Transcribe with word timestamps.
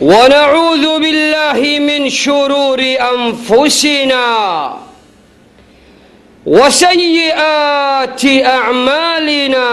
ونعوذ 0.00 0.98
بالله 0.98 1.78
من 1.78 2.10
شرور 2.10 2.80
أنفسنا 3.14 4.26
وسيئات 6.46 8.24
أعمالنا. 8.44 9.68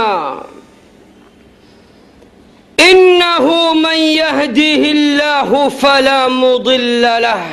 إنه 2.91 3.73
من 3.73 3.97
يهده 3.97 4.91
الله 4.91 5.69
فلا 5.69 6.27
مضل 6.27 7.01
له 7.01 7.43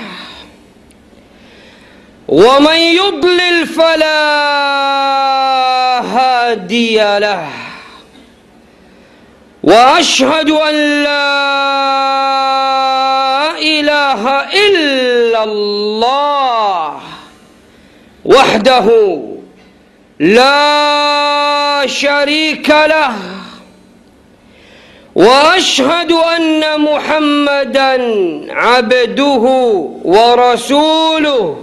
ومن 2.29 2.77
يضلل 2.77 3.67
فلا 3.67 4.23
هادي 6.01 6.97
له 7.19 7.49
وأشهد 9.63 10.51
أن 10.51 10.75
لا 11.05 12.22
إله 14.13 14.41
إلا 14.69 15.45
الله 15.45 17.01
وحده 18.25 19.19
لا 20.21 21.83
شريك 21.87 22.69
له 22.71 23.15
وأشهد 25.15 26.13
أن 26.13 26.81
محمدا 26.81 27.93
عبده 28.53 29.45
ورسوله 30.05 31.57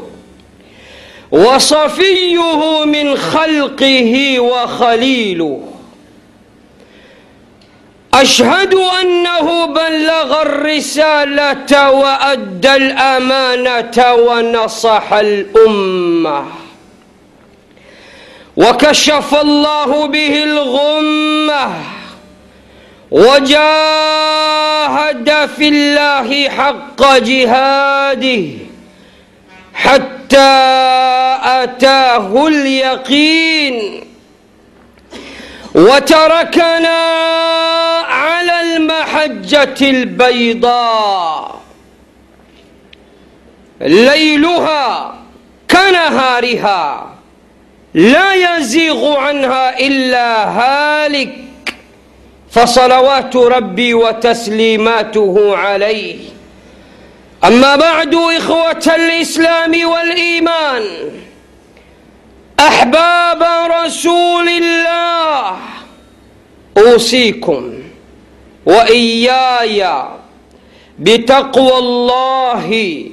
وصفيه 1.31 2.85
من 2.85 3.17
خلقه 3.17 4.39
وخليله 4.39 5.68
أشهد 8.21 8.73
أنه 8.73 9.65
بلغ 9.65 10.41
الرسالة 10.41 11.91
وأدى 11.91 12.75
الأمانة 12.75 14.13
ونصح 14.13 15.13
الأمة. 15.13 16.45
وكشف 18.57 19.41
الله 19.41 20.07
به 20.07 20.43
الغمة. 20.43 21.73
وجاهد 23.11 23.59
في 25.57 25.69
الله 25.69 26.49
حق 26.49 27.17
جهاده 27.17 28.43
حتى 29.73 30.65
أتاه 31.43 32.47
اليقين. 32.47 34.03
وتركنا 35.75 36.99
على 38.91 39.25
المحجه 39.25 39.89
البيضاء. 39.89 41.59
ليلها 43.81 45.15
كنهارها 45.71 47.13
لا 47.93 48.57
يزيغ 48.57 49.17
عنها 49.17 49.79
إلا 49.79 50.49
هالك. 50.49 51.35
فصلوات 52.51 53.35
ربي 53.35 53.93
وتسليماته 53.93 55.57
عليه. 55.57 56.17
أما 57.43 57.75
بعد 57.75 58.15
إخوة 58.15 58.95
الإسلام 58.95 59.89
والإيمان 59.89 60.83
أحباب 62.59 63.43
رسول 63.85 64.49
الله 64.49 65.57
أوصيكم. 66.77 67.78
وإياي 68.65 70.05
بتقوى 70.99 71.77
الله 71.77 73.05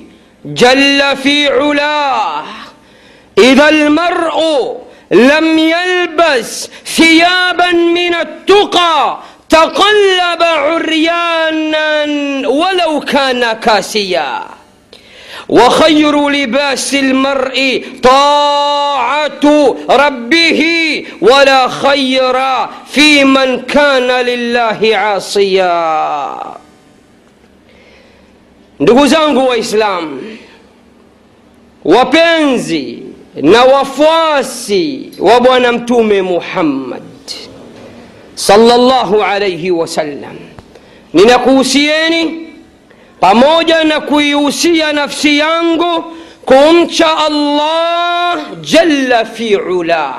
جل 0.45 1.17
في 1.17 1.49
علاه. 1.49 2.45
إذا 3.39 3.69
المرء 3.69 4.77
لم 5.11 5.59
يلبس 5.59 6.71
ثيابا 6.87 7.73
من 7.73 8.15
التقى 8.15 9.19
تقلب 9.49 10.43
عريانا 10.43 12.05
ولو 12.49 13.01
كان 13.01 13.53
كاسيا. 13.53 14.45
وخير 15.49 16.29
لباس 16.29 16.95
المرء 16.95 17.85
طاعه 18.03 19.77
ربه 19.91 20.63
ولا 21.21 21.69
خير 21.69 22.35
في 22.87 23.25
من 23.25 23.61
كان 23.63 24.11
لله 24.27 24.97
عاصيا 24.97 26.37
ndugu 28.81 29.07
zangu 29.07 29.49
waislamu 29.49 30.23
wapenzi 31.85 33.03
na 33.35 33.65
wafuasi 33.65 35.11
wa 35.19 35.41
bwana 35.41 35.73
mtume 35.73 36.23
muhammad 36.23 37.03
sallallahu 38.35 39.23
alaihi 39.23 39.71
wasallam 39.71 40.37
ninakuhusieni 41.15 42.46
pamoja 43.21 43.85
na 43.85 44.01
kuihusia 44.01 44.93
nafsi 44.93 45.39
yangu 45.39 46.17
kumcha 46.45 47.17
allah 47.19 48.39
jalla 48.61 49.25
fi 49.25 49.57
ulah 49.57 50.15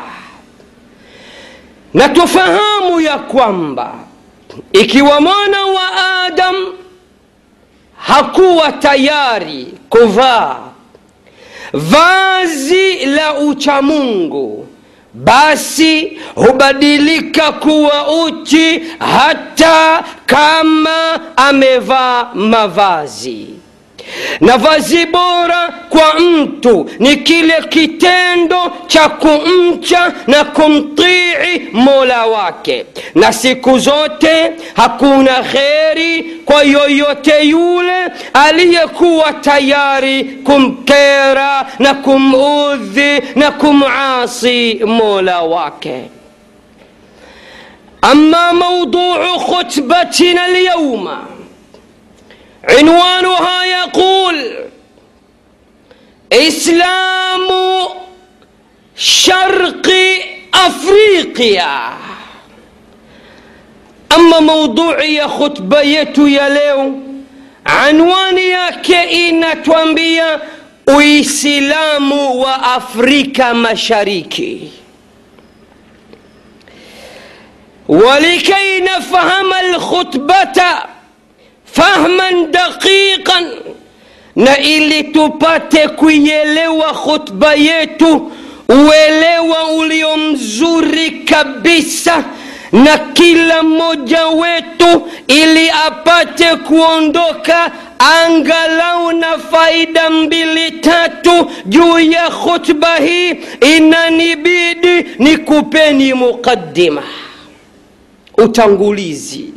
na 1.94 2.10
tufahamu 2.10 3.02
ya 3.02 3.18
kwamba 3.18 3.94
ikiwa 4.74 5.22
mwana 5.22 5.66
wa 5.66 5.90
adam 6.26 6.56
hakuwa 7.98 8.72
tayari 8.72 9.74
kuvaa 9.90 10.56
vazi 11.74 13.06
la 13.06 13.34
uchamungu 13.40 14.67
basi 15.24 16.20
hubadilika 16.36 17.52
kuwa 17.52 18.24
uchi 18.26 18.82
hata 19.00 20.04
kama 20.26 21.20
amevaa 21.38 22.28
mavazi 22.34 23.48
na 24.42 24.58
vazi 24.58 25.06
bora 25.06 25.74
kwa 25.90 26.20
mtu 26.20 26.90
ni 27.00 27.16
kile 27.16 27.54
kitendo 27.70 28.72
cha 28.88 29.10
kumcha 29.10 30.14
na 30.28 30.44
kumtii 30.44 31.60
mola 31.74 32.26
wake. 32.26 32.86
Na 33.16 33.34
siku 33.34 33.80
zote 33.80 34.52
hakuna 34.76 35.34
kheri 35.34 36.24
kwa 36.46 36.64
yoyote 36.64 37.42
yule 37.44 38.06
aliyekuwa 38.34 39.34
tayari 39.34 40.24
kumkera 40.24 41.66
na 41.80 41.94
kumudhi 41.94 43.22
na 43.36 43.52
kumasi 43.52 44.80
mola 44.86 45.42
wake. 45.42 46.02
Ama 48.02 48.54
mauduu 48.54 49.40
khutbatina 49.46 50.44
alyauma 50.44 51.18
عنوانها 52.70 53.66
يقول 53.66 54.56
إسلام 56.34 57.48
شرق 58.96 59.92
أفريقيا. 60.54 61.98
أما 64.16 64.40
موضوعي 64.40 65.28
خطبة 65.28 65.82
يتو 65.82 66.26
يا 66.26 66.50
ليو 66.50 67.00
عنواني 67.66 68.72
كئنا 68.84 69.54
توانبيا 69.54 70.42
اسلام 70.90 72.12
وأفريقيا 72.12 73.54
مشاريكي. 73.54 74.72
ولكي 77.88 78.80
نفهم 78.80 79.54
الخطبة 79.54 80.97
fahman 81.78 82.52
daqiqan, 82.52 83.46
na 84.36 84.58
ili 84.58 85.04
tupate 85.04 85.88
kuielewa 85.88 86.94
khutba 86.94 87.54
yetu 87.54 88.32
uelewa 88.70 89.72
ulio 89.78 90.18
mzuri 90.18 91.12
kabisa, 91.12 92.24
na 92.72 92.98
kila 92.98 93.64
mmoja 93.64 94.28
wetu 94.28 95.08
ili 95.28 95.70
apate 95.70 96.56
kuondoka 96.56 97.72
angalau 98.00 99.12
na 99.12 99.38
faida 99.38 100.10
mbili 100.10 100.72
tatu 100.72 101.52
juu 101.66 102.00
ya 102.00 102.30
khutba 102.30 102.96
hii, 102.96 103.30
inanibidi 103.78 105.06
ni 105.20 105.38
kupeni 105.38 106.14
muqaddima 106.14 107.04
utangulizi 108.38 109.54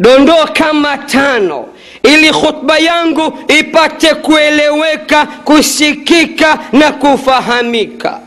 dondoo 0.00 0.44
kama 0.52 0.98
tano 0.98 1.66
ili 2.02 2.30
khutba 2.32 2.78
yangu 2.78 3.38
ipate 3.60 4.14
kueleweka 4.14 5.26
kusikika 5.26 6.58
na 6.72 6.92
kufahamika. 6.92 8.20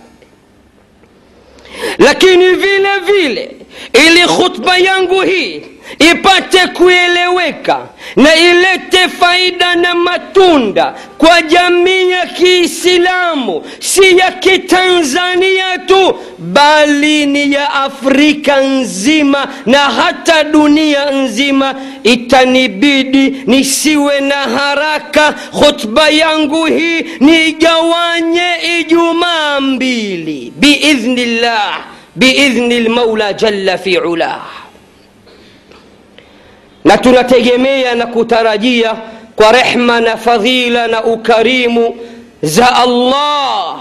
Lakini 1.98 2.50
vile 2.52 3.00
vile 3.06 3.56
ili 3.94 4.28
khutba 4.28 4.78
yangu 4.78 5.22
hii 5.22 5.62
ipate 6.12 6.68
kueleweka 6.68 7.80
na 8.16 8.36
ilete 8.36 9.10
faida 9.20 9.76
na 9.76 9.96
matunda 9.96 10.94
kwa 11.18 11.42
jamii 11.42 12.10
ya 12.10 12.26
kiislamu 12.26 13.66
si 13.80 14.18
ya 14.18 14.32
kitanzania 14.32 15.78
tu 15.78 16.16
bali 16.38 17.26
ni 17.26 17.52
ya 17.54 17.74
afrika 17.74 18.62
nzima 18.62 19.48
na 19.66 19.78
hata 19.80 20.44
dunia 20.44 21.12
nzima. 21.12 21.76
Itanibidi 22.04 23.44
nisiwe 23.48 24.20
na 24.22 24.36
haraka. 24.36 25.32
Khutba 25.60 26.10
yangu 26.10 26.66
hii 26.66 27.02
niigawanye 27.20 28.48
ijumaa 28.80 29.60
mbili. 29.62 30.54
Biidhnillah 30.56 31.80
biidhni 32.16 32.80
lmaula 32.80 33.34
jalla 33.34 33.78
fi 33.78 33.98
ulah 33.98 34.42
na 36.88 36.98
tunategemea 36.98 37.96
na 37.96 38.06
kutarajia 38.08 38.96
kwa 39.36 39.52
rehma 39.52 40.02
na 40.02 40.18
fadhila 40.18 40.88
na 40.88 41.04
ukarimu 41.04 41.96
za 42.42 42.76
allah 42.76 43.78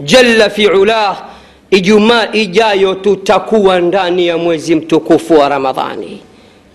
jalla 0.00 0.50
fi 0.50 0.66
ulah. 0.66 1.22
Ijumaa 1.70 2.28
ijayo 2.32 2.94
tutakuwa 2.94 3.80
ndani 3.80 4.26
ya 4.26 4.38
mwezi 4.38 4.74
mtukufu 4.74 5.34
wa 5.38 5.48
ramadhani. 5.48 6.20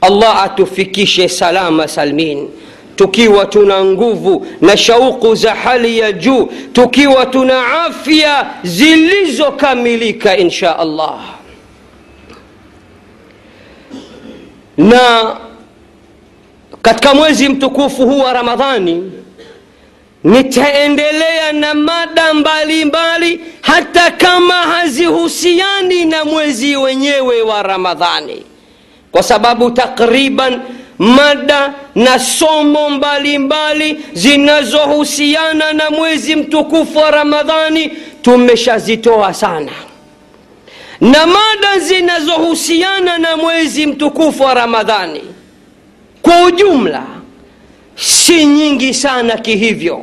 Allah 0.02 0.44
atufikishe 0.44 1.30
salama 1.30 1.88
salmin. 1.88 2.50
Tukiwa 2.96 3.46
tuna 3.46 3.86
nguvu 3.86 4.48
na 4.62 4.78
shauku 4.78 5.36
za 5.36 5.56
hali 5.56 6.00
ya 6.00 6.12
juu 6.12 6.50
tukiwa 6.74 7.26
tuna 7.26 7.84
afya 7.86 8.48
zilizokamilika 8.64 10.38
insha 10.38 10.80
allah. 10.80 11.20
Na 14.78 15.36
katika 16.84 17.14
mwezi 17.14 17.50
mtukufu 17.50 18.06
huu 18.10 18.20
wa 18.20 18.34
ramadhani 18.34 19.12
nitaendelea 20.24 21.54
na 21.54 21.74
mada 21.74 22.34
mbalimbali 22.34 22.86
mbali, 22.86 23.40
hata 23.62 24.12
kama 24.12 24.54
hazihusiani 24.54 26.06
na 26.06 26.26
mwezi 26.26 26.76
wenyewe 26.76 27.42
wa 27.42 27.64
ramadhani. 27.64 28.44
Kwa 29.12 29.24
sababu 29.24 29.72
takriban 29.72 30.62
mada 30.98 31.74
na 31.96 32.20
somo 32.20 32.90
mbalimbali 32.90 34.00
zinazohusiana 34.14 35.74
na 35.74 35.90
mwezi 35.90 36.36
mtukufu 36.36 36.98
wa 36.98 37.12
ramadhani 37.12 37.92
tumeshazitoa 38.22 39.34
sana. 39.34 39.72
Na 41.02 41.26
mada 41.28 41.80
zinazohusiana 41.80 43.18
na 43.18 43.38
mwezi 43.38 43.86
mtukufu 43.88 44.44
wa 44.44 44.54
ramadhani 44.54 45.22
kwa 46.24 46.44
ujumla 46.46 47.04
si 47.96 48.46
nyingi 48.46 48.94
sana 48.94 49.38
kihivyo. 49.38 50.02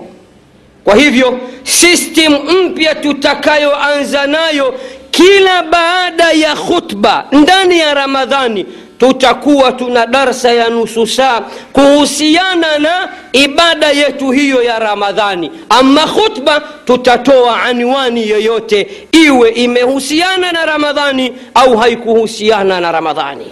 Kwa 0.84 0.94
hivyo 0.96 1.38
system 1.64 2.32
mpya 2.64 2.94
tutakayoanza 2.94 4.26
nayo 4.26 4.74
kila 5.10 5.62
baada 5.62 6.30
ya 6.32 6.56
khutba 6.56 7.26
ndani 7.32 7.78
ya 7.78 7.94
ramadhani 7.94 8.66
tutakuwa 8.98 9.72
tuna 9.72 10.06
darsa 10.06 10.52
ya 10.52 10.68
nusu 10.70 11.06
saa 11.06 11.40
kuhusiana 11.72 12.78
na 12.78 13.08
ibada 13.32 13.90
yetu 13.90 14.30
hiyo 14.30 14.62
ya 14.62 14.78
ramadhani. 14.78 15.50
Ama 15.68 16.00
khutba 16.06 16.60
tutatoa 16.84 17.62
anwani 17.62 18.28
yoyote 18.28 18.86
iwe 19.12 19.50
imehusiana 19.50 20.52
na 20.52 20.66
ramadhani 20.66 21.32
au 21.54 21.76
haikuhusiana 21.76 22.80
na 22.80 22.92
ramadhani 22.92 23.46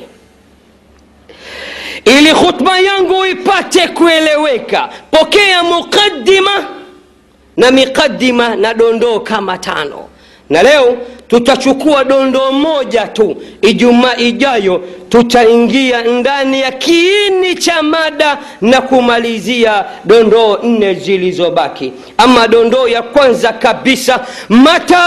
ili 2.05 2.33
khutba 2.35 2.79
yangu 2.81 3.27
ipate 3.27 3.89
kueleweka. 3.89 4.89
Pokea 5.11 5.62
muqadima 5.62 6.50
na 7.56 7.71
miqaddima 7.71 8.56
na 8.56 8.75
dondoo 8.75 9.21
kama 9.21 9.59
tano. 9.59 10.09
Na 10.50 10.62
leo 10.62 10.97
tutachukua 11.29 12.05
dondoo 12.05 12.53
moja 12.53 13.06
tu. 13.06 13.37
Ijumaa 13.62 14.17
ijayo 14.17 14.83
tutaingia 15.09 16.03
ndani 16.03 16.61
ya 16.61 16.71
kiini 16.73 17.55
cha 17.55 17.83
mada 17.83 18.39
na 18.61 18.81
kumalizia 18.81 19.85
dondoo 20.05 20.56
nne 20.62 20.95
zilizobaki. 20.95 21.93
Ama 22.19 22.49
dondoo 22.49 22.89
ya 22.89 23.03
kwanza 23.03 23.53
kabisa 23.53 24.27
mata 24.49 25.03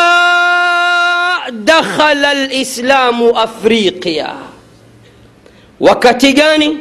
dakhala 1.52 2.34
lislamu 2.34 3.38
afriqia 3.40 4.30
wakati 5.82 6.34
gani 6.34 6.78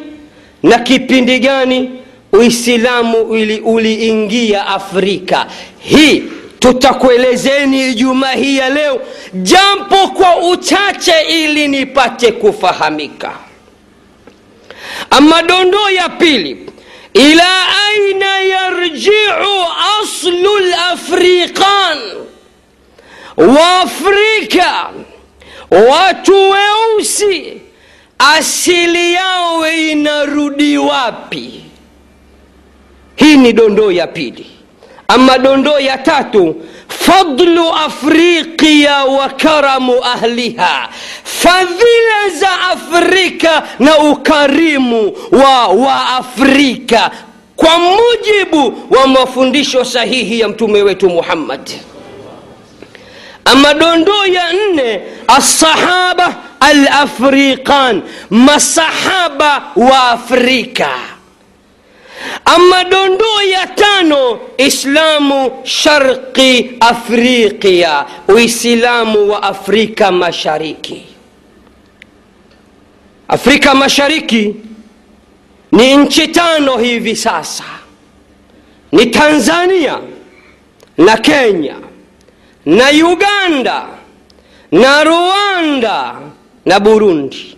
na 0.63 0.79
kipindi 0.79 1.39
gani 1.39 1.91
uislamu 2.33 3.19
uliingia 3.65 4.67
afrika? 4.67 5.47
Hii 5.79 6.23
tutakuelezeni 6.59 7.91
ijumaa 7.91 8.33
hii 8.33 8.57
ya 8.57 8.69
leo 8.69 9.01
jambo 9.35 10.09
kwa 10.09 10.37
uchache 10.37 11.15
ili 11.29 11.69
nipate 11.69 12.33
kufahamika. 12.33 13.33
Ama 15.11 15.43
dondoo 15.43 15.91
ya 15.91 16.09
pili 16.09 16.71
ila 17.15 17.49
aina 17.89 18.41
yarjiu 18.41 19.65
aslu 20.03 20.59
lafriqan 20.59 21.99
waafrika 23.37 24.91
watu 25.91 26.51
weusi 26.51 27.61
asili 28.21 29.13
yao 29.13 29.71
inarudi 29.73 30.79
wapi? 30.79 31.65
Hii 33.17 33.37
ni 33.37 33.53
dondoo 33.53 33.91
ya 33.93 34.07
pili. 34.07 34.47
Ama 35.09 35.39
dondoo 35.39 35.79
ya 35.79 35.99
tatu 35.99 36.57
fadlu 36.89 37.69
afriqiya 37.73 39.05
wa 39.05 39.29
karamu 39.29 40.05
ahliha. 40.05 40.89
Fadhila 41.25 42.29
za 42.35 42.61
afrika 42.61 43.63
na 43.79 43.99
ukarimu 43.99 45.17
wa 45.33 45.67
waafrika 45.69 47.11
kwa 47.57 47.79
mujibu 47.79 48.87
wa 48.91 49.07
mafundisho 49.07 49.85
sahihi 49.85 50.41
ya 50.41 50.49
mtume 50.49 50.83
wetu 50.83 51.09
muhammad. 51.11 51.71
Ama 53.45 53.75
dondoo 53.75 54.27
ya 54.27 54.53
nne 54.53 55.01
alafriqan 56.61 58.03
masahaba 58.31 59.73
wa 59.77 60.11
afrika. 60.11 60.91
Ama 62.45 62.85
dondoo 62.85 63.41
ya 63.51 63.67
tano 63.67 64.41
islamu 64.59 65.51
sharqi 65.65 66.77
afriqia 66.81 68.05
uislamu 68.29 69.29
wa 69.31 69.43
afrika 69.43 70.13
mashariki. 70.13 71.07
Afrika 73.29 73.75
mashariki 73.75 74.55
ni 75.73 75.97
nchi 75.97 76.29
tano 76.29 76.77
hivi 76.79 77.17
sasa. 77.17 77.65
Ni 78.93 79.07
tanzania 79.07 80.01
na 80.99 81.17
kenya 81.17 81.77
na 82.67 82.89
uganda 82.91 83.87
na 84.73 85.05
rwanda 85.05 86.15
na 86.71 86.81
burundi. 86.81 87.57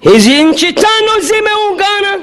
Hizi 0.00 0.42
nchi 0.42 0.72
tano 0.72 1.20
zimeungana 1.20 2.18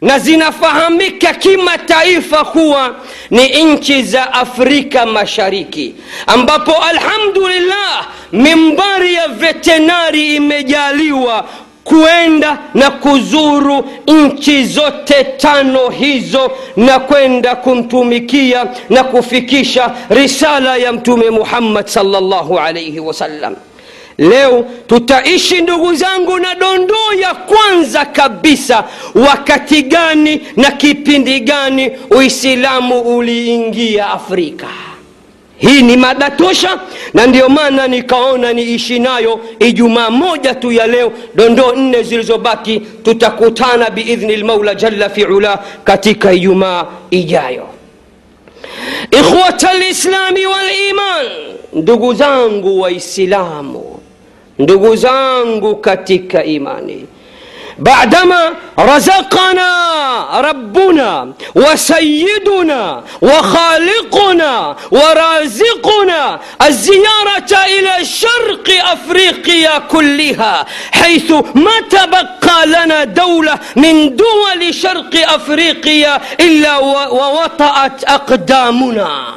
na 0.00 0.18
zinafahamika 0.18 1.34
kimataifa 1.34 2.44
kuwa 2.44 2.94
ni 3.30 3.64
nchi 3.64 4.02
za 4.02 4.32
afrika 4.32 5.06
mashariki 5.06 5.94
ambapo 6.26 6.72
alhamdulillah 6.82 8.06
mimbari 8.32 9.14
ya 9.14 9.28
vetenari 9.28 10.36
imejaliwa 10.36 11.44
kuenda 11.84 12.58
na 12.74 12.90
kuzuru 12.90 13.84
nchi 14.06 14.64
zote 14.64 15.24
tano 15.24 15.88
hizo 15.88 16.52
na 16.76 16.98
kwenda 16.98 17.56
kumtumikia 17.56 18.66
na 18.90 19.04
kufikisha 19.04 19.94
risala 20.10 20.76
ya 20.76 20.92
mtume 20.92 21.30
muhammad 21.30 21.86
salllahu 21.86 22.58
alaihi 22.58 23.00
wasallam 23.00 23.56
leo 24.18 24.66
tutaishi 24.86 25.60
ndugu 25.62 25.94
zangu 25.94 26.38
na 26.38 26.54
dondoo 26.54 27.12
ya 27.20 27.34
kwanza 27.34 28.04
kabisa. 28.04 28.84
Wakati 29.14 29.82
gani 29.82 30.40
na 30.56 30.70
kipindi 30.70 31.40
gani 31.40 31.90
uislamu 32.10 33.00
uliingia 33.00 34.10
afrika? 34.10 34.66
Hii 35.58 35.82
ni 35.82 35.96
mada 35.96 36.30
tosha 36.30 36.80
na 37.14 37.26
ndio 37.26 37.48
maana 37.48 37.88
nikaona 37.88 38.52
niishi 38.52 38.98
nayo 38.98 39.40
ijumaa 39.60 40.10
moja 40.10 40.54
tu 40.54 40.72
ya 40.72 40.86
leo. 40.86 41.12
Dondoo 41.34 41.72
nne 41.72 42.02
zilizobaki 42.02 42.80
tutakutana 42.80 43.90
biidhni 43.90 44.36
lmaula 44.36 44.74
jalla 44.74 45.10
fiula 45.10 45.58
katika 45.84 46.32
ijumaa 46.32 46.86
ijayo. 47.10 47.66
Ikhwata 49.10 49.74
lislami 49.74 50.46
waliman 50.46 51.26
ndugu 51.72 52.14
zangu 52.14 52.80
waislamu 52.80 54.00
ndugu 54.58 54.96
zangu 54.96 55.76
katika 55.76 56.44
imani 56.44 57.06
بعدما 57.78 58.52
رزقنا 58.78 59.70
ربنا 60.40 61.32
وسيدنا 61.54 63.02
وخالقنا 63.22 64.76
ورازقنا 64.90 66.40
الزيارة 66.66 67.52
إلى 67.78 68.04
شرق 68.04 68.68
أفريقيا 68.92 69.78
كلها 69.78 70.66
حيث 70.92 71.30
ما 71.54 71.80
تبقى 71.90 72.66
لنا 72.66 73.04
دولة 73.04 73.58
من 73.76 74.16
دول 74.16 74.74
شرق 74.74 75.12
أفريقيا 75.34 76.20
إلا 76.40 76.76
ووطأت 76.78 78.04
أقدامنا 78.04 79.34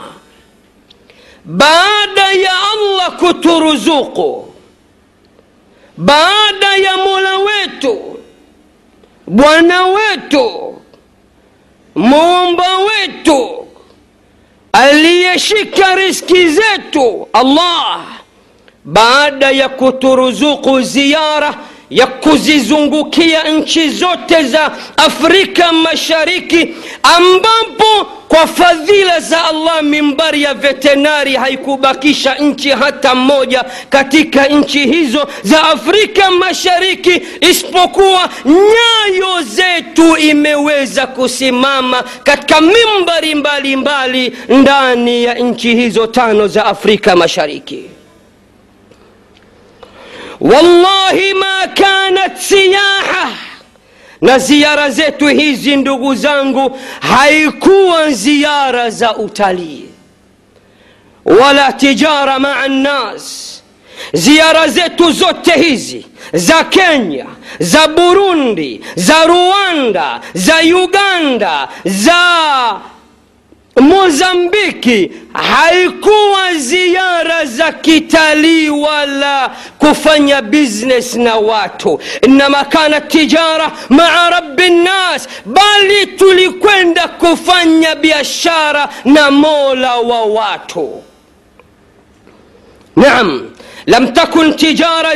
بعد 1.45 2.17
يا 2.17 2.57
الله 2.75 3.31
كترزوقه 3.31 4.48
baada 5.99 6.75
ya 6.77 6.97
mola 6.97 7.37
wetu 7.37 8.19
bwana 9.27 9.85
wetu 9.87 10.75
muumba 11.95 12.77
wetu 12.77 13.67
aliyeshika 14.73 15.95
riski 15.95 16.47
zetu 16.49 17.27
allah 17.33 18.05
baada 18.85 19.51
ya 19.51 19.69
kuturuzuku 19.69 20.81
ziara 20.81 21.55
ya 21.89 22.07
kuzizungukia 22.07 23.43
nchi 23.43 23.89
zote 23.89 24.43
za 24.43 24.71
afrika 24.97 25.71
mashariki 25.71 26.75
ambapo 27.03 28.05
kwa 28.27 28.47
fadhila 28.47 29.19
za 29.19 29.45
allah 29.45 29.83
mimbari 29.83 30.43
ya 30.43 30.53
vetenari 30.53 31.35
haikubakisha 31.35 32.35
nchi 32.35 32.69
hata 32.69 33.15
moja 33.15 33.65
katika 33.89 34.47
nchi 34.47 34.79
hizo 34.79 35.27
za 35.43 35.63
afrika 35.63 36.31
mashariki 36.31 37.21
isipokuwa 37.41 38.29
nyayo 38.45 39.41
zetu 39.43 40.17
imeweza 40.17 41.07
kusimama 41.07 42.03
katika 42.23 42.61
mimbari 42.61 43.35
mbalimbali 43.35 44.33
ndani 44.49 45.23
ya 45.23 45.33
nchi 45.33 45.75
hizo 45.75 46.07
tano 46.07 46.47
za 46.47 46.65
afrika 46.65 47.15
mashariki 47.15 47.83
wallahi 50.41 51.33
ma 51.33 51.67
kanat 51.67 52.37
siyaha 52.41 53.29
na 54.21 54.37
ziara 54.39 54.89
zetu 54.89 55.27
hizi 55.27 55.75
ndugu 55.75 56.15
zangu 56.15 56.79
haikuwa 56.99 58.11
ziara 58.11 58.89
za 58.89 59.15
utalii 59.17 59.85
wala 61.25 61.73
tijara 61.73 62.39
maa 62.39 62.67
nnas. 62.67 63.55
Ziara 64.13 64.67
zetu 64.67 65.11
zote 65.11 65.51
hizi 65.51 66.05
za 66.33 66.63
kenya 66.63 67.25
za 67.59 67.87
burundi 67.87 68.81
za 68.95 69.25
rwanda 69.25 70.21
za 70.33 70.55
uganda 70.83 71.67
za 71.85 72.79
mozambiki 73.79 75.11
haikuwa 75.33 76.53
ziara 76.57 77.45
za 77.45 77.71
kitalii 77.71 78.69
wala 78.69 79.51
kufanya 79.77 80.41
business 80.41 81.15
na 81.15 81.35
watu. 81.35 81.99
Innama 82.21 82.65
kana 82.65 83.01
tijara 83.01 83.71
maa 83.89 84.29
rabbi 84.29 84.69
nnas 84.69 85.27
bali 85.45 86.07
tulikwenda 86.07 87.07
kufanya 87.07 87.95
biashara 87.95 88.89
na 89.05 89.31
mola 89.31 89.95
wa 89.95 90.25
watu. 90.25 91.03
Naam 92.95 93.49
lam 93.85 94.13
takun 94.13 94.53
tijara 94.55 95.15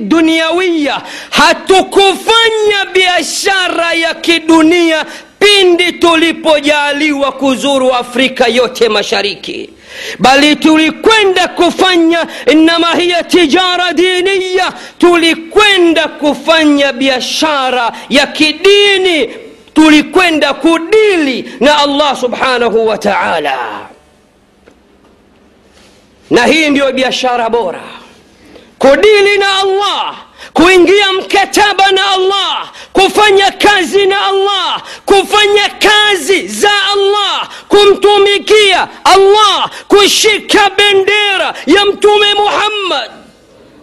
dunyawiya 0.00 1.02
hatukufanya 1.30 2.84
biashara 2.94 3.92
ya 3.92 4.14
kidunia 4.14 5.04
pindi 5.46 5.92
tulipojaliwa 5.92 7.32
kuzuru 7.32 7.92
afrika 7.94 8.46
yote 8.48 8.88
mashariki 8.88 9.70
bali 10.18 10.56
tulikwenda 10.56 11.48
kufanya 11.48 12.26
innama 12.52 12.94
hiya 12.94 13.24
tijara 13.24 13.92
diniya 13.92 14.72
tulikwenda 14.98 16.08
kufanya 16.08 16.92
biashara 16.92 17.92
ya 18.08 18.26
kidini 18.26 19.28
tulikwenda 19.74 20.54
kudili 20.54 21.54
na 21.60 21.78
allah 21.78 22.16
subhanahu 22.20 22.86
wa 22.86 22.98
taala. 22.98 23.58
Na 26.30 26.44
hii 26.46 26.70
ndiyo 26.70 26.92
biashara 26.92 27.50
bora 27.50 27.82
kudili 28.78 29.38
na 29.38 29.58
allah 29.58 30.16
kuingia 30.56 31.12
mkataba 31.12 31.92
na 31.92 32.10
allah 32.12 32.68
kufanya 32.92 33.50
kazi 33.50 34.06
na 34.06 34.26
allah 34.26 34.82
kufanya 35.04 35.68
kazi 35.68 36.48
za 36.48 36.70
allah 36.92 37.48
kumtumikia 37.68 38.88
allah 39.04 39.70
kushika 39.88 40.70
bendera 40.70 41.54
ya 41.66 41.84
mtume 41.84 42.34
muhammad 42.34 43.10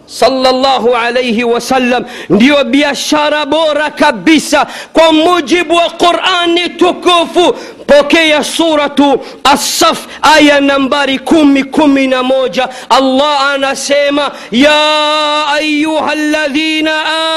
صلى 0.08 0.50
الله 0.50 0.96
عليه 0.96 1.44
وسلم 1.44 2.06
ديو 2.30 2.64
بيشارة 2.64 3.44
بورا 3.44 3.88
كبسة 3.88 4.66
كون 4.92 5.14
موجب 5.14 5.70
وقرآن 5.70 6.76
تكوفو 6.76 7.52
بوكي 7.88 8.42
سورة 8.42 9.20
الصف 9.52 10.06
آية 10.36 10.58
نمبر 10.58 11.16
كمي 11.16 11.62
كمي 11.62 12.06
نموجة 12.06 12.70
الله 12.98 13.54
أنا 13.54 13.74
سيما 13.74 14.32
يا 14.52 15.56
أيها 15.58 16.12
الذين 16.12 16.88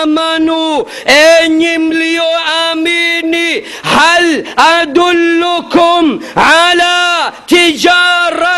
آمنوا 0.01 0.83
أني 1.07 1.77
مليو 1.77 2.23
آميني 2.71 3.63
هل 3.83 4.45
أدلكم 4.59 6.19
على 6.37 7.31
تجارة 7.47 8.57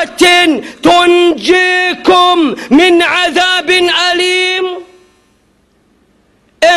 تنجيكم 0.83 2.55
من 2.69 3.01
عذاب 3.01 3.48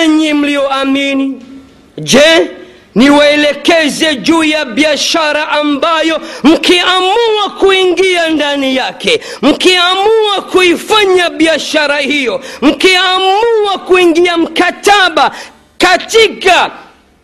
enyi 0.02 0.32
mlioamini 0.32 1.42
je 1.99 2.50
niwaelekeze 2.94 4.14
juu 4.16 4.44
ya 4.44 4.64
biashara 4.64 5.49
ambayo 5.49 6.20
mkiamua 6.44 7.50
kuingia 7.61 8.28
ndani 8.28 8.76
yake 8.76 9.20
mkiamua 9.42 10.42
kuifanya 10.52 11.30
biashara 11.30 11.99
hiyo 11.99 12.40
mkiamua 12.62 13.78
kuingia 13.87 14.37
mkataba 14.37 15.30
katika 15.78 16.70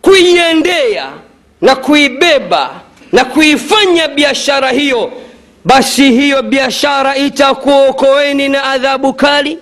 kuiendea 0.01 1.09
na 1.61 1.75
kuibeba 1.75 2.69
na 3.11 3.25
kuifanya 3.25 4.07
biashara 4.07 4.69
hiyo 4.71 5.11
basi 5.65 6.11
hiyo 6.11 6.41
biashara 6.43 7.15
itakuokoeni 7.17 8.49
na 8.49 8.63
adhabu 8.63 9.13
kali? 9.13 9.57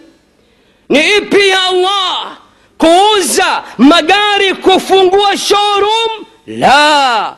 Ni 0.90 1.00
ipi 1.18 1.48
ya 1.50 1.64
allah 1.64 2.38
kuuza 2.78 3.64
magari 3.78 4.54
kufungua 4.54 5.38
showroom? 5.38 6.26
La. 6.48 7.36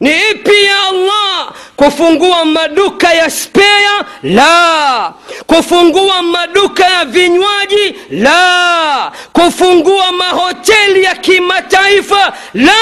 Ni 0.00 0.10
ipi 0.30 0.64
ya 0.64 0.82
allah? 0.88 1.52
Kufungua 1.76 2.44
maduka 2.44 3.14
ya 3.14 3.30
spea 3.30 4.04
la. 4.22 5.12
Kufungua 5.46 6.22
maduka 6.22 6.84
ya 6.86 7.04
vinywaji? 7.04 7.94
La. 8.10 9.12
Kufungua 9.32 10.12
mahoteli 10.12 11.02
ya 11.02 11.14
kimataifa? 11.14 12.32
La 12.54 12.72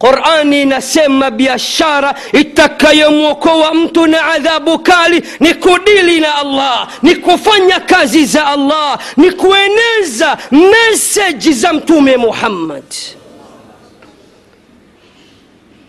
qurani 0.00 0.62
inasema 0.62 1.30
biashara 1.30 2.14
itakayomwokoa 2.32 3.74
mtu 3.74 4.06
na 4.06 4.24
adhabu 4.26 4.78
kali 4.78 5.22
ni 5.40 5.54
kudili 5.54 6.20
na 6.20 6.34
allah 6.34 6.88
ni 7.02 7.16
kufanya 7.16 7.80
kazi 7.80 8.24
za 8.24 8.46
allah 8.46 8.98
ni 9.16 9.30
kueneza 9.30 10.38
meseji 10.50 11.52
za 11.52 11.72
mtume 11.72 12.16
muhammad. 12.16 12.84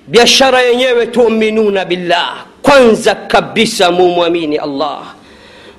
Biashara 0.08 0.62
yenyewe 0.62 1.08
tuminuna 1.08 1.86
billah 1.86 2.46
kwanza 2.62 3.16
kabisa 3.16 3.92
mumwamini 3.92 4.58
allah 4.58 5.02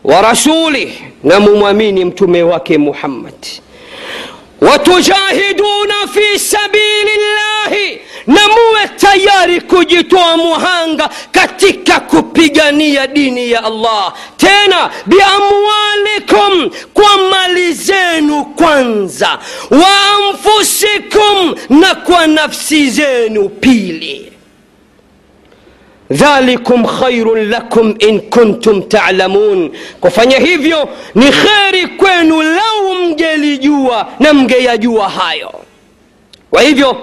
wa 0.04 0.22
rasulih 0.22 0.92
na 1.24 1.40
mumwamini 1.40 2.04
mtume 2.04 2.42
wake 2.42 2.78
muhammad. 2.78 3.34
Watujahiduna 4.60 5.94
fi 6.14 6.38
sabili 6.38 7.10
llahi 7.16 8.00
na 8.26 8.41
muwe 8.49 8.88
tayari 8.97 9.61
kujitoa 9.61 10.37
muhanga 10.37 11.11
katika 11.33 12.00
kupigania 12.00 13.07
dini 13.07 13.50
ya 13.50 13.64
allah. 13.64 14.14
Tena 14.37 14.91
biamwalikum 15.07 16.71
kwa 16.95 17.19
mali 17.31 17.73
zenu 17.73 18.45
kwanza 18.45 19.38
wa 19.71 19.88
anfusikum 20.29 21.55
na 21.71 21.95
kwa 21.95 22.26
nafsi 22.26 22.91
zenu 22.91 23.49
pili. 23.49 24.33
Dhalikum 26.11 26.85
khairun 26.85 27.49
lakum 27.50 27.95
in 27.99 28.21
kuntum 28.21 28.83
talamun. 28.83 29.71
Kufanya 30.00 30.38
hivyo 30.38 30.88
ni 31.14 31.26
kheri 31.33 31.87
kwenu 31.87 32.43
lau 32.43 32.95
mngelijua 32.95 34.07
na 34.21 34.33
mngeyajua 34.35 35.09
hayo. 35.09 35.52
Kwa 36.50 36.62
hivyo 36.62 36.97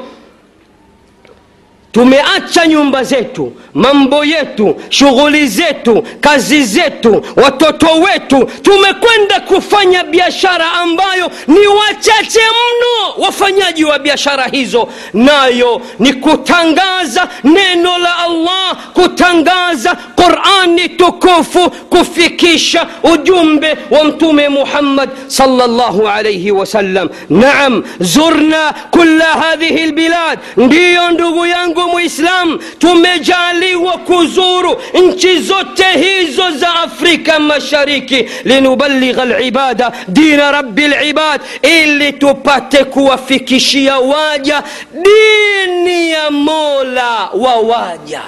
tumeacha 1.92 2.68
nyumba 2.68 3.04
zetu 3.04 3.54
mambo 3.74 4.26
yetu 4.26 4.76
shughuli 4.90 5.48
zetu 5.48 6.04
kazi 6.22 6.64
zetu 6.64 7.26
watoto 7.36 7.88
wetu. 7.88 8.50
Tumekwenda 8.62 9.40
kufanya 9.40 10.04
biashara 10.04 10.72
ambayo 10.72 11.32
ni 11.48 11.68
wachache 11.68 12.40
mno 12.40 13.26
wafanyaji 13.26 13.86
wa 13.86 14.00
biashara 14.00 14.44
hizo. 14.48 14.88
Nayo 15.14 15.82
ni 16.00 16.14
kutangaza 16.14 17.28
neno 17.44 17.98
la 17.98 18.18
allah 18.18 18.76
kutangaza 18.94 19.96
qurani 20.16 20.90
tukufu 20.90 21.70
kufikisha 21.70 22.88
ujumbe 23.14 23.78
wa 23.92 24.04
mtume 24.04 24.50
muhammad 24.50 25.10
salllahu 25.28 26.08
alaihi 26.08 26.52
wasallam. 26.52 27.10
Naam 27.30 27.84
zurna 28.00 28.74
kula 28.92 29.26
hadhihi 29.26 29.86
lbilad 29.86 30.40
ndiyo 30.58 31.12
ndugu 31.12 31.46
yangu 31.46 31.79
muislam 31.88 32.60
tumejaliwa 32.80 33.98
kuzuru 33.98 34.82
nchi 35.06 35.40
zote 35.40 35.84
hizo 35.84 36.52
za 36.52 36.74
afrika 36.76 37.40
mashariki 37.40 38.26
linubaligha 38.44 39.26
libada 39.26 39.92
dina 40.08 40.52
rabi 40.52 40.88
libad 40.88 41.42
ili 41.62 42.14
tupate 42.14 42.84
kuwafikishia 42.84 44.00
waja 44.00 44.64
dini 44.94 46.12
ya 46.12 46.32
mola 46.32 47.30
wa 47.34 47.56
waja 47.56 48.22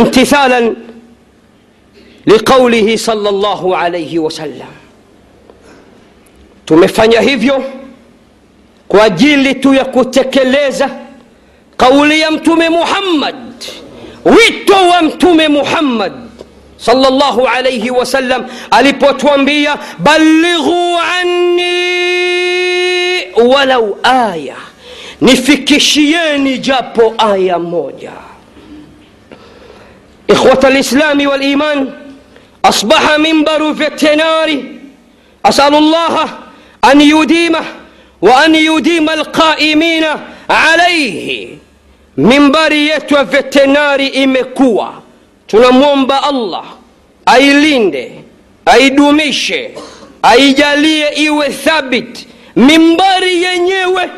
امتثالا 0.00 0.74
لقوله 2.26 2.96
صلى 2.96 3.28
الله 3.28 3.76
عليه 3.76 4.18
وسلم 4.18 4.72
tumefanya 6.66 7.20
hivyo 7.20 7.64
kwa 8.92 9.04
ajili 9.04 9.54
tu 9.54 9.74
ya 9.74 9.84
kutekeleza 9.84 10.90
kauli 11.76 12.20
ya 12.20 12.30
mtume 12.30 12.68
muhammad 12.68 13.34
wito 14.24 14.74
wa 14.74 15.02
mtume 15.02 15.48
muhammad 15.48 16.12
salllahu 16.76 17.46
alaihi 17.48 17.90
wasallam 17.90 18.44
alipotwambia 18.70 19.76
balighu 19.98 20.98
anni 21.20 21.72
walau 23.54 23.98
aya 24.02 24.56
nifikishieni 25.20 26.58
japo 26.58 27.14
aya 27.18 27.58
moja 27.58 28.12
إخوة 30.30 30.60
الإسلام 30.64 31.26
والإيمان 31.26 31.90
أصبح 32.64 33.18
منبر 33.18 33.74
فيتناري 33.74 34.80
أسأل 35.46 35.74
الله 35.74 36.28
أن 36.92 37.00
wa 38.22 38.40
an 38.44 38.54
yudima 38.54 39.12
alqaimina 39.12 40.20
alaihi. 40.48 41.58
Mimbari 42.16 42.88
yetu 42.88 43.14
ya 43.14 43.24
vetenari 43.24 44.06
imekuwa, 44.06 44.94
tunamwomba 45.46 46.22
Allah 46.22 46.64
ailinde, 47.26 48.12
aidumishe, 48.66 49.70
aijalie 50.22 51.08
iwe 51.08 51.48
thabiti 51.48 52.26
mimbari 52.56 53.42
yenyewe 53.42 54.10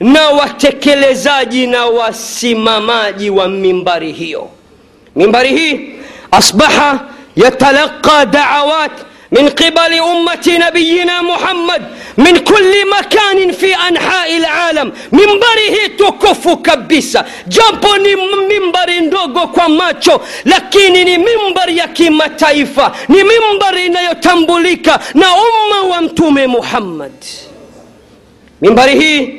na 0.00 0.28
watekelezaji 0.28 1.66
na 1.66 1.86
wasimamaji 1.86 3.30
wa 3.30 3.48
mimbari 3.48 4.12
hiyo. 4.12 4.48
Mimbari 5.16 5.48
hii 5.48 5.90
asbaha 6.30 7.00
yatalaqa 7.36 8.26
daawat 8.26 8.92
من 9.31 9.49
قبل 9.49 9.93
أمة 9.93 10.47
نبينا 10.47 11.21
محمد 11.21 11.81
من 12.17 12.37
كل 12.37 12.73
مكان 12.99 13.51
في 13.51 13.75
أنحاء 13.75 14.37
العالم 14.37 14.91
منبره 15.11 15.75
tukufu 15.97 16.57
kabisa 16.57 17.25
japo 17.47 17.97
ni 17.97 18.15
mimbari 18.47 19.01
ndogo 19.01 19.39
kwa 19.47 19.69
macho 19.69 20.21
lakini 20.45 21.03
ni 21.05 21.17
mimbari 21.17 21.77
ya 21.77 21.87
kimataifa 21.87 22.95
ni 23.09 23.17
mimbari 23.23 23.85
inayotambulika 23.85 24.99
na 25.13 25.25
umma 25.33 25.95
wa 25.95 26.01
mtume 26.01 26.47
muhammad 26.47 27.11
mimbari 28.61 28.99
hii 28.99 29.33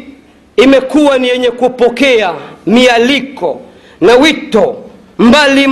imekuwa 0.57 1.19
ni 1.19 1.29
yenye 1.29 1.51
kupokea 1.51 2.35
mialiko 2.67 3.61
na 4.01 4.15
wito 4.17 4.77
mbalimbali 5.19 5.67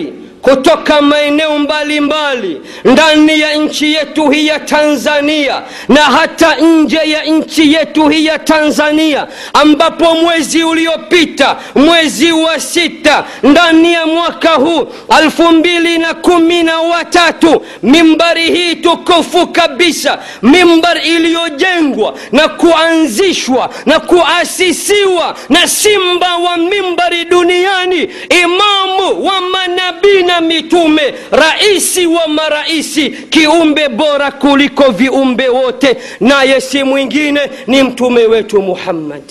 mbali 0.00 0.12
kutoka 0.43 1.01
maeneo 1.01 1.59
mbalimbali 1.59 2.61
ndani 2.85 3.39
ya 3.39 3.53
nchi 3.55 3.93
yetu 3.93 4.29
hii 4.29 4.47
ya 4.47 4.59
tanzania 4.59 5.61
na 5.89 6.01
hata 6.01 6.55
nje 6.55 6.99
ya 7.05 7.23
nchi 7.23 7.73
yetu 7.73 8.07
hii 8.09 8.25
ya 8.25 8.39
tanzania 8.39 9.27
ambapo 9.53 10.15
mwezi 10.15 10.63
uliopita 10.63 11.55
mwezi 11.75 12.31
wa 12.31 12.59
sita 12.59 13.25
ndani 13.43 13.93
ya 13.93 14.05
mwaka 14.05 14.49
huu 14.49 14.87
alfu 15.09 15.43
mbili 15.43 15.97
na 15.97 16.13
kumi 16.13 16.63
na 16.63 16.79
watatu 16.81 17.65
mimbari 17.83 18.51
hii 18.51 18.75
tukufu 18.75 19.47
kabisa 19.47 20.19
mimbari 20.41 21.01
iliyojengwa 21.01 22.13
na 22.31 22.47
kuanzishwa 22.47 23.69
na 23.85 23.99
kuasisiwa 23.99 25.35
na 25.49 25.67
simba 25.67 26.37
wa 26.37 26.57
mimbari 26.57 27.25
duniani 27.25 28.09
imamu 28.43 29.25
wa 29.25 29.41
manabii 29.41 30.23
na 30.33 30.41
mitume 30.41 31.13
raisi 31.31 32.07
wa 32.07 32.27
maraisi 32.27 33.09
kiumbe 33.09 33.89
bora 33.89 34.31
kuliko 34.31 34.91
viumbe 34.91 35.49
wote 35.49 35.97
naye 36.19 36.61
si 36.61 36.83
mwingine 36.83 37.41
ni 37.67 37.83
mtume 37.83 38.21
wetu 38.25 38.61
muhammad. 38.61 39.23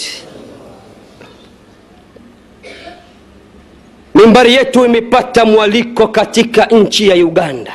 Mimbari 4.15 4.55
yetu 4.55 4.85
imepata 4.85 5.45
mwaliko 5.45 6.09
katika 6.09 6.67
nchi 6.67 7.09
ya 7.09 7.15
uganda 7.15 7.73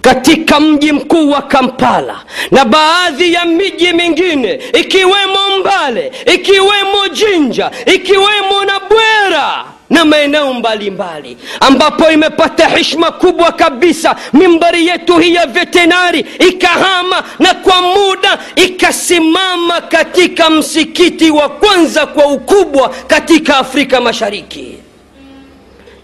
katika 0.00 0.60
mji 0.60 0.92
mkuu 0.92 1.30
wa 1.30 1.42
kampala 1.42 2.24
na 2.50 2.64
baadhi 2.64 3.32
ya 3.32 3.44
miji 3.44 3.92
mingine 3.92 4.60
ikiwemo 4.80 5.58
mbale 5.60 6.12
ikiwemo 6.34 7.08
jinja 7.12 7.70
ikiwemo 7.94 8.64
na 8.66 8.80
bwera 8.80 9.64
na 9.90 10.04
maeneo 10.04 10.54
mbalimbali 10.54 11.36
ambapo 11.60 12.10
imepata 12.10 12.68
heshima 12.68 13.10
kubwa 13.10 13.52
kabisa. 13.52 14.16
Mimbari 14.32 14.86
yetu 14.86 15.18
hii 15.18 15.34
ya 15.34 15.46
vetenari 15.46 16.24
ikahama 16.48 17.22
na 17.38 17.54
kwa 17.54 17.82
muda 17.82 18.38
ikasimama 18.56 19.80
katika 19.80 20.50
msikiti 20.50 21.30
wa 21.30 21.48
kwanza 21.48 22.06
kwa 22.06 22.26
ukubwa 22.26 22.88
katika 23.06 23.56
afrika 23.58 24.00
mashariki. 24.00 24.74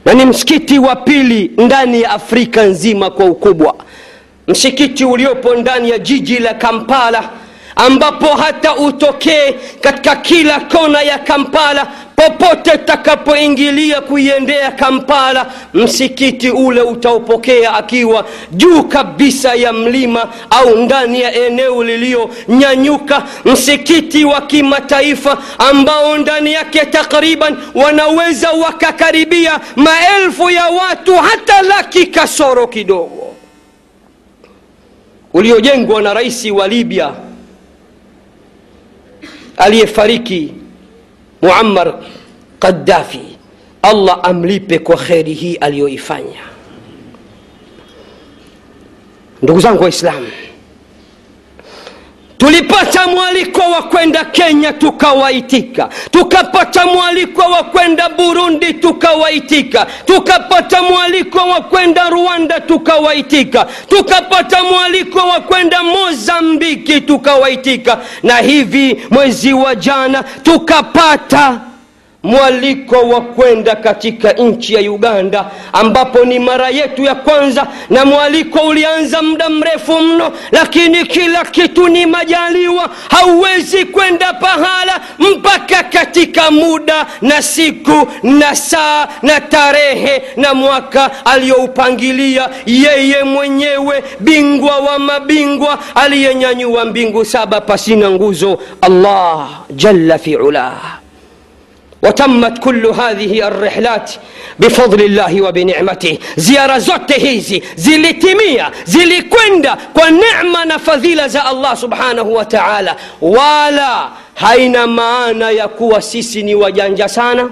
Na 0.04 0.14
ni 0.14 0.24
msikiti 0.26 0.78
wa 0.78 0.96
pili 0.96 1.50
ndani 1.56 2.02
ya 2.02 2.10
afrika 2.10 2.62
nzima 2.62 3.10
kwa 3.10 3.24
ukubwa. 3.26 3.74
Msikiti 4.48 5.04
uliopo 5.04 5.54
ndani 5.54 5.90
ya 5.90 5.98
jiji 5.98 6.38
la 6.38 6.54
kampala 6.54 7.30
ambapo 7.76 8.26
hata 8.26 8.76
utokee 8.76 9.52
katika 9.80 10.16
kila 10.16 10.60
kona 10.60 11.02
ya 11.02 11.18
kampala 11.18 11.86
popote 12.16 12.70
utakapoingilia 12.72 14.00
kuiendea 14.00 14.70
kampala 14.72 15.46
msikiti 15.74 16.50
ule 16.50 16.80
utaupokea 16.82 17.74
akiwa 17.74 18.24
juu 18.52 18.82
kabisa 18.82 19.54
ya 19.54 19.72
mlima 19.72 20.28
au 20.50 20.76
ndani 20.76 21.20
ya 21.20 21.34
eneo 21.46 21.84
liliyonyanyuka 21.84 23.22
msikiti 23.44 24.24
wa 24.24 24.40
kimataifa 24.40 25.38
ambao 25.58 26.18
ndani 26.18 26.52
yake 26.52 26.84
takriban 26.86 27.56
wanaweza 27.74 28.50
wakakaribia 28.50 29.60
maelfu 29.76 30.50
ya 30.50 30.66
watu 30.68 31.16
hata 31.16 31.62
laki 31.62 32.06
kasoro 32.06 32.66
kidogo 32.66 33.34
uliojengwa 35.34 36.02
na 36.02 36.14
rais 36.14 36.44
wa 36.44 36.68
libya 36.68 37.12
aliyefariki 39.56 40.54
muammar 41.42 41.94
qaddafi 42.58 43.20
allah 43.82 44.18
amlipe 44.22 44.78
kwa 44.78 44.96
kheri 44.96 45.32
hii 45.34 45.54
aliyoifanya. 45.56 46.40
Ndugu 49.42 49.60
zangu 49.60 49.82
waislamu 49.82 50.26
tulipata 52.44 53.06
mwaliko 53.06 53.60
wa 53.70 53.82
kwenda 53.82 54.24
kenya 54.24 54.72
tukawaitika. 54.72 55.88
Tukapata 56.10 56.86
mwaliko 56.86 57.42
wa 57.42 57.62
kwenda 57.64 58.08
burundi 58.08 58.74
tukawaitika. 58.74 59.86
Tukapata 60.04 60.82
mwaliko 60.82 61.38
wa 61.38 61.60
kwenda 61.60 62.08
rwanda 62.10 62.60
tukawaitika. 62.60 63.66
Tukapata 63.88 64.64
mwaliko 64.64 65.18
wa 65.18 65.40
kwenda 65.40 65.82
mozambiki 65.82 67.00
tukawaitika. 67.00 67.98
Na 68.22 68.36
hivi 68.38 69.06
mwezi 69.10 69.52
wa 69.52 69.74
jana 69.74 70.22
tukapata 70.22 71.60
mwaliko 72.24 72.96
wa 72.96 73.20
kwenda 73.20 73.76
katika 73.76 74.32
nchi 74.32 74.74
ya 74.74 74.92
uganda 74.92 75.50
ambapo 75.72 76.24
ni 76.24 76.38
mara 76.38 76.68
yetu 76.68 77.02
ya 77.04 77.14
kwanza 77.14 77.66
na 77.90 78.04
mwaliko 78.04 78.58
ulianza 78.58 79.22
muda 79.22 79.48
mrefu 79.50 80.00
mno 80.00 80.32
lakini 80.52 81.04
kila 81.06 81.44
kitu 81.44 81.88
ni 81.88 82.06
majaliwa 82.06 82.90
hauwezi 83.10 83.84
kwenda 83.84 84.32
pahala 84.32 85.00
mpaka 85.18 85.82
katika 85.82 86.50
muda 86.50 87.06
na 87.22 87.42
siku 87.42 88.08
na 88.22 88.56
saa 88.56 89.08
na 89.22 89.40
tarehe 89.40 90.22
na 90.36 90.54
mwaka 90.54 91.10
aliyoupangilia 91.24 92.48
yeye 92.66 93.22
mwenyewe 93.24 94.04
bingwa 94.20 94.78
wa 94.78 94.98
mabingwa 94.98 95.78
aliyenyanyua 95.94 96.84
mbingu 96.84 97.24
saba 97.24 97.60
pasina 97.60 98.10
nguzo 98.10 98.58
allah 98.80 99.48
jalla 99.70 100.18
fi 100.18 100.36
ulah 100.36 100.98
وتمت 102.04 102.58
كل 102.58 102.86
هذه 102.86 103.48
الرحلات 103.48 104.10
بفضل 104.58 105.04
الله 105.04 105.42
وبنعمته. 105.42 106.18
زيارة 106.36 106.78
زوت 106.78 107.12
هيزي 107.12 107.62
زيلي 107.76 108.12
تيمية 108.12 108.72
زيلي 108.86 109.20
كويندا 109.20 109.76
ونعمة 109.94 110.76
فذيلة 110.76 111.26
زى 111.26 111.40
الله 111.50 111.74
سبحانه 111.74 112.22
وتعالى. 112.22 112.96
ولا 113.20 114.08
هين 114.38 114.84
ما 114.84 115.30
أنا 115.30 115.50
يكوى 115.50 116.00
سيسني 116.00 116.54
وجانجا 116.54 117.06
سانا 117.06 117.50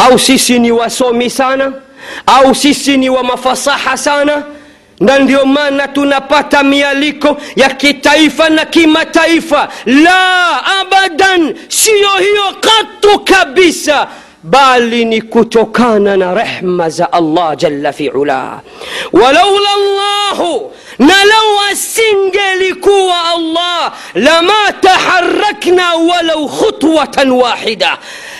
أو 0.00 0.16
سيسني 0.16 0.72
وسومي 0.72 1.28
سانا 1.28 1.72
أو 2.28 2.52
سيسني 2.52 3.08
ومفصاحة 3.08 3.18
وما 3.18 3.54
فصحة 3.54 3.96
سانا 3.96 4.57
na 5.00 5.18
ndio 5.18 5.44
maana 5.46 5.88
tunapata 5.88 6.62
mialiko 6.62 7.36
ya 7.56 7.68
kitaifa 7.70 8.48
na 8.48 8.64
kimataifa 8.64 9.68
la 9.86 10.66
abadan 10.80 11.54
siyo 11.68 12.08
hiyo 12.18 12.44
katu 12.60 13.18
kabisa 13.20 14.08
bali 14.42 15.04
ni 15.04 15.22
kutokana 15.22 16.16
na 16.16 16.34
rehma 16.34 16.90
za 16.90 17.12
allah 17.12 17.56
jalla 17.56 17.92
fiula 17.92 18.60
walaula 19.12 19.70
llahu 19.76 20.72
na 20.98 21.24
lau 21.24 21.60
asingelikuwa 21.72 23.24
allah 23.30 23.92
lama 24.14 24.72
taharakna 24.80 25.94
walau 25.94 26.48
khutwatan 26.48 27.30
wahida 27.32 27.98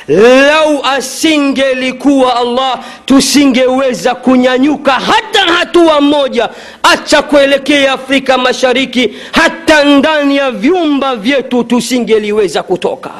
lau 0.08 0.84
asingelikuwa 0.84 2.36
allah 2.36 2.78
tusingeweza 3.06 4.14
kunyanyuka 4.14 4.92
hata 4.92 5.40
hatua 5.40 6.00
moja. 6.00 6.48
Acha 6.82 7.22
kuelekea 7.22 7.92
afrika 7.92 8.38
mashariki 8.38 9.10
hata 9.32 9.84
ndani 9.84 10.36
ya 10.36 10.50
vyumba 10.50 11.16
vyetu 11.16 11.64
tusingeliweza 11.64 12.62
kutoka 12.62 13.10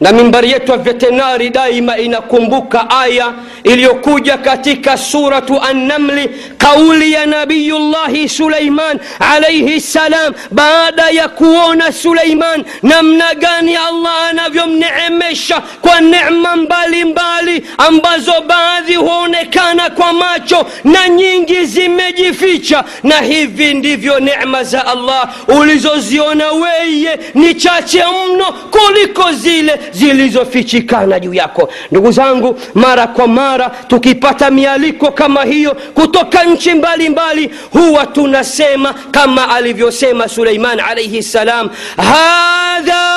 na 0.00 0.12
mimbari 0.12 0.50
yetu 0.50 0.72
ya 0.72 0.78
vetenari 0.78 1.50
daima 1.50 1.98
inakumbuka 1.98 2.90
aya 2.90 3.32
iliyokuja 3.64 4.38
katika 4.38 4.96
suratu 4.96 5.60
annamli 5.62 6.30
kauli 6.58 7.12
ya 7.12 7.26
nabiyullahi 7.26 8.28
suleiman 8.28 8.98
alaihi 9.20 9.80
ssalam 9.80 10.34
baada 10.50 11.10
ya 11.10 11.28
kuona 11.28 11.92
suleiman 11.92 12.64
namna 12.82 13.34
gani 13.34 13.76
allah 13.76 14.28
anavyomneemesha 14.30 15.62
kwa 15.80 16.00
necma 16.00 16.56
mbalimbali 16.56 17.66
ambazo 17.78 18.32
baadhi 18.46 18.94
huonekana 18.94 19.90
kwa 19.90 20.12
macho 20.12 20.66
na 20.84 21.08
nyingi 21.08 21.64
zimejificha. 21.64 22.84
Na 23.02 23.20
hivi 23.20 23.74
ndivyo 23.74 24.20
necma 24.20 24.64
za 24.64 24.86
allah 24.86 25.28
ulizoziona 25.60 26.52
weye 26.52 27.18
ni 27.34 27.54
chache 27.54 28.04
mno 28.06 28.44
kuliko 28.52 29.32
zile 29.32 29.80
zilizofichikana 29.92 31.20
juu 31.20 31.34
yako. 31.34 31.68
Ndugu 31.90 32.12
zangu 32.12 32.58
mara 32.74 33.06
kwa 33.06 33.26
mara 33.28 33.70
tukipata 33.88 34.50
mialiko 34.50 35.10
kama 35.12 35.44
hiyo 35.44 35.76
kutoka 35.94 36.44
nchi 36.44 36.74
mbalimbali 36.74 37.50
huwa 37.72 38.06
tunasema 38.06 38.94
kama 39.10 39.48
alivyosema 39.54 40.28
suleiman 40.28 40.80
alaihi 40.80 41.22
ssalam 41.22 41.70
hadha 41.96 43.15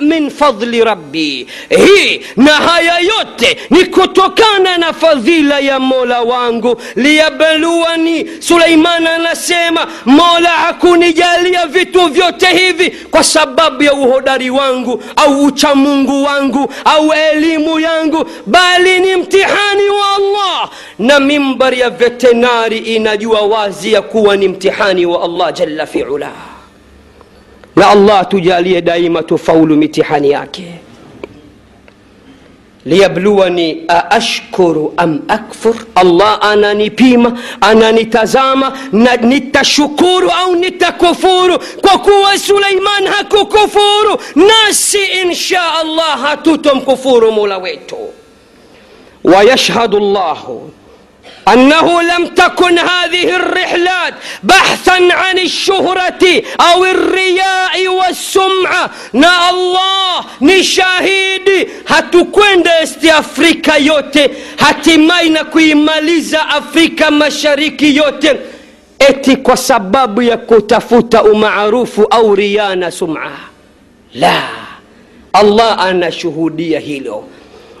min 0.00 0.30
fadli 0.30 0.84
rabbi. 0.84 1.46
Hii 1.68 2.20
na 2.36 2.52
haya 2.52 2.98
yote 2.98 3.56
ni 3.70 3.84
kutokana 3.84 4.76
na 4.78 4.92
fadhila 4.92 5.60
ya 5.60 5.80
mola 5.80 6.20
wangu. 6.22 6.80
Liyabluani 6.96 8.26
suleiman 8.40 9.06
anasema 9.06 9.86
mola 10.04 10.48
hakunijalia 10.50 11.66
vitu 11.66 12.06
vyote 12.06 12.46
hivi 12.46 12.90
kwa 12.90 13.24
sababu 13.24 13.82
ya 13.82 13.94
uhodari 13.94 14.50
wangu 14.50 15.02
au 15.16 15.44
uchamungu 15.44 16.24
wangu 16.24 16.72
au 16.84 17.12
elimu 17.12 17.80
yangu 17.80 18.26
bali 18.46 19.00
ni 19.00 19.16
mtihani 19.16 19.88
wa 19.88 20.16
allah. 20.16 20.70
Na 20.98 21.20
mimbari 21.20 21.80
ya 21.80 21.90
vetenari 21.90 22.78
inajua 22.78 23.40
wazi 23.40 23.92
ya 23.92 24.02
kuwa 24.02 24.36
ni 24.36 24.48
mtihani 24.48 25.06
wa 25.06 25.22
allah 25.22 25.52
jalla 25.52 25.86
fiulah 25.86 26.32
na 27.80 27.88
allah 27.90 28.28
tujalie 28.28 28.80
daima 28.80 29.22
tufaulu 29.22 29.76
mitihani 29.76 30.30
yake. 30.30 30.64
Liyabluwani 32.86 33.84
aashkuru 33.88 34.94
am 34.96 35.20
akfur? 35.28 35.74
Allah 35.94 36.38
ananipima 36.40 37.38
ananitazama 37.60 38.78
na 38.92 39.16
nitashukuru 39.16 40.30
au 40.30 40.56
nitakufuru. 40.56 41.58
Kwa 41.80 41.98
kuwa 41.98 42.38
suleiman 42.38 43.06
hakukufuru 43.06 44.18
nasi 44.36 44.98
insha 45.22 45.74
allah 45.74 46.20
hatutomkufuru 46.22 47.32
mola 47.32 47.58
wetu. 47.58 47.96
Wayashhadu 49.24 50.00
llahu 50.00 50.70
أنه 51.48 52.02
لم 52.02 52.26
تكن 52.26 52.78
هذه 52.78 53.36
الرحلات 53.36 54.14
بحثا 54.42 55.08
عن 55.10 55.38
الشهرة 55.38 56.42
أو 56.60 56.84
الرياء 56.84 57.88
والسمعة. 57.88 58.90
نا 59.12 59.50
الله 59.50 60.24
نشاهد 60.42 61.68
هتكويند 61.88 62.68
إستي 62.68 63.18
أفريكا 63.18 63.74
يوت 63.74 64.18
هتماين 64.60 65.38
كوي 65.42 65.74
ماليزا 65.74 66.38
أفريكا 66.38 67.10
مشاريكي 67.10 67.96
يوت 67.96 68.26
إتي 69.02 69.36
كو 69.36 69.54
سباب 69.54 70.22
يكو 70.22 70.58
تفوت 70.58 71.16
معروف 71.16 72.00
أو 72.00 72.34
ريانا 72.34 72.90
سمعة. 72.90 73.38
لا. 74.14 74.40
الله 75.36 75.90
أنا 75.90 76.10
شهودية 76.10 76.78
هيلو. 76.78 77.24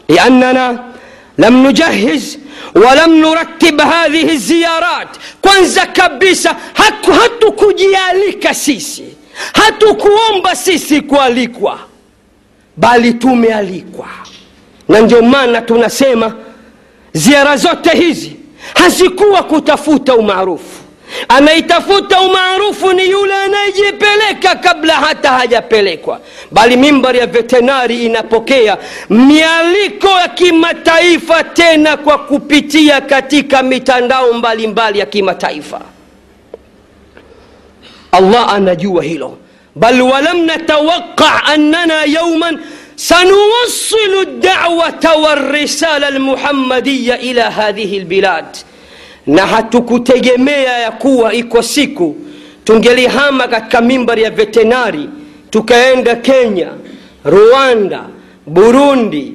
لأننا 0.08 0.90
lam 1.40 1.62
nujahiz 1.62 2.36
walam 2.74 3.14
nuratib 3.18 3.80
hadhihi 3.80 4.36
ziyarat. 4.38 5.08
Kwanza 5.40 5.86
kabisa 5.86 6.56
hatukujialika 6.74 8.54
sisi. 8.54 9.04
Hatukuomba 9.52 10.56
sisi 10.56 11.00
kualikwa. 11.00 11.78
Bali 12.76 13.12
tumealikwa. 13.14 14.06
Na 14.88 15.00
ndio 15.00 15.22
maana 15.22 15.62
tunasema 15.62 16.34
ziara 17.12 17.56
zote 17.56 17.90
hizi 17.90 18.36
hazikuwa 18.74 19.42
kutafuta 19.42 20.14
umaarufu 20.16 20.79
anaitafuta 21.28 22.20
umaarufu 22.20 22.92
ni 22.92 23.10
yule 23.10 23.34
anayejipeleka 23.34 24.54
kabla 24.54 24.94
hata 24.94 25.28
hajapelekwa 25.30 26.20
bali 26.50 26.76
mimbari 26.76 27.18
ya 27.18 27.26
vetenari 27.26 28.04
inapokea 28.04 28.78
mialiko 29.10 30.08
ya 30.08 30.28
kimataifa 30.28 31.44
tena 31.44 31.96
kwa 31.96 32.18
kupitia 32.18 33.00
katika 33.00 33.62
mitandao 33.62 34.26
mbalimbali 34.26 34.66
mbali 34.66 34.98
ya 34.98 35.06
kimataifa 35.06 35.80
allah 38.12 38.52
anajua 38.54 39.02
hilo 39.02 39.38
bal 39.76 40.00
walam 40.02 40.44
natawaqa 40.46 41.44
annana 41.44 42.04
yauman 42.04 42.60
سنوصل 43.00 44.12
الدعوة 44.22 45.16
والرسالة 45.16 46.08
المحمدية 46.08 47.14
إلى 47.14 47.40
هذه 47.40 47.98
البلاد 47.98 48.56
na 49.30 49.46
hatukutegemea 49.46 50.78
ya 50.78 50.90
kuwa 50.90 51.34
iko 51.34 51.62
siku 51.62 52.16
tungelihama 52.64 53.48
katika 53.48 53.80
mimbari 53.80 54.22
ya 54.22 54.30
vetenari 54.30 55.08
tukaenda 55.50 56.16
kenya 56.16 56.68
rwanda 57.24 58.00
burundi 58.46 59.32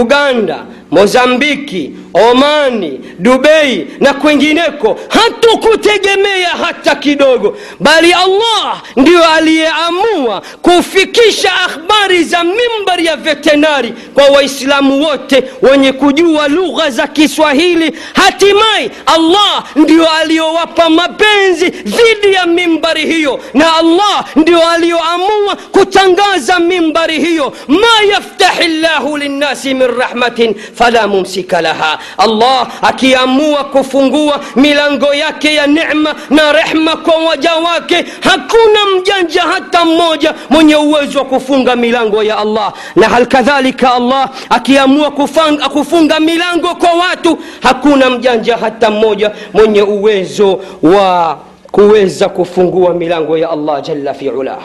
uganda 0.00 0.64
mozambiki 0.90 1.92
omani 2.14 3.00
dubei 3.18 3.86
na 4.00 4.14
kwengineko 4.14 5.00
hatukutegemea 5.08 6.48
hata 6.48 6.94
kidogo 6.94 7.56
bali 7.80 8.12
allah 8.12 8.82
ndiyo 8.96 9.24
aliyeamua 9.30 10.42
kufikisha 10.62 11.52
akhbari 11.54 12.24
za 12.24 12.44
mimbari 12.44 13.06
ya 13.06 13.16
vetenari 13.16 13.94
kwa 14.14 14.24
waislamu 14.24 15.02
wote 15.04 15.44
wenye 15.62 15.92
kujua 15.92 16.48
lugha 16.48 16.90
za 16.90 17.06
kiswahili. 17.06 17.98
Hatimaye 18.14 18.90
allah 19.06 19.64
ndio 19.76 20.10
aliyowapa 20.10 20.90
mapenzi 20.90 21.68
dhidi 21.70 22.32
ya 22.34 22.46
mimbari 22.46 23.06
hiyo 23.06 23.40
na 23.54 23.76
allah 23.76 24.24
ndio 24.36 24.68
aliyoamua 24.68 25.56
kutangaza 25.72 26.58
mimbari 26.60 27.20
hiyo. 27.20 27.52
Ma 27.68 28.02
yaftahi 28.12 28.68
llahu 28.68 29.16
linnasi 29.18 29.74
min 29.74 29.88
rahmatin 29.98 30.54
fala 30.74 31.06
mumsika 31.08 31.60
laha 31.60 31.98
allah 32.18 32.68
akiamua 32.82 33.64
kufungua 33.64 34.40
milango 34.56 35.14
yake 35.14 35.54
ya 35.54 35.66
necma 35.66 36.14
na 36.30 36.52
rehma 36.52 36.96
kwa 36.96 37.16
waja 37.24 37.54
wake 37.54 38.04
hakuna 38.20 38.78
mjanja 38.98 39.42
hata 39.42 39.84
mmoja 39.84 40.34
mwenye 40.50 40.76
uwezo 40.76 41.18
wa 41.18 41.24
kufunga 41.24 41.76
milango 41.76 42.22
ya 42.22 42.38
allah 42.38 42.72
na 42.96 43.08
halikadhalika 43.08 43.94
allah 43.94 44.30
akiamua 44.50 45.10
kufanga, 45.10 45.68
kufunga 45.68 46.20
milango 46.20 46.74
kwa 46.74 46.92
watu 46.92 47.38
hakuna 47.62 48.10
mjanja 48.10 48.56
hata 48.56 48.90
mmoja 48.90 49.30
mwenye 49.52 49.82
uwezo 49.82 50.60
wa 50.82 51.38
kuweza 51.72 52.28
kufungua 52.28 52.94
milango 52.94 53.38
ya 53.38 53.50
allah 53.50 53.82
jalla 53.82 54.14
fiulah. 54.14 54.58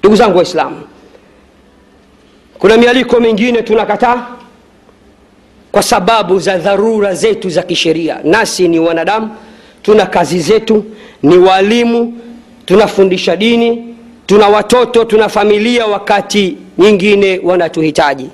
ndugu 0.00 0.16
zangu 0.16 0.36
waislamu 0.38 0.80
kuna 2.58 2.76
mialiko 2.76 3.20
mingine 3.20 3.62
tunakataa 3.62 4.26
kwa 5.74 5.82
sababu 5.82 6.38
za 6.38 6.58
dharura 6.58 7.14
zetu 7.14 7.50
za 7.50 7.62
kisheria. 7.62 8.20
Nasi 8.24 8.68
ni 8.68 8.78
wanadamu 8.78 9.30
tuna 9.82 10.06
kazi 10.06 10.40
zetu 10.40 10.84
ni 11.22 11.38
walimu 11.38 12.18
tunafundisha 12.66 13.36
dini 13.36 13.94
tuna 14.26 14.48
watoto 14.48 15.04
tuna 15.04 15.28
familia 15.28 15.86
wakati 15.86 16.56
nyingine 16.78 17.40
wanatuhitaji. 17.44 18.30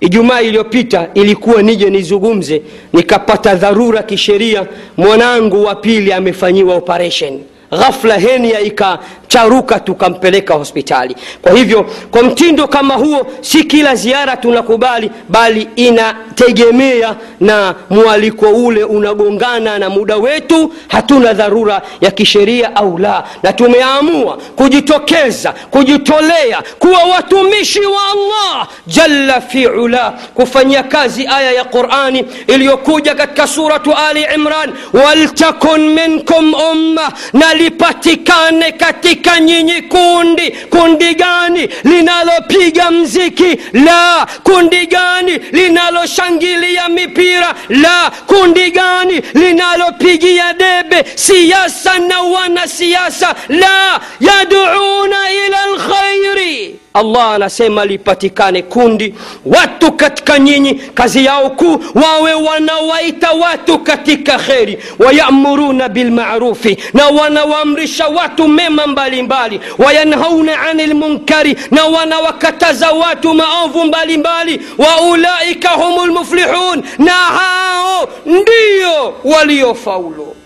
Ijumaa 0.00 0.40
iliyopita 0.40 1.08
ilikuwa 1.14 1.62
nije 1.62 1.90
nizungumze 1.90 2.62
nikapata 2.92 3.54
dharura 3.54 4.02
kisheria 4.02 4.66
mwanangu 4.96 5.64
wa 5.64 5.74
pili 5.74 6.12
amefanyiwa 6.12 6.74
operation 6.76 7.40
ghafla 7.70 8.14
henia 8.18 8.60
ikacharuka 8.60 9.80
tukampeleka 9.80 10.54
hospitali. 10.54 11.16
Kwa 11.42 11.52
hivyo 11.52 11.86
kwa 12.10 12.22
mtindo 12.22 12.68
kama 12.68 12.94
huo 12.94 13.26
si 13.40 13.64
kila 13.64 13.94
ziara 13.94 14.36
tunakubali 14.36 15.10
bali 15.28 15.68
inategemea 15.76 17.14
na 17.40 17.74
mwaliko 17.90 18.46
ule 18.48 18.84
unagongana 18.84 19.78
na 19.78 19.90
muda 19.90 20.16
wetu. 20.16 20.72
Hatuna 20.88 21.32
dharura 21.34 21.82
ya 22.00 22.10
kisheria 22.10 22.76
au 22.76 22.98
la. 22.98 23.24
Na 23.42 23.52
tumeamua 23.52 24.38
kujitokeza 24.56 25.52
kujitolea 25.70 26.62
kuwa 26.78 27.02
watumishi 27.04 27.80
wa 27.80 28.00
allah 28.12 28.68
jalla 28.86 29.40
fiula, 29.40 30.14
kufanyia 30.34 30.82
kazi 30.82 31.26
aya 31.26 31.52
ya 31.52 31.64
qurani 31.64 32.24
iliyokuja 32.46 33.14
katika 33.14 33.46
suratu 33.46 33.94
ali 34.08 34.26
imran 34.34 34.72
waltakun 34.92 35.80
minkum 35.88 36.54
umma 36.54 37.12
na 37.32 37.54
lipatikane 37.56 38.72
katika 38.72 39.40
nyinyi 39.40 39.82
kundi. 39.82 40.50
Kundi 40.50 41.14
gani 41.14 41.68
linalopiga 41.84 42.90
mziki? 42.90 43.56
La. 43.72 44.26
Kundi 44.42 44.86
gani 44.86 45.38
linaloshangilia 45.52 46.88
mipira? 46.88 47.54
La. 47.68 48.10
Kundi 48.26 48.70
gani 48.70 49.22
linalopigia 49.34 50.52
debe? 50.52 51.04
Siasa 51.14 51.98
na 51.98 52.20
wanasiasa? 52.22 53.34
La. 53.48 54.00
Yaduuna 54.20 55.16
ila 55.46 55.66
lkhairi 55.66 56.76
allah 56.96 57.30
anasema 57.34 57.84
lipatikane 57.84 58.62
kundi 58.62 59.14
watu 59.46 59.92
katika 59.92 60.38
nyinyi 60.38 60.74
kazi 60.74 61.24
yao 61.24 61.50
kuu 61.50 61.80
wawe 61.94 62.34
wanawaita 62.34 63.30
watu 63.32 63.78
katika 63.78 64.38
kheri. 64.38 64.78
Wayamuruna 64.98 65.88
bilmarufi 65.88 66.78
na 66.94 67.06
wanawaamrisha 67.08 68.08
watu 68.08 68.48
mema 68.48 68.86
mbalimbali. 68.86 69.60
Wayanhauna 69.78 70.60
ani 70.62 70.86
lmunkari 70.86 71.56
na 71.70 71.84
wanawakataza 71.84 72.90
watu 72.90 73.34
maovu 73.34 73.84
mbalimbali. 73.84 74.60
Waulaika 74.78 75.68
hum 75.68 76.08
lmuflihun 76.08 76.82
na 76.98 77.12
hao 77.12 78.08
ndio 78.26 79.14
waliofaulu 79.24 80.36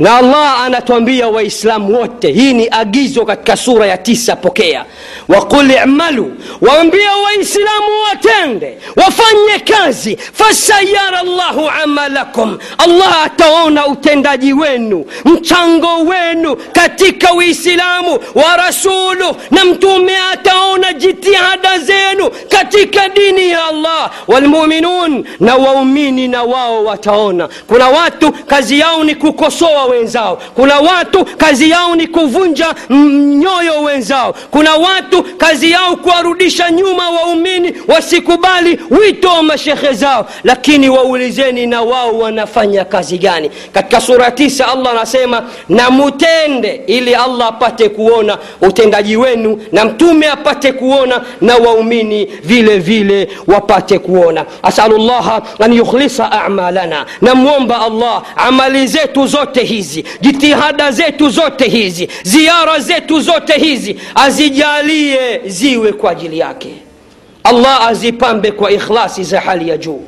na 0.00 0.16
allah 0.16 0.60
anatuambia 0.62 1.28
waislamu 1.28 1.98
wote 2.00 2.32
hii 2.32 2.52
ni 2.52 2.68
agizo 2.70 3.24
katika 3.24 3.56
sura 3.56 3.86
ya 3.86 3.98
tisa 3.98 4.36
pokea. 4.36 4.84
Waqul 5.28 5.70
imalu 5.84 6.32
waambia 6.60 7.12
waislamu 7.16 7.86
watende 8.10 8.78
wafanye 8.96 9.58
kazi. 9.64 10.16
Fasayara 10.32 11.22
llahu 11.22 11.70
amalakum. 11.82 12.58
Allah 12.78 13.24
ataona 13.24 13.86
utendaji 13.86 14.52
wenu 14.52 15.04
mchango 15.24 15.98
wenu 15.98 16.56
katika 16.56 17.34
uislamu 17.34 18.18
wa 18.34 18.56
rasuluh 18.56 19.36
na 19.50 19.64
mtume 19.64 20.12
ataona 20.32 20.92
jitihada 20.92 21.78
zenu 21.78 22.30
katika 22.48 23.08
dini 23.08 23.48
ya 23.50 23.64
allah. 23.66 24.10
Walmuminun 24.28 25.24
na 25.40 25.56
waumini 25.56 26.28
na 26.28 26.42
wao 26.42 26.84
wataona. 26.84 27.48
Kuna 27.66 27.88
watu 27.88 28.32
kazi 28.32 28.78
yao 28.78 29.04
ni 29.04 29.14
kukosoa 29.14 29.89
wenzao. 29.90 30.42
Kuna 30.54 30.78
watu 30.78 31.24
kazi 31.24 31.70
yao 31.70 31.96
ni 31.96 32.06
kuvunja 32.06 32.74
nyoyo 32.90 33.82
wenzao. 33.82 34.34
Kuna 34.50 34.74
watu 34.74 35.22
kazi 35.22 35.70
yao 35.70 35.96
kuwarudisha 35.96 36.70
nyuma 36.70 37.10
waumini 37.10 37.74
wasikubali 37.88 38.80
wito 38.90 39.28
wa 39.28 39.42
mashehe 39.42 39.92
zao. 39.92 40.26
Lakini 40.44 40.88
waulizeni 40.88 41.66
na 41.66 41.82
wao 41.82 42.18
wanafanya 42.18 42.84
kazi 42.84 43.18
gani? 43.18 43.50
Katika 43.72 44.00
sura 44.00 44.30
tisa 44.30 44.68
allah 44.68 44.92
anasema 44.92 45.42
na 45.68 45.90
mutende 45.90 46.82
ili 46.86 47.14
allah 47.14 47.48
apate 47.48 47.88
kuona 47.88 48.38
utendaji 48.62 49.16
wenu 49.16 49.62
na 49.72 49.84
mtume 49.84 50.26
apate 50.28 50.72
kuona 50.72 51.20
na 51.40 51.56
waumini 51.56 52.24
vile 52.24 52.78
vile 52.78 53.28
wapate 53.46 53.98
kuona. 53.98 54.44
Asalullaha 54.62 55.42
an 55.60 55.72
yukhlisa 55.72 56.32
amalana. 56.32 57.06
Namwomba 57.22 57.80
allah 57.80 58.22
amali 58.36 58.86
zetu 58.86 59.26
zote 59.26 59.60
hizi 59.74 60.04
jitihada 60.20 60.90
zetu 60.90 61.28
zote 61.30 61.64
hizi 61.68 62.08
ziara 62.22 62.78
zetu 62.78 63.20
zote 63.20 63.52
hizi 63.52 63.96
azijalie 64.14 65.40
ziwe 65.46 65.92
kwa 65.92 66.10
ajili 66.10 66.38
yake 66.38 66.68
allah 67.44 67.86
azipambe 67.88 68.50
kwa 68.52 68.70
ikhlasi 68.70 69.24
za 69.24 69.40
hali 69.40 69.68
ya 69.68 69.76
juu 69.76 70.00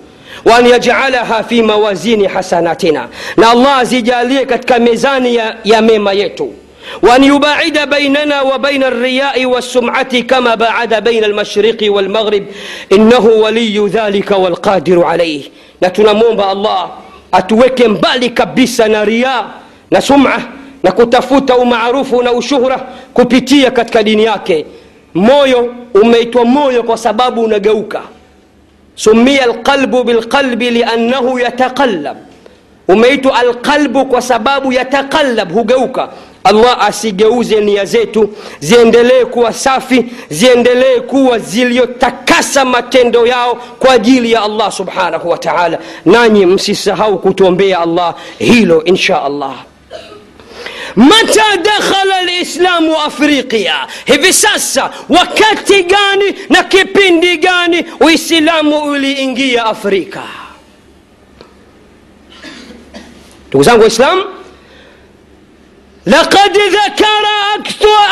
وأن 0.44 0.66
يجعلها 0.66 1.42
في 1.42 1.62
موازين 1.62 2.28
حسناتنا 2.28 3.08
na 3.36 3.50
allah 3.50 3.78
azijalie 3.78 4.46
katika 4.46 4.78
mezani 4.78 5.34
ya, 5.34 5.56
ya 5.64 5.82
mema 5.82 6.12
yetu 6.12 6.50
وأن 7.02 7.24
يباعد 7.24 7.88
بيننا 7.88 8.42
وبين 8.42 8.84
الرياء 8.84 9.46
والسمعة 9.46 10.20
كما 10.20 10.54
باعد 10.54 10.94
بين 11.04 11.24
المشرق 11.24 11.76
والمغرب 11.82 12.44
إنه 12.92 13.18
ولي 13.18 13.78
ذلك 13.88 14.30
والقادر 14.30 15.04
عليه 15.04 15.42
نتنموم 15.82 16.40
الله 16.40 16.90
atuweke 17.32 17.88
mbali 17.88 18.30
kabisa 18.30 18.88
na 18.88 19.04
riaa 19.04 19.44
na 19.90 20.00
suma 20.00 20.42
na 20.82 20.92
kutafuta 20.92 21.56
umaarufu 21.56 22.22
na 22.22 22.32
ushuhra 22.32 22.78
kupitia 23.14 23.70
katika 23.70 24.02
dini 24.02 24.24
yake. 24.24 24.66
Moyo 25.14 25.74
umeitwa 25.94 26.44
moyo 26.44 26.82
kwa 26.82 26.96
sababu 26.98 27.42
unageuka. 27.42 28.00
Sumia 28.94 29.42
alqalbu 29.44 30.04
bilqalbi 30.04 30.70
liannahu 30.70 31.38
yataqallab. 31.38 32.16
Umeitwa 32.88 33.38
alqalbu 33.38 34.06
kwa 34.06 34.22
sababu 34.22 34.72
yataqallab 34.72 35.52
hugeuka 35.52 36.08
allah 36.44 36.82
asigeuze 36.86 37.60
nia 37.60 37.84
zetu 37.84 38.34
ziendelee 38.60 39.24
kuwa 39.24 39.52
safi 39.52 40.04
ziendelee 40.30 41.00
kuwa 41.00 41.38
ziliyotakasa 41.38 42.64
matendo 42.64 43.26
yao 43.26 43.54
kwa 43.78 43.92
ajili 43.92 44.32
ya 44.32 44.42
allah 44.42 44.72
subhanahu 44.72 45.28
wa 45.28 45.38
taala. 45.38 45.78
Nanyi 46.04 46.46
msisahau 46.46 47.18
kutuombea 47.18 47.78
allah 47.80 48.14
hilo 48.38 48.84
insha 48.84 49.22
allah. 49.22 49.54
Mata 50.96 51.56
dakhala 51.56 52.22
lislamu 52.22 52.96
afriqia. 52.96 53.74
Hivi 54.04 54.32
sasa 54.32 54.90
wakati 55.08 55.82
gani 55.82 56.34
na 56.50 56.64
kipindi 56.64 57.36
gani 57.36 57.84
uislamu 58.00 58.78
uliingia 58.82 59.64
afrika? 59.64 60.22
Ndugu 63.48 63.64
zangu 63.64 63.80
waislamu 63.82 64.24
لقد 66.06 66.56
ذكر 66.56 67.24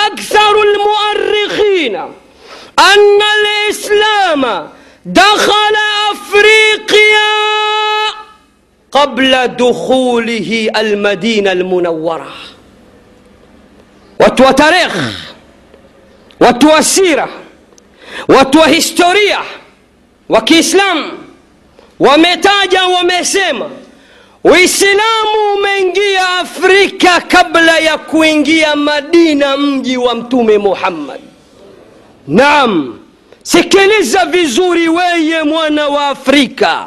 أكثر 0.06 0.62
المؤرخين 0.62 1.96
أن 2.78 3.18
الإسلام 3.40 4.68
دخل 5.04 5.76
أفريقيا 6.12 7.30
قبل 8.92 9.48
دخوله 9.48 10.70
المدينة 10.76 11.52
المنورة. 11.52 12.32
وتو 14.20 14.50
تاريخ 14.50 14.94
وتو 16.40 16.80
سيرة 16.80 17.28
وتو 18.28 18.60
هستورية 18.60 19.40
وكإسلام 20.28 21.18
ومتاجة 22.00 22.86
ومسيمة 22.86 23.70
uislamu 24.44 25.54
umeingia 25.58 26.28
afrika 26.38 27.20
kabla 27.20 27.78
ya 27.78 27.98
kuingia 27.98 28.76
madina 28.76 29.56
mji 29.56 29.96
wa 29.96 30.14
mtume 30.14 30.58
muhammad. 30.58 31.20
Naam 32.28 32.98
sikiliza 33.42 34.24
vizuri 34.24 34.88
weye 34.88 35.42
mwana 35.42 35.88
wa 35.88 36.06
afrika. 36.08 36.86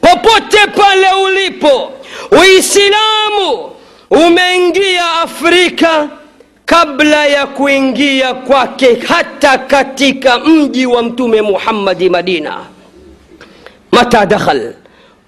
Popote 0.00 0.58
pale 0.76 1.06
ulipo 1.24 1.92
uislamu 2.40 3.70
umeingia 4.10 5.12
afrika 5.22 6.08
kabla 6.64 7.26
ya 7.26 7.46
kuingia 7.46 8.34
kwake 8.34 8.94
hata 9.08 9.58
katika 9.58 10.38
mji 10.38 10.86
wa 10.86 11.02
mtume 11.02 11.42
muhammadi 11.42 12.10
madina. 12.10 12.58
Mata 13.92 14.26
dakhal 14.26 14.74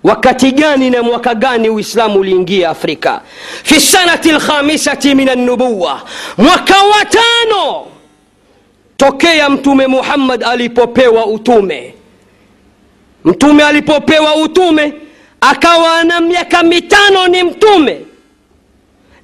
wakati 0.05 0.53
gani 0.53 0.91
na 0.91 1.03
mwaka 1.03 1.35
gani 1.35 1.69
uislamu 1.71 2.21
uliingia 2.21 2.71
afrika? 2.71 3.21
Fi 3.63 3.81
sanati 3.81 4.33
lkhamisati 4.33 5.15
min 5.15 5.29
annubuwa 5.29 6.03
mwaka 6.39 6.75
wa 6.83 7.05
tano 7.05 7.87
tokea 8.97 9.51
mtume 9.51 9.87
muhammad 9.87 10.45
alipopewa 10.45 11.27
utume. 11.27 11.95
Mtume 13.25 13.65
alipopewa 13.65 14.35
utume 14.37 14.93
akawa 15.41 16.05
na 16.05 16.21
miaka 16.21 16.63
mitano 16.63 17.27
ni 17.29 17.43
mtume. 17.43 18.01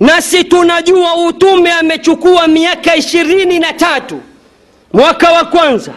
Nasi 0.01 0.45
tunajua 0.45 1.15
utume 1.17 1.73
amechukua 1.73 2.49
miaka 2.49 2.97
ishirini 2.97 3.59
na 3.59 3.73
tatu. 3.73 4.21
Mwaka 4.93 5.33
wa 5.33 5.45
kwanza 5.45 5.93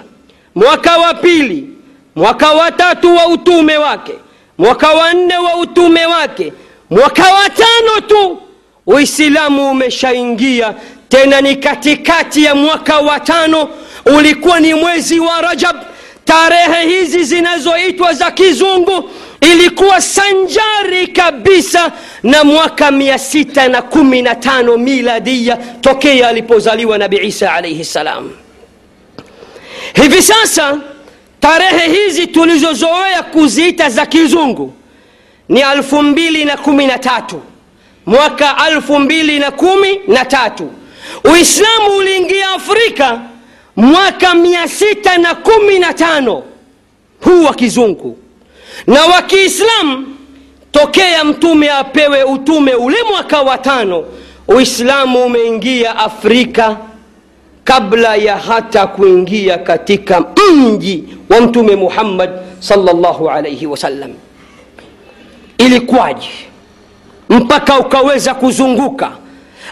mwaka 0.56 0.98
wa 0.98 1.13
pili 1.13 1.69
mwaka 2.15 2.52
wa 2.52 2.72
tatu 2.72 3.15
wa 3.15 3.28
utume 3.28 3.78
wake 3.78 4.13
mwaka 4.58 4.88
wa 4.92 5.13
nne 5.13 5.38
wa 5.38 5.56
utume 5.56 6.06
wake. 6.06 6.54
Mwaka 6.89 7.24
wa 7.34 7.50
tano 7.50 8.02
tu 8.08 8.39
uislamu 8.88 9.72
umeshaingia. 9.72 10.74
Tena 11.10 11.42
ni 11.42 11.56
katikati 11.56 12.44
ya 12.44 12.56
mwaka 12.56 13.00
wa 13.00 13.20
tano. 13.20 13.70
Ulikuwa 14.18 14.60
ni 14.60 14.74
mwezi 14.74 15.20
wa 15.20 15.42
rajab. 15.42 15.76
Tarehe 16.26 16.88
hizi 16.89 17.24
zinazoitwa 17.24 18.13
za 18.13 18.32
kizungu 18.32 19.10
ilikuwa 19.42 20.02
sanjari 20.02 21.08
kabisa 21.08 21.92
na 22.24 22.44
mwaka 22.44 22.92
615 22.92 24.78
miladia 24.78 25.58
tokea 25.82 26.28
alipozaliwa 26.28 26.98
nabi 26.98 27.18
isa 27.18 27.54
alaihi 27.54 27.86
ssalam 27.86 28.32
hivi 29.94 30.22
sasa 30.22 30.78
tarehe 31.44 31.88
hizi 32.04 32.28
tulizozoea 32.28 33.24
kuziita 33.24 33.90
za 33.90 34.06
kizungu 34.06 34.74
ni 35.50 35.62
213 35.62 37.22
mwaka 38.06 38.56
213 38.76 40.66
uislamu 41.34 41.98
uliingia 41.98 42.50
afrika 42.50 43.22
mwaka 43.76 44.34
615 44.34 46.42
huu 47.24 47.44
wa 47.44 47.54
kizungu. 47.54 48.18
Na 48.88 49.06
wa 49.06 49.22
kiislamu 49.22 50.18
tokea 50.72 51.24
mtume 51.24 51.72
apewe 51.72 52.24
utume 52.24 52.74
ule 52.74 52.98
mwaka 53.10 53.42
wa 53.42 53.58
tano 53.58 54.06
uislamu 54.48 55.26
umeingia 55.26 55.96
afrika 55.98 56.78
kabla 57.63 58.15
ya 58.15 58.38
hata 58.38 58.88
kuingia 58.88 59.58
katika 59.58 60.23
mji 60.56 61.04
wa 61.30 61.41
mtume 61.41 61.76
muhammad 61.76 62.30
salllahu 62.60 63.30
alaihi 63.30 63.65
wasallam. 63.65 64.12
Ilikuwaje? 65.58 66.30
Mpaka 67.30 67.80
ukaweza 67.80 68.34
kuzunguka? 68.34 69.12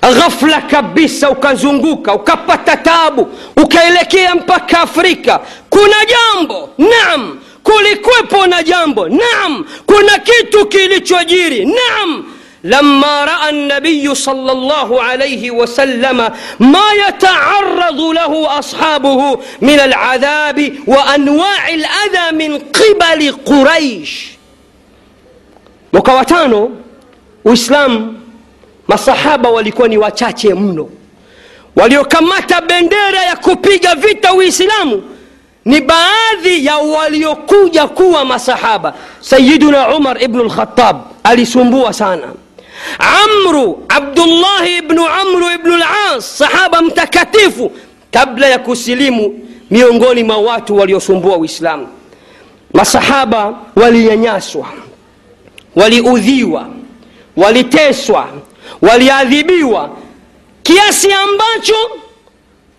Ghafla 0.01 0.61
kabisa 0.61 1.29
ukazunguka 1.29 2.13
ukapata 2.13 2.77
tabu 2.77 3.27
ukaelekea 3.63 4.35
mpaka 4.35 4.79
afrika. 4.81 5.39
Kuna 5.69 5.95
jambo? 6.05 6.69
Naam. 6.77 7.39
Kulikwepo 7.63 8.47
na 8.47 8.63
jambo? 8.63 9.09
Naam. 9.09 9.65
Kuna 9.85 10.19
kitu 10.19 10.65
kilichojiri? 10.65 11.65
Naam 11.65 12.23
لما 12.63 13.25
رأى 13.25 13.49
النبي 13.49 14.15
صلى 14.15 14.51
الله 14.51 15.03
عليه 15.03 15.51
وسلم 15.51 16.17
ما 16.59 16.87
يتعرض 17.07 17.99
له 18.01 18.59
أصحابه 18.59 19.39
من 19.61 19.79
العذاب 19.79 20.73
وأنواع 20.87 21.69
الأذى 21.69 22.47
من 22.47 22.57
قبل 22.57 23.31
قريش. 23.45 24.27
وكواتانو 25.93 26.71
واسلام 27.45 28.21
ما 28.89 28.95
صحابه 28.95 29.49
ولكوني 29.49 29.97
واتاتي 29.97 30.53
منه 30.53 30.89
waliokamata 31.75 32.61
bendera 32.61 33.23
ya 33.23 33.35
kupiga 33.35 33.95
vita 33.95 34.29
نباذي 35.65 36.65
يا 36.65 36.77
baadhi 36.77 37.75
ya 37.75 38.23
ما 38.23 38.37
صحابة 38.37 38.93
سيدنا 39.21 39.77
عمر 39.77 40.15
ابن 40.17 40.39
الخطاب 40.39 41.01
ألي 41.25 41.45
alisumbua 41.45 41.93
sana. 41.93 42.33
Amru 43.23 43.85
abdullahi 43.89 44.77
ibnu 44.77 45.07
amru 45.07 45.51
ibnu 45.55 45.77
las 45.77 46.37
sahaba 46.37 46.81
mtakatifu 46.81 47.71
kabla 48.11 48.47
ya 48.47 48.59
kusilimu 48.59 49.47
miongoni 49.71 50.23
mwa 50.23 50.37
watu 50.37 50.77
waliosumbua 50.77 51.37
uislamu. 51.37 51.87
Masahaba 52.73 53.59
walinyanyaswa 53.75 54.67
waliudhiwa 55.75 56.67
waliteswa 57.37 58.27
waliadhibiwa 58.81 59.89
kiasi 60.63 61.13
ambacho 61.13 61.75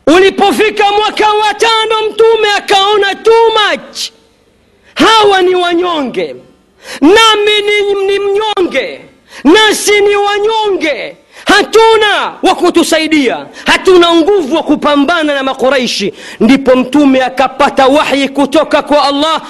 ulipofika 0.07 0.85
mwaka 0.93 1.29
wa 1.33 1.55
tano 1.55 1.95
mtume 2.11 2.49
akaona 2.57 3.15
too 3.15 3.51
much. 3.51 4.11
Hawa 4.95 5.43
ni 5.43 5.55
wanyonge 5.55 6.37
nami 7.01 7.53
ni 8.07 8.19
mnyonge 8.19 9.01
nasi 9.45 10.01
ni 10.01 10.17
wanyonge. 10.17 11.17
Hatuna 11.47 12.33
wa 12.43 12.55
kutusaidia. 12.55 13.47
Hatuna 13.67 14.15
nguvu 14.15 14.55
wa 14.57 14.63
kupambana 14.63 15.35
na 15.35 15.43
makuraishi. 15.43 16.13
Ndipo 16.41 16.77
mtume 16.77 17.23
akapata 17.23 17.87
wahyi 17.87 18.29
kutoka 18.29 18.83
kwa 18.83 19.05
allah 19.09 19.43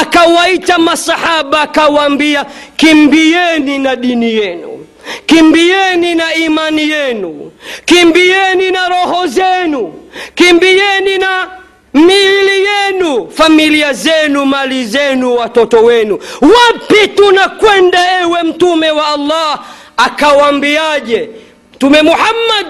akawaita 0.00 0.78
masahaba 0.78 1.60
akawaambia 1.60 2.46
kimbieni 2.76 3.78
na 3.78 3.96
dini 3.96 4.34
yenu. 4.34 4.86
Kimbieni 5.26 6.14
na 6.14 6.34
imani 6.34 6.90
yenu. 6.90 7.52
Kimbieni 7.84 8.70
na 8.70 8.88
roho 8.88 9.26
zenu. 9.26 9.94
Kimbieni 10.34 11.18
na 11.18 11.48
miili 11.94 12.64
yenu 12.66 13.30
familia 13.30 13.92
zenu 13.92 14.44
mali 14.46 14.84
zenu 14.84 15.34
watoto 15.34 15.78
wenu. 15.84 16.18
Wapi 16.40 17.08
tunakwenda 17.08 18.20
ewe 18.20 18.42
mtume 18.42 18.90
wa 18.90 19.08
allah? 19.08 19.64
Akawambiaje 19.96 21.30
mtume 21.74 22.02
muhammad 22.02 22.66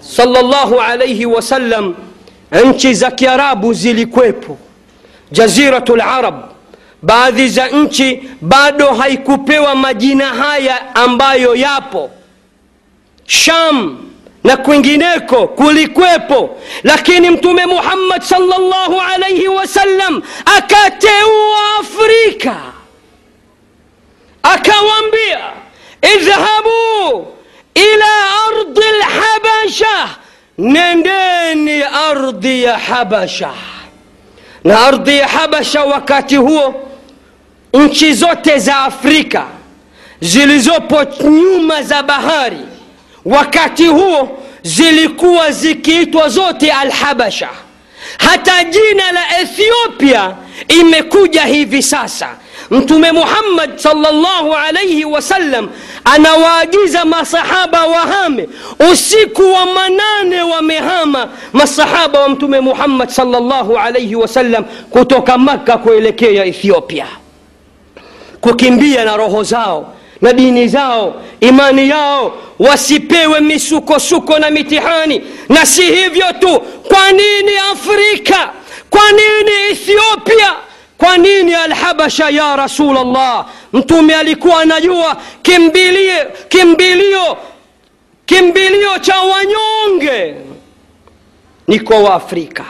salllahu 0.00 0.80
alaihi 0.80 1.26
wasallam 1.26 1.94
nchi 2.64 2.94
za 2.94 3.10
kiarabu 3.10 3.74
zilikwepo. 3.74 4.58
Jaziratu 5.32 5.96
larab 5.96 6.34
baadhi 7.02 7.48
za 7.48 7.68
nchi 7.68 8.22
bado 8.40 8.86
haikupewa 8.94 9.74
majina 9.74 10.26
haya 10.26 10.94
ambayo 10.94 11.56
yapo. 11.56 12.10
Sham 13.26 13.98
na 14.48 14.56
kwingineko 14.56 15.48
kulikwepo. 15.48 16.56
Lakini 16.82 17.30
mtume 17.30 17.66
muhammad 17.66 18.22
salllahu 18.22 19.00
alaihi 19.14 19.48
wasallam 19.48 20.22
akateua 20.58 21.78
afrika. 21.80 22.56
Akawambia 24.42 25.38
idhhabu 26.14 27.26
ila 27.74 28.06
ardi 28.48 28.80
lhabasha 28.98 30.08
nendeni 30.58 31.82
ardhi 31.82 32.62
ya 32.62 32.78
habasha. 32.78 33.50
Na 34.64 34.86
ardhi 34.86 35.18
ya 35.18 35.28
habasha 35.28 35.84
wakati 35.84 36.36
huo 36.36 36.74
nchi 37.74 38.12
zote 38.14 38.58
za 38.58 38.76
afrika 38.76 39.46
zilizopo 40.20 41.04
nyuma 41.24 41.82
za 41.82 42.02
bahari 42.02 42.58
wakati 43.24 43.86
huo 43.86 44.37
zilikuwa 44.62 45.50
zikiitwa 45.50 46.28
zote 46.28 46.72
alhabasha. 46.72 47.48
Hata 48.18 48.64
jina 48.64 49.12
la 49.12 49.40
ethiopia 49.40 50.34
imekuja 50.68 51.42
hivi 51.44 51.82
sasa. 51.82 52.28
Mtume 52.70 53.12
muhammad 53.12 53.78
salllahu 53.78 54.54
alaihi 54.54 55.04
wasallam 55.04 55.68
anawaagiza 56.04 57.04
masahaba 57.04 57.86
wahame 57.86 58.48
usiku 58.92 59.42
wa 59.52 59.66
manane 59.66 60.42
wamehama 60.42 61.28
masahaba 61.52 62.20
wa 62.20 62.28
mtume 62.28 62.60
muhammad 62.60 63.08
salllahu 63.08 63.76
alaihi 63.78 64.14
wasallam 64.14 64.64
kutoka 64.90 65.38
makka 65.38 65.78
kuelekea 65.78 66.44
ethiopia. 66.44 67.06
Kukimbia 68.40 69.04
na 69.04 69.16
roho 69.16 69.42
zao 69.42 69.94
na 70.20 70.32
dini 70.32 70.68
zao 70.68 71.22
imani 71.40 71.88
yao 71.88 72.34
wasipewe 72.58 73.40
misukosuko 73.40 74.38
na 74.38 74.50
mitihani. 74.50 75.22
Na 75.48 75.66
si 75.66 75.82
hivyo 75.82 76.26
tu 76.40 76.60
kwa 76.60 77.12
nini 77.12 77.56
afrika? 77.72 78.52
Kwa 78.90 79.02
nini 79.12 79.50
ethiopia? 79.70 80.52
Kwa 80.98 81.18
nini 81.18 81.54
alhabasha 81.54 82.30
ya 82.30 82.56
rasulllah 82.56 83.46
mtume 83.72 84.14
alikuwa 84.14 84.60
anajua 84.60 85.16
kimbilio 85.42 87.36
kimbilio 88.26 88.98
cha 89.00 89.14
wanyonge 89.20 90.34
ni 91.68 91.80
kwa 91.80 91.98
waafrika 91.98 92.64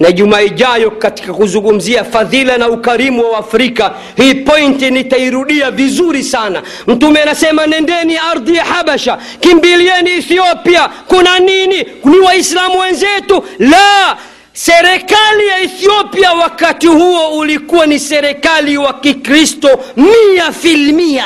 na 0.00 0.12
juma 0.12 0.42
ijayo 0.42 0.90
katika 0.90 1.34
kuzungumzia 1.34 2.04
fadhila 2.04 2.58
na 2.58 2.68
ukarimu 2.68 3.30
wa 3.32 3.38
afrika 3.38 3.94
hii 4.16 4.34
pointi 4.34 4.90
nitairudia 4.90 5.70
vizuri 5.70 6.22
sana. 6.22 6.62
Mtume 6.86 7.20
anasema 7.22 7.66
nendeni 7.66 8.16
ardhi 8.16 8.54
ya 8.56 8.64
habasha 8.64 9.18
kimbilieni 9.40 10.10
ethiopia. 10.10 10.88
Kuna 11.08 11.38
nini? 11.38 11.86
Ni 12.04 12.18
waislamu 12.18 12.78
wenzetu? 12.78 13.44
La! 13.58 14.16
Serikali 14.52 15.46
ya 15.48 15.58
ethiopia 15.60 16.32
wakati 16.32 16.86
huo 16.86 17.28
ulikuwa 17.38 17.86
ni 17.86 17.98
serikali 17.98 18.76
wa 18.78 18.92
kikristo 18.92 19.80
mia 19.96 20.52
filmia 20.52 21.24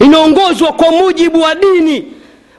inaongozwa 0.00 0.72
kwa 0.72 0.90
mujibu 0.90 1.40
wa 1.40 1.54
dini. 1.54 2.04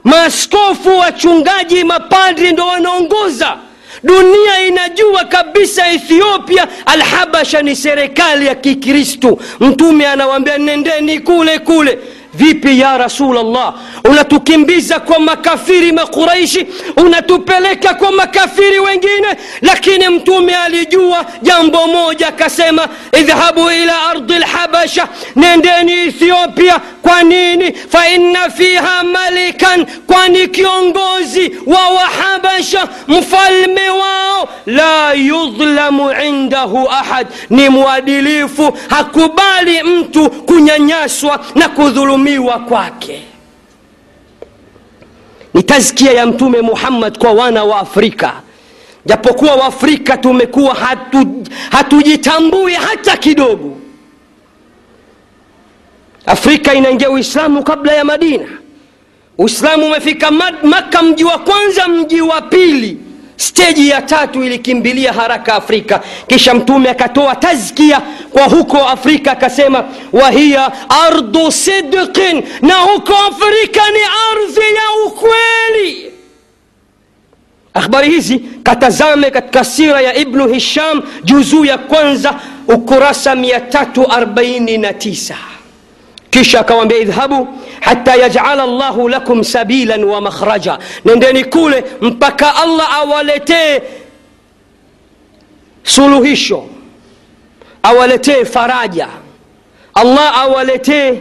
Maaskofu 0.04 0.98
wachungaji 0.98 1.84
mapadri 1.84 2.52
ndo 2.52 2.66
wanaongoza 2.66 3.56
dunia 4.02 4.66
inajua 4.68 5.24
kabisa 5.24 5.92
ethiopia 5.92 6.68
alhabasha 6.86 7.62
ni 7.62 7.76
serikali 7.76 8.46
ya 8.46 8.54
kikristu 8.54 9.40
mtume 9.60 10.06
anawambia 10.06 10.58
nendeni 10.58 11.20
kule 11.20 11.58
kule 11.58 11.98
vipi 12.40 12.80
ya 12.80 12.98
rasulllah 12.98 13.74
unatukimbiza 14.04 15.00
kwa 15.00 15.18
makafiri 15.18 15.92
makuraishi 15.92 16.66
unatupeleka 16.96 17.94
kwa 17.94 18.12
makafiri 18.12 18.78
wengine? 18.80 19.28
Lakini 19.62 20.08
mtume 20.08 20.54
alijua 20.56 21.26
jambo 21.42 21.86
moja 21.86 22.28
akasema 22.28 22.88
idhhabu 23.20 23.70
ila 23.70 24.08
ardi 24.10 24.32
lhabasha 24.34 25.08
nendeni 25.36 25.92
ethiopia. 25.92 26.80
Kwa 27.02 27.22
nini? 27.22 27.72
Faina 27.72 28.50
fiha 28.50 29.04
malikan 29.04 29.86
kwani 30.06 30.48
kiongozi 30.48 31.56
wa 31.66 31.88
wahabasha 31.88 32.88
mfalme 33.08 33.90
wao 33.90 34.48
la 34.66 35.12
yudhlamu 35.12 36.12
indahu 36.26 36.88
ahad. 36.90 37.26
Ni 37.50 37.68
mwadilifu 37.68 38.78
hakubali 38.88 39.82
mtu 39.82 40.30
kunyanyaswa 40.30 41.40
na 41.54 41.68
kudhulumiwa 41.68 42.29
kwake. 42.38 43.22
Ni 45.54 45.62
tazkia 45.62 46.12
ya 46.12 46.26
mtume 46.26 46.60
muhammad 46.60 47.18
kwa 47.18 47.32
wana 47.32 47.64
wa 47.64 47.80
afrika. 47.80 48.32
Japokuwa 49.06 49.54
waafrika 49.54 50.16
tumekuwa 50.16 50.74
hatu, 50.74 51.44
hatujitambui 51.70 52.72
hata 52.74 53.16
kidogo. 53.16 53.76
Afrika 56.26 56.74
inaingia 56.74 57.10
uislamu 57.10 57.62
kabla 57.64 57.92
ya 57.92 58.04
madina. 58.04 58.46
Uislamu 59.38 59.86
umefika 59.86 60.30
maka 60.62 61.02
mji 61.02 61.24
wa 61.24 61.38
kwanza 61.38 61.88
mji 61.88 62.20
wa 62.20 62.42
pili 62.42 62.98
steji 63.40 63.88
ya 63.88 64.02
tatu 64.02 64.44
ilikimbilia 64.44 65.12
haraka 65.12 65.54
afrika. 65.54 66.00
Kisha 66.26 66.54
mtume 66.54 66.90
akatoa 66.90 67.36
tazkia 67.36 68.00
kwa 68.30 68.42
huko 68.44 68.78
afrika 68.88 69.32
akasema 69.32 69.84
wahiya 70.12 70.72
ardu 71.06 71.52
sidqin 71.52 72.42
na 72.62 72.74
huko 72.74 73.14
afrika 73.16 73.80
ni 73.90 73.98
ardhi 74.32 74.60
ya 74.74 75.06
ukweli. 75.06 76.12
Akhbari 77.74 78.10
hizi 78.10 78.38
katazame 78.62 79.30
katika 79.30 79.64
sira 79.64 80.00
ya 80.00 80.14
ibnu 80.16 80.48
hisham 80.48 81.02
juzuu 81.24 81.64
ya 81.64 81.78
kwanza 81.78 82.34
ukurasa 82.68 83.34
349 83.34 85.34
kisha 86.30 86.60
akawambia 86.60 86.98
idhhabu 86.98 87.48
hata 87.80 88.14
yajala 88.16 88.66
llahu 88.66 89.08
lakum 89.08 89.44
sabilan 89.44 90.04
wa 90.04 90.20
makhraja. 90.20 90.78
Nendeni 91.04 91.44
kule 91.44 91.84
mpaka 92.00 92.56
allah 92.56 92.94
awaletee 92.94 93.80
suluhisho 95.82 96.64
awaletee 97.82 98.44
faraja. 98.44 99.08
Allah 99.94 100.38
awaletee 100.38 101.18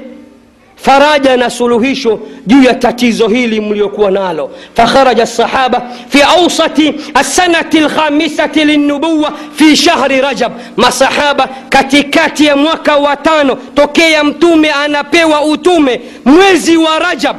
faraja 0.81 1.37
na 1.37 1.49
suluhisho 1.49 2.19
juu 2.47 2.63
ya 2.63 2.73
tatizo 2.73 3.27
hili 3.27 3.61
mliokuwa 3.61 4.11
nalo. 4.11 4.51
Fakharaja 4.73 5.23
lsahaba 5.23 5.81
fi 6.09 6.21
ausati 6.21 6.93
alsanati 7.13 7.79
lkhamisati 7.79 8.65
linubuwa 8.65 9.33
fi 9.55 9.75
shahri 9.77 10.21
rajab. 10.21 10.51
Masahaba 10.77 11.49
katikati 11.69 12.45
ya 12.45 12.55
mwaka 12.55 12.95
wa 12.97 13.17
tano 13.17 13.55
tokea 13.55 14.23
mtume 14.23 14.71
anapewa 14.71 15.41
utume 15.45 16.01
mwezi 16.25 16.77
wa 16.77 16.99
rajab 16.99 17.35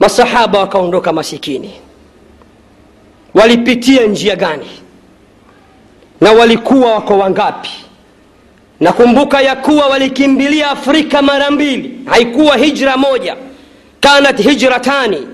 masahaba 0.00 0.58
wakaondoka 0.58 1.12
masikini. 1.12 1.72
Walipitia 3.34 4.06
njia 4.06 4.36
gani? 4.36 4.66
Na 6.20 6.32
walikuwa 6.32 6.92
wako 6.94 7.18
wangapi 7.18 7.70
nakumbuka 8.80 9.40
ya 9.40 9.56
kuwa 9.56 9.86
walikimbilia 9.86 10.70
afrika 10.70 11.22
mara 11.22 11.50
mbili. 11.50 12.00
Haikuwa 12.06 12.56
hijra 12.56 12.96
moja. 12.96 13.36
Kanat 14.00 14.42
hijratani. 14.42 15.26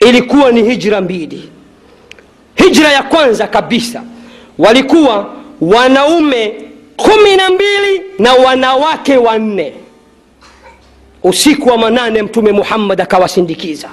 Ilikuwa 0.00 0.52
ni 0.52 0.62
hijra 0.62 1.00
mbili. 1.00 1.50
Hijra 2.54 2.92
ya 2.92 3.02
kwanza 3.02 3.46
kabisa 3.46 4.02
walikuwa 4.58 5.34
wanaume 5.60 6.52
kumi 6.96 7.36
na 7.36 7.50
mbili 7.50 8.02
na 8.18 8.32
wanawake 8.34 9.16
wanne. 9.16 9.72
Usiku 11.22 11.68
wa 11.68 11.78
manane 11.78 12.22
mtume 12.22 12.52
muhammad 12.52 13.00
akawasindikiza. 13.00 13.88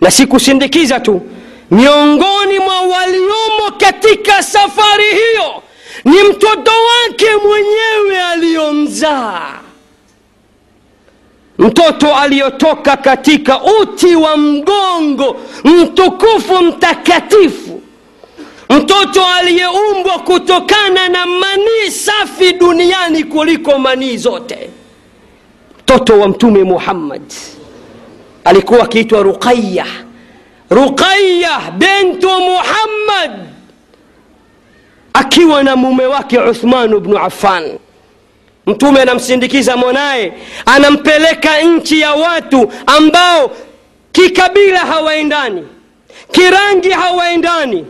Na 0.00 0.10
sikusindikiza 0.10 1.00
tu 1.00 1.20
miongoni 1.70 2.58
mwa 2.58 2.80
waliomo 2.80 3.70
katika 3.78 4.42
safari 4.42 5.04
hiyo 5.04 5.61
ni 6.04 6.22
mtoto 6.22 6.70
wake 6.70 7.26
mwenyewe 7.46 8.22
aliyomzaa. 8.22 9.58
Mtoto 11.58 12.14
aliyotoka 12.16 12.96
katika 12.96 13.60
uti 13.80 14.14
wa 14.16 14.36
mgongo 14.36 15.36
mtukufu 15.64 16.64
mtakatifu. 16.64 17.82
Mtoto 18.70 19.26
aliyeumbwa 19.26 20.18
kutokana 20.18 21.08
na 21.08 21.26
manii 21.26 21.90
safi 21.90 22.52
duniani 22.52 23.24
kuliko 23.24 23.78
manii 23.78 24.16
zote. 24.16 24.70
Mtoto 25.82 26.18
wa 26.20 26.28
mtume 26.28 26.62
muhammad. 26.64 27.22
Alikuwa 28.44 28.82
akiitwa 28.82 29.22
ruqaya 29.22 29.86
ruqaya 30.70 31.60
bintu 31.78 32.28
muhammad 32.30 33.30
akiwa 35.12 35.62
na 35.62 35.76
mume 35.76 36.06
wake 36.06 36.38
uthmanu 36.38 37.00
bnu 37.00 37.18
affan. 37.18 37.78
Mtume 38.66 39.00
anamsindikiza 39.02 39.76
mwanaye 39.76 40.32
anampeleka 40.66 41.62
nchi 41.62 42.00
ya 42.00 42.12
watu 42.14 42.72
ambao 42.86 43.50
kikabila 44.12 44.78
hawaendani 44.78 45.62
kirangi 46.32 46.90
hawaendani 46.90 47.86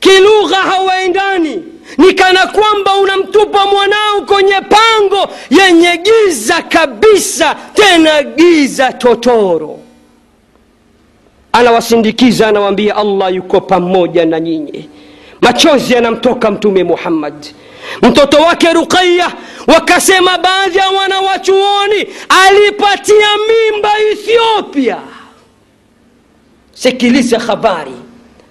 kilugha 0.00 0.56
hawaendani. 0.56 1.62
Ni 1.98 2.12
kana 2.12 2.46
kwamba 2.46 2.94
unamtupa 2.96 3.66
mwanao 3.66 4.20
kwenye 4.26 4.54
pango 4.60 5.28
yenye 5.50 5.96
giza 6.02 6.62
kabisa 6.62 7.56
tena 7.74 8.22
giza 8.22 8.92
totoro. 8.92 9.78
Anawasindikiza 11.52 12.48
anawaambia 12.48 12.96
allah 12.96 13.34
yuko 13.34 13.60
pamoja 13.60 14.24
na 14.26 14.40
nyinyi 14.40 14.88
machozi 15.40 15.92
yanamtoka 15.94 16.50
mtume 16.50 16.84
muhammad. 16.84 17.46
Mtoto 18.02 18.36
wake 18.42 18.72
ruqaya 18.72 19.32
wakasema 19.66 20.38
baadhi 20.38 20.78
ya 20.78 20.88
wanawachuoni 20.88 22.06
alipatia 22.46 23.26
mimba 23.48 23.90
ethiopia. 24.12 24.96
Sikiliza 26.72 27.38
habari 27.38 27.92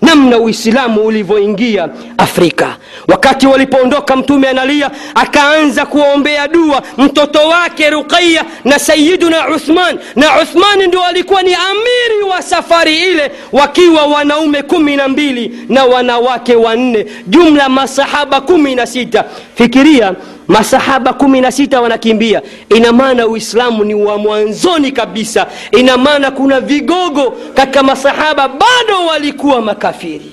namna 0.05 0.37
uislamu 0.37 1.01
ulivyoingia 1.05 1.89
afrika. 2.17 2.75
Wakati 3.07 3.47
walipoondoka 3.47 4.15
mtume 4.15 4.47
analia 4.49 4.91
akaanza 5.15 5.85
kuwaombea 5.85 6.47
dua 6.47 6.81
mtoto 6.97 7.39
wake 7.47 7.89
ruqaya 7.89 8.45
na 8.65 8.79
sayiduna 8.79 9.49
uthman. 9.49 9.99
Na 10.15 10.41
uthman 10.41 10.87
ndio 10.87 11.03
alikuwa 11.03 11.41
ni 11.43 11.53
amiri 11.53 12.23
wa 12.31 12.41
safari 12.41 12.97
ile 12.97 13.31
wakiwa 13.51 14.03
wanaume 14.05 14.61
kumi 14.63 14.95
na 14.95 15.07
mbili 15.07 15.59
na 15.69 15.85
wanawake 15.85 16.55
wanne 16.55 17.05
jumla 17.27 17.69
masahaba 17.69 18.41
kumi 18.41 18.75
na 18.75 18.85
sita. 18.87 19.23
Fikiria 19.55 20.13
masahaba 20.47 21.13
kumi 21.13 21.41
na 21.41 21.51
sita 21.51 21.81
wanakimbia. 21.81 22.41
Ina 22.75 22.91
maana 22.93 23.27
uislamu 23.27 23.83
ni 23.83 23.93
wa 23.95 24.17
mwanzoni 24.17 24.91
kabisa. 24.91 25.47
Ina 25.71 25.97
maana 25.97 26.31
kuna 26.31 26.61
vigogo 26.61 27.31
katika 27.53 27.83
masahaba 27.83 28.47
bado 28.47 29.05
walikuwa 29.07 29.61
makafiri. 29.61 30.31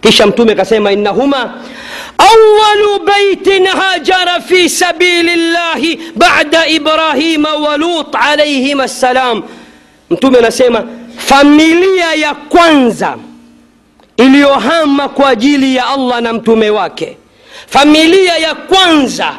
Kisha 0.00 0.26
mtume 0.26 0.52
akasema 0.52 0.92
innahuma 0.92 1.54
awalu 2.18 3.04
baitin 3.04 3.66
hajara 3.66 4.40
fi 4.40 4.68
sabili 4.68 5.36
llahi 5.36 6.00
bada 6.16 6.66
ibrahima 6.66 7.54
wa 7.54 7.76
lut 7.76 8.06
alaihim 8.20 8.80
assalam. 8.80 9.42
Mtume 10.10 10.38
anasema 10.38 10.84
familia 11.16 12.14
ya 12.14 12.34
kwanza 12.34 13.16
iliyohama 14.16 15.08
kwa 15.08 15.28
ajili 15.28 15.76
ya 15.76 15.86
allah 15.86 16.20
na 16.20 16.32
mtume 16.32 16.70
wake 16.70 17.16
familia 17.74 18.36
ya 18.38 18.54
kwanza 18.54 19.34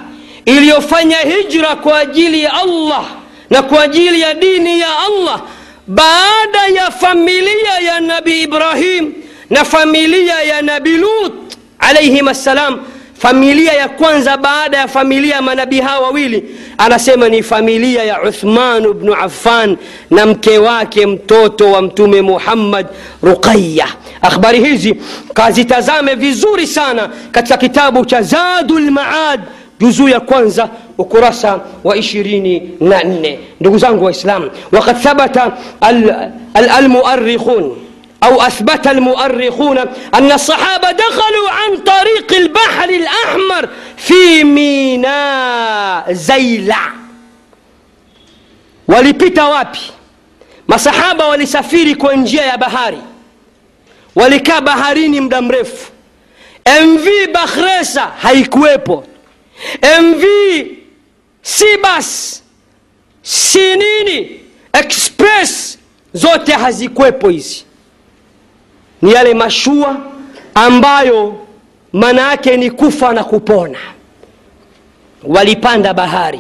iliyofanya 0.46 1.18
hijra 1.18 1.76
kwa 1.76 2.00
ajili 2.00 2.44
ya 2.44 2.54
allah 2.54 3.06
na 3.50 3.62
kwa 3.64 3.84
ajili 3.84 4.22
ya 4.22 4.34
dini 4.34 4.80
ya 4.80 5.00
allah 5.00 5.42
baada 5.88 6.68
ya 6.76 6.92
familia 6.92 7.80
ya 7.86 8.00
nabi 8.00 8.42
ibrahim 8.42 9.14
na 9.50 9.66
familia 9.66 10.42
ya 10.42 10.62
nabi 10.62 10.98
lut 10.98 11.34
alaihim 11.80 12.28
assalam 12.28 12.80
familia 13.26 13.74
ya 13.74 13.90
kwanza 13.90 14.38
baada 14.38 14.78
ya 14.78 14.88
familia 14.88 15.36
ya 15.36 15.42
manabii 15.42 15.82
hawa 15.82 16.00
wawili 16.08 16.44
anasema 16.78 17.30
ni 17.30 17.44
familia 17.44 18.04
ya 18.04 18.22
uthmanu 18.24 18.94
bnu 18.94 19.14
affan 19.14 19.78
na 20.12 20.26
mke 20.26 20.58
wake 20.58 21.06
mtoto 21.06 21.72
wa 21.72 21.82
mtume 21.82 22.22
muhammad 22.22 22.88
ruqaya 23.24 23.88
akhbari 24.22 24.60
hizi 24.64 24.96
kazitazame 25.34 26.16
vizuri 26.16 26.68
sana 26.68 27.10
katika 27.32 27.58
kitabu 27.58 28.06
cha 28.06 28.22
zadu 28.22 28.80
lmaad 28.80 29.40
juzuu 29.80 30.10
ya 30.10 30.20
kwanza 30.20 30.70
ukurasa 30.98 31.60
wa 31.84 31.96
24 31.96 33.38
ndugu 33.60 33.78
zangu 33.78 34.06
waislam 34.06 34.50
wakad 34.72 35.02
thabata 35.02 35.52
almuarikhun 36.54 37.64
al, 37.64 37.85
أو 38.23 38.43
أثبت 38.43 38.87
المؤرخون 38.87 39.79
أن 40.15 40.33
الصحابة 40.33 40.91
دخلوا 40.91 41.51
عن 41.51 41.77
طريق 41.77 42.33
البحر 42.37 42.89
الأحمر 42.89 43.69
في 43.97 44.45
ميناء 44.45 46.13
زيلع 46.13 46.93
walipita 48.89 49.45
wapi 49.49 49.81
masahaba 50.69 51.27
walisafiri 51.29 51.95
kwa 51.95 52.17
njia 52.17 52.43
ya 52.45 52.59
bahari 52.59 52.99
walikaa 54.15 54.61
baharini 54.61 55.21
muda 55.21 55.43
mrefu 55.43 55.91
mv 56.87 57.07
bakhresa 57.33 58.01
haikuwepo 58.23 59.05
mv 60.03 60.25
sibas 61.43 62.43
sinini 63.23 64.41
express 64.73 65.79
zote 66.13 66.53
hazikuwepo 66.53 67.29
hizi 67.29 67.65
ni 69.02 69.12
yale 69.14 69.34
mashua 69.34 69.98
ambayo 70.56 71.34
maana 71.94 72.22
yake 72.22 72.58
ni 72.58 72.72
kufa 72.72 73.14
na 73.14 73.24
kupona. 73.24 73.78
Walipanda 75.24 75.94
bahari. 75.94 76.40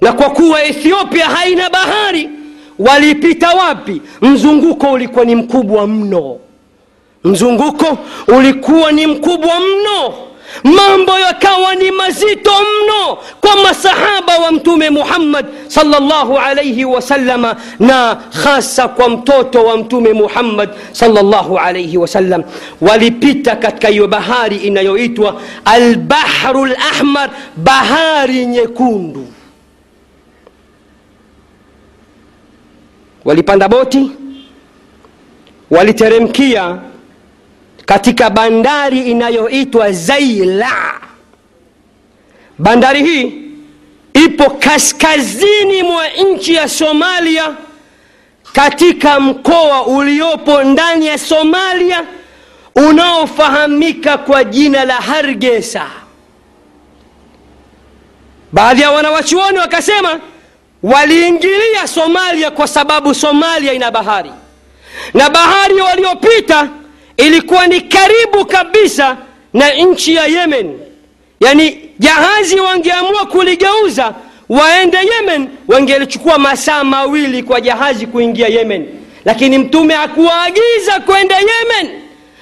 Na 0.00 0.12
kwa 0.12 0.30
kuwa 0.30 0.64
ethiopia 0.64 1.24
haina 1.26 1.70
bahari 1.70 2.30
walipita 2.78 3.48
wapi? 3.50 4.02
Mzunguko 4.22 4.92
ulikuwa 4.92 5.24
ni 5.24 5.34
mkubwa 5.36 5.86
mno. 5.86 6.38
Mzunguko 7.24 7.98
ulikuwa 8.28 8.92
ni 8.92 9.06
mkubwa 9.06 9.52
mno 9.60 10.14
mambo 10.64 11.18
yakawa 11.18 11.74
ni 11.74 11.90
mazito 11.90 12.50
mno 12.50 13.18
kwa 13.40 13.56
masahaba 13.62 14.38
wa 14.38 14.52
mtume 14.52 14.90
muhammad 14.90 15.46
salllahu 15.68 16.38
alaihi 16.38 16.84
wasalama 16.84 17.56
na 17.78 18.20
hasa 18.44 18.88
kwa 18.88 19.08
mtoto 19.08 19.64
wa 19.64 19.76
mtume 19.76 20.12
muhammad 20.12 20.70
salllahu 20.92 21.58
alaihi 21.58 21.96
wasallam 21.98 22.42
walipita 22.80 23.56
katika 23.56 23.88
hiyo 23.88 24.08
bahari 24.08 24.56
inayoitwa 24.56 25.40
albahru 25.64 26.66
lahmar 26.66 27.30
bahari 27.56 28.46
nyekundu. 28.46 29.26
Walipanda 33.24 33.68
boti 33.68 34.10
waliteremkia 35.70 36.78
katika 37.90 38.30
bandari 38.30 39.00
inayoitwa 39.10 39.92
zaila 39.92 41.00
bandari 42.58 43.04
hii 43.04 43.32
ipo 44.14 44.50
kaskazini 44.50 45.82
mwa 45.82 46.08
nchi 46.08 46.54
ya 46.54 46.68
somalia 46.68 47.54
katika 48.52 49.20
mkoa 49.20 49.86
uliopo 49.86 50.62
ndani 50.62 51.06
ya 51.06 51.18
somalia 51.18 52.04
unaofahamika 52.76 54.18
kwa 54.18 54.44
jina 54.44 54.84
la 54.84 54.94
hargesa 54.94 55.86
baadhi 58.52 58.82
ya 58.82 58.90
wanawachuoni 58.90 59.58
wakasema 59.58 60.20
waliingilia 60.82 61.88
somalia 61.88 62.50
kwa 62.50 62.68
sababu 62.68 63.14
somalia 63.14 63.72
ina 63.72 63.90
bahari. 63.90 64.30
Na 65.14 65.30
bahari 65.30 65.74
waliopita 65.74 66.68
ilikuwa 67.26 67.66
ni 67.66 67.80
karibu 67.80 68.44
kabisa 68.46 69.16
na 69.54 69.70
nchi 69.74 70.14
ya 70.14 70.26
yemen. 70.26 70.78
Yaani 71.40 71.90
jahazi 71.98 72.60
wangeamua 72.60 73.26
kuligeuza 73.26 74.14
waende 74.48 74.98
yemen 74.98 75.48
wangelichukua 75.68 76.38
masaa 76.38 76.84
mawili 76.84 77.42
kwa 77.42 77.60
jahazi 77.60 78.06
kuingia 78.06 78.48
yemen. 78.48 78.86
Lakini 79.24 79.58
mtume 79.58 79.94
hakuwaagiza 79.94 81.00
kwenda 81.06 81.36
yemen 81.38 82.00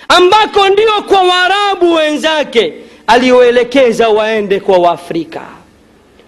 ambako 0.09 0.68
ndio 0.68 1.03
kwa 1.09 1.22
waarabu 1.22 1.95
wenzake 1.95 2.72
alioelekeza 3.07 4.09
waende 4.09 4.61
kwa 4.61 4.79
waafrika. 4.79 5.41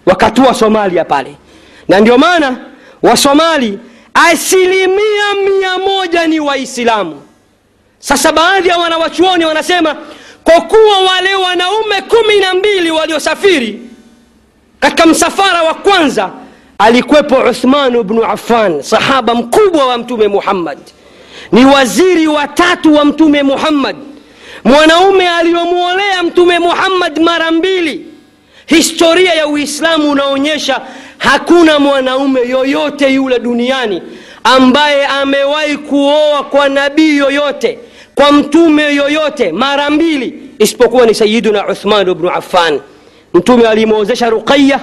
Wakatua 0.07 0.55
somalia 0.55 1.05
pale. 1.05 1.35
Na 1.89 2.01
ndio 2.01 2.19
maana 2.19 2.57
wasomali 3.03 3.79
asilimia 4.15 5.35
mia 5.59 5.79
moja 5.79 6.27
ni 6.27 6.41
waislamu 6.41 7.23
sasa 8.01 8.33
baadhi 8.33 8.69
ya 8.69 8.79
wanawachuoni 8.79 9.45
wanasema 9.45 9.97
kwa 10.45 10.61
kuwa 10.61 10.99
wale 11.01 11.35
wanaume 11.35 12.03
kumi 12.09 12.41
na 12.41 12.55
mbili 12.55 12.91
waliosafiri 12.91 13.83
katika 14.81 15.07
msafara 15.07 15.63
wa 15.63 15.75
kwanza 15.75 16.31
alikuwepo 16.79 17.35
uthmanu 17.37 18.03
bnu 18.03 18.25
affan 18.25 18.83
sahaba 18.83 19.35
mkubwa 19.35 19.87
wa 19.87 19.99
mtume 19.99 20.29
muhammad. 20.29 20.79
Ni 21.53 21.65
waziri 21.65 22.27
watatu 22.27 22.95
wa 22.95 23.05
mtume 23.05 23.43
muhammad. 23.43 23.97
Mwanaume 24.65 25.29
aliyomwolea 25.29 26.23
mtume 26.23 26.59
muhammad 26.59 27.19
mara 27.21 27.51
mbili. 27.51 28.07
Historia 28.67 29.35
ya 29.35 29.47
uislamu 29.47 30.11
unaonyesha 30.11 30.81
hakuna 31.19 31.79
mwanaume 31.79 32.41
yoyote 32.49 33.09
yule 33.15 33.39
duniani 33.39 34.03
ambaye 34.45 35.07
amewahi 35.07 35.77
kuoa 35.77 36.43
kwa 36.45 36.69
nabii 36.69 37.17
yoyote 37.17 37.79
kwa 38.21 38.33
mtume 38.33 38.95
yoyote 38.95 39.53
mara 39.53 39.91
mbili 39.91 40.35
isipokuwa 40.59 41.07
ni 41.07 41.15
sayiduna 41.15 41.69
uthman 41.69 42.15
bnu 42.15 42.31
affan. 42.31 42.81
Mtume 43.35 43.69
alimwozesha 43.69 44.31
ruqaya 44.31 44.81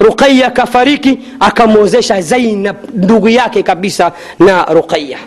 ruqaya 0.00 0.50
kafariki 0.50 1.18
akamwozesha 1.40 2.20
zainab 2.20 2.76
ndugu 2.94 3.28
yake 3.28 3.62
kabisa 3.62 4.12
na 4.38 4.64
ruqaya 4.64 5.18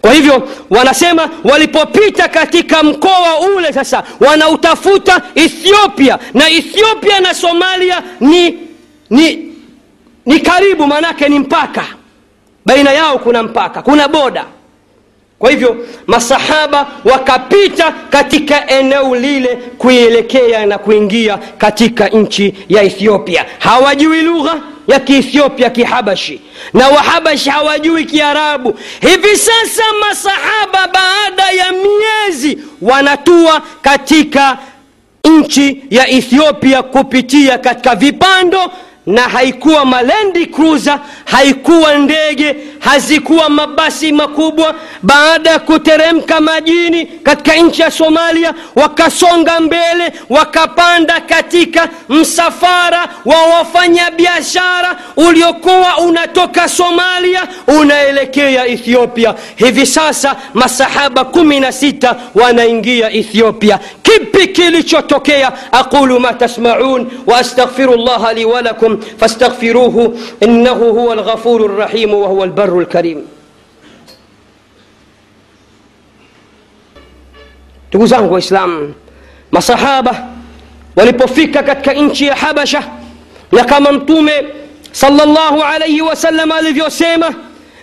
kwa 0.00 0.12
hivyo 0.12 0.48
wanasema 0.70 1.30
walipopita 1.44 2.28
katika 2.28 2.82
mkoa 2.82 3.40
ule 3.56 3.72
sasa 3.72 4.02
wanautafuta 4.20 5.22
ethiopia 5.34 6.18
na 6.34 6.48
ethiopia 6.48 7.20
na 7.20 7.34
somalia 7.34 8.02
ni 8.20 8.58
ni 9.10 9.52
ni 10.26 10.40
karibu 10.40 10.86
maanake 10.86 11.28
ni 11.28 11.38
mpaka. 11.38 11.84
Baina 12.66 12.92
yao 12.92 13.18
kuna 13.18 13.42
mpaka 13.42 13.82
kuna 13.82 14.08
boda 14.08 14.44
kwa 15.40 15.50
hivyo 15.50 15.76
masahaba 16.06 16.86
wakapita 17.04 17.92
katika 18.10 18.66
eneo 18.70 19.16
lile 19.16 19.56
kuielekea 19.78 20.66
na 20.66 20.78
kuingia 20.78 21.38
katika 21.58 22.08
nchi 22.08 22.54
ya 22.68 22.82
ethiopia. 22.82 23.46
Hawajui 23.58 24.22
lugha 24.22 24.54
ya 24.88 25.00
kiethiopia 25.00 25.70
kihabashi. 25.70 26.40
Na 26.74 26.88
wahabashi 26.88 27.50
hawajui 27.50 28.04
kiarabu. 28.04 28.78
Hivi 29.00 29.36
sasa 29.36 29.82
masahaba 30.08 30.88
baada 30.92 31.50
ya 31.50 31.66
miezi 31.72 32.58
wanatua 32.82 33.62
katika 33.82 34.58
nchi 35.24 35.84
ya 35.90 36.08
ethiopia 36.08 36.82
kupitia 36.82 37.58
katika 37.58 37.94
vipando 37.96 38.70
na 39.10 39.22
haikuwa 39.22 39.84
malendi 39.84 40.46
cruiser 40.46 40.98
haikuwa 41.24 41.94
ndege 41.94 42.56
hazikuwa 42.78 43.48
mabasi 43.48 44.12
makubwa. 44.12 44.74
Baada 45.02 45.50
ya 45.50 45.58
kuteremka 45.58 46.40
majini 46.40 47.06
katika 47.06 47.56
nchi 47.56 47.82
ya 47.82 47.90
somalia 47.90 48.54
wakasonga 48.76 49.60
mbele 49.60 50.12
wakapanda 50.28 51.20
katika 51.20 51.88
msafara 52.08 53.08
wa 53.24 53.42
wafanyabiashara 53.46 54.96
uliokuwa 55.16 55.98
unatoka 55.98 56.68
somalia 56.68 57.48
unaelekea 57.80 58.66
ethiopia. 58.66 59.34
Hivi 59.56 59.86
sasa 59.86 60.36
masahaba 60.54 61.24
kumi 61.24 61.60
na 61.60 61.72
sita 61.72 62.16
wanaingia 62.34 63.10
ethiopia. 63.12 63.78
Kipi 64.02 64.46
kilichotokea? 64.48 65.52
Aqulu 65.72 66.20
ma 66.20 66.32
tasmaun 66.32 67.10
waastaghfiru 67.26 67.96
llaha 67.96 68.32
li 68.32 68.44
walakum 68.44 68.99
فاستغفروه 69.18 70.14
إنه 70.42 70.70
هو 70.70 71.12
الغفور 71.12 71.64
الرحيم 71.66 72.14
وهو 72.14 72.44
البر 72.44 72.78
الكريم. 72.78 73.26
تقوزانكو 77.92 78.38
إسلام 78.38 78.94
ما 79.52 79.60
صحابة 79.60 80.12
ولبوفيكا 80.96 81.60
كتك 81.60 81.88
إنشي 81.88 82.34
حبشة 82.34 82.82
لك 83.52 83.72
منطومي 83.72 84.32
صلى 84.92 85.22
الله 85.22 85.64
عليه 85.64 86.02
وسلم 86.02 86.52
الذي 86.52 86.80
يسيمه 86.80 87.34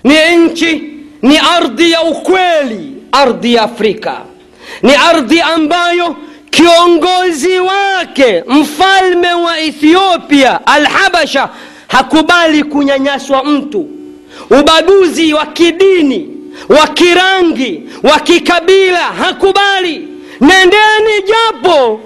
ني 0.05 0.47
nchi 0.47 0.73
ني 1.23 1.41
أرضي 1.57 1.91
ya 1.91 2.01
ukweli 2.01 2.93
ardhi 3.11 3.53
ya 3.53 3.63
afrika 3.63 4.21
ni 4.83 4.95
ardhi 4.95 5.41
kiongozi 6.49 7.59
wake 7.59 8.43
mfalme 8.47 9.33
wa 9.33 9.59
ethiopia 9.59 10.67
alhabasha 10.67 11.49
hakubali 11.87 12.63
kunyanyaswa 12.63 13.43
mtu. 13.43 13.89
Ubaguzi 14.49 15.33
wa 15.33 15.45
kidini 15.45 16.29
wa 16.69 16.87
kirangi 16.87 17.83
wa 18.03 18.19
kikabila 18.19 18.99
hakubali. 18.99 20.07
Nendeni 20.41 21.23
japo. 21.27 21.99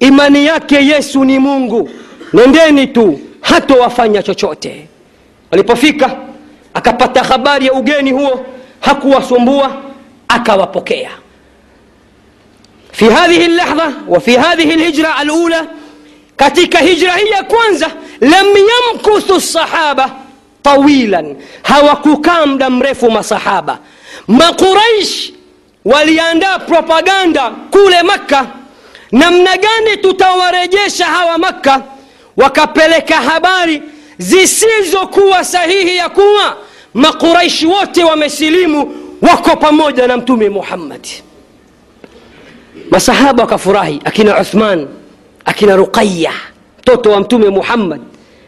Imani 0.00 0.46
yake 0.46 0.86
yesu 0.86 1.24
ni 1.24 1.38
mungu. 1.38 1.90
Nendeni 2.32 2.86
tu 2.86 3.20
hatowafanya 3.40 4.22
chochote. 4.22 4.88
Walipofika 5.50 6.16
akapata 6.74 7.22
habari 7.24 7.66
ya 7.66 7.72
ugeni 7.72 8.12
huo 8.12 8.44
hakuwasumbua 8.80 9.76
akawapokea 10.28 11.10
fi 12.98 13.04
hadhihi 13.08 13.48
llahdha 13.48 13.92
wa 14.08 14.20
fi 14.20 14.36
hadhihi 14.36 14.72
lhijra 14.76 15.16
alula 15.16 15.66
katika 16.36 16.78
hijra 16.78 17.12
hii 17.16 17.30
ya 17.30 17.42
kwanza 17.42 17.90
lam 18.20 18.46
yamkuthu 18.56 19.34
lsahaba 19.36 20.10
tawilan 20.62 21.36
hawakukaa 21.62 22.46
muda 22.46 22.70
mrefu 22.70 23.10
masahaba. 23.10 23.78
Maquraish 24.28 25.32
waliandaa 25.84 26.58
propaganda 26.58 27.50
kule 27.50 28.02
makka. 28.02 28.46
Namna 29.12 29.56
gani 29.56 29.96
tutawarejesha 29.96 31.04
hawa 31.06 31.38
makka? 31.38 31.82
Wakapeleka 32.36 33.16
habari 33.16 33.82
zisizokuwa 34.18 35.44
sahihi 35.44 35.96
ya 35.96 36.08
kuwa 36.08 36.56
maquraishi 36.94 37.66
wote 37.66 38.04
wamesilimu 38.04 38.94
wako 39.22 39.56
pamoja 39.56 40.06
na 40.06 40.16
mtume 40.16 40.48
muhammadi 40.48 41.22
masahaba 42.90 43.42
wakafurahi. 43.42 44.00
Akina 44.04 44.40
uthman 44.40 44.86
akina 45.44 45.76
ruqaya 45.76 46.32
mtoto 46.78 47.10
wa 47.10 47.20
mtume 47.20 47.48
muhammad 47.48 48.00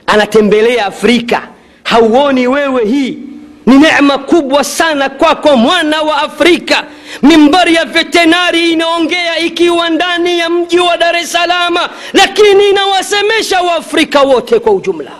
anatembelea 0.06 0.86
afrika. 0.86 1.42
Hauoni 1.84 2.46
wewe 2.46 2.84
hii? 2.84 3.18
Ni 3.66 3.78
neema 3.78 4.18
kubwa 4.18 4.64
sana 4.64 5.08
kwako 5.08 5.56
mwana 5.56 6.02
wa 6.02 6.22
afrika. 6.22 6.84
Mimbari 7.22 7.74
ya 7.74 7.84
vetenari 7.84 8.72
inaongea 8.72 9.38
ikiwa 9.38 9.90
ndani 9.90 10.38
ya 10.38 10.50
mji 10.50 10.78
wa 10.78 10.96
dar 10.96 11.16
es 11.16 11.32
salama 11.32 11.90
lakini 12.12 12.68
inawasemesha 12.70 13.60
waafrika 13.62 14.22
wote 14.22 14.58
kwa 14.58 14.72
ujumla. 14.72 15.10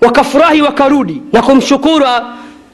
Wakafurahi 0.00 0.62
wakarudi 0.62 1.22
na 1.32 1.42
kumshukuru 1.42 2.06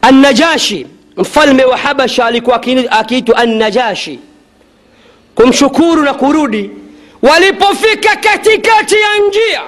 annajashi 0.03 0.87
mfalme 1.17 1.65
wa 1.65 1.77
habasha 1.77 2.25
alikuwa 2.27 2.63
akiitwa 2.91 3.37
annajashi 3.37 4.19
kumshukuru 5.43 6.03
na 6.03 6.14
kurudi. 6.14 6.70
Walipofika 7.22 8.16
katikati 8.16 8.95
ya 8.95 9.18
njia 9.28 9.61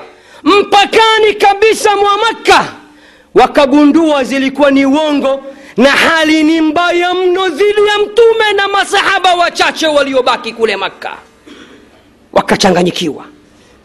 mpakani 0.42 1.34
kabisa 1.38 1.96
mwa 1.96 2.18
makka 2.18 2.64
wakagundua 3.34 4.24
zilikuwa 4.24 4.70
ni 4.70 4.86
uongo 4.86 5.42
na 5.76 5.90
hali 5.90 6.42
ni 6.44 6.60
mbaya 6.60 7.14
mno 7.14 7.48
dhidi 7.48 7.86
ya 7.86 7.98
mtume 7.98 8.52
na 8.56 8.68
masahaba 8.68 9.34
wachache 9.34 9.86
waliobaki 9.86 10.52
kule 10.52 10.76
makka. 10.76 11.12
Wakachanganyikiwa. 12.32 13.24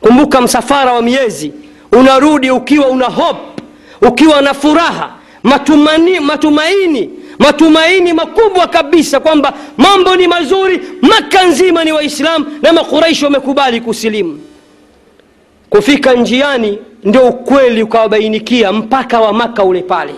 Kumbuka 0.02 0.42
msafara 0.42 0.94
wa 0.94 1.02
miezi 1.02 1.54
unarudi 1.92 2.52
ukiwa 2.52 2.88
una 2.88 3.06
hope 3.06 3.62
ukiwa 4.02 4.42
na 4.42 4.54
furaha 4.54 5.10
matumani, 5.44 6.20
matumaini 6.20 7.10
matumaini 7.40 8.14
makubwa 8.14 8.68
kabisa 8.68 9.20
kwamba 9.20 9.54
mambo 9.78 10.16
ni 10.16 10.28
mazuri 10.28 10.82
maka 11.02 11.44
nzima 11.48 11.84
ni 11.84 11.92
waislamu 11.92 12.46
na 12.62 12.74
makuraishi 12.74 13.26
wamekubali 13.26 13.82
kusilimu. 13.82 14.42
Kufika 15.70 16.14
njiani 16.14 16.80
ndio 17.04 17.28
ukweli 17.28 17.84
ukawabainikia 17.84 18.72
mpaka 18.72 19.20
wa 19.22 19.34
maka 19.34 19.64
ule 19.64 19.82
pale. 19.82 20.14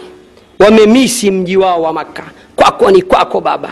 Wamemisi 0.60 1.32
mji 1.32 1.58
wao 1.58 1.82
wa 1.82 1.94
maka 1.94 2.24
kwako 2.56 2.92
ni 2.92 3.02
kwako 3.02 3.42
baba 3.42 3.70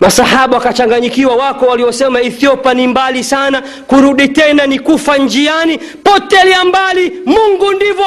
masahaba 0.00 0.56
wakachanganyikiwa 0.56 1.36
wako 1.36 1.66
waliosema 1.66 2.20
ethiopia 2.20 2.74
ni 2.74 2.86
mbali 2.86 3.24
sana 3.24 3.62
kurudi 3.86 4.28
tena 4.28 4.66
ni 4.66 4.78
kufa 4.78 5.16
njiani 5.16 5.78
potelea 5.78 6.64
mbali 6.64 7.12
mungu 7.26 7.72
ndivyo 7.72 8.04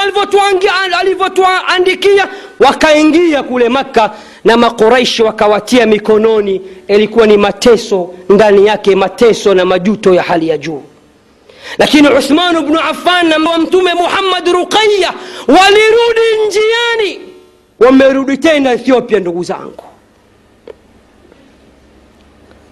alivyotuandikia. 1.00 2.28
Wakaingia 2.60 3.44
kule 3.44 3.70
makka 3.70 4.12
na 4.44 4.58
makuraishi 4.58 5.24
wakawatia 5.24 5.86
mikononi 5.86 6.62
ilikuwa 6.88 7.28
ni 7.28 7.38
mateso 7.38 8.14
ndani 8.30 8.66
yake 8.66 8.96
mateso 8.96 9.54
na 9.54 9.66
majuto 9.66 10.14
ya 10.14 10.24
hali 10.24 10.48
ya 10.50 10.58
juu. 10.58 10.84
Lakini 11.78 12.08
uthman 12.08 12.66
bnu 12.66 12.80
afan 12.80 13.28
na 13.28 13.40
mtume 13.58 13.94
muhammad 13.94 14.48
ruqaya 14.48 15.14
walirudi 15.48 16.48
njiani 16.48 17.20
wamerudi 17.80 18.38
tena 18.38 18.72
ethiopia 18.74 19.20
ndugu 19.20 19.44
zangu 19.44 19.84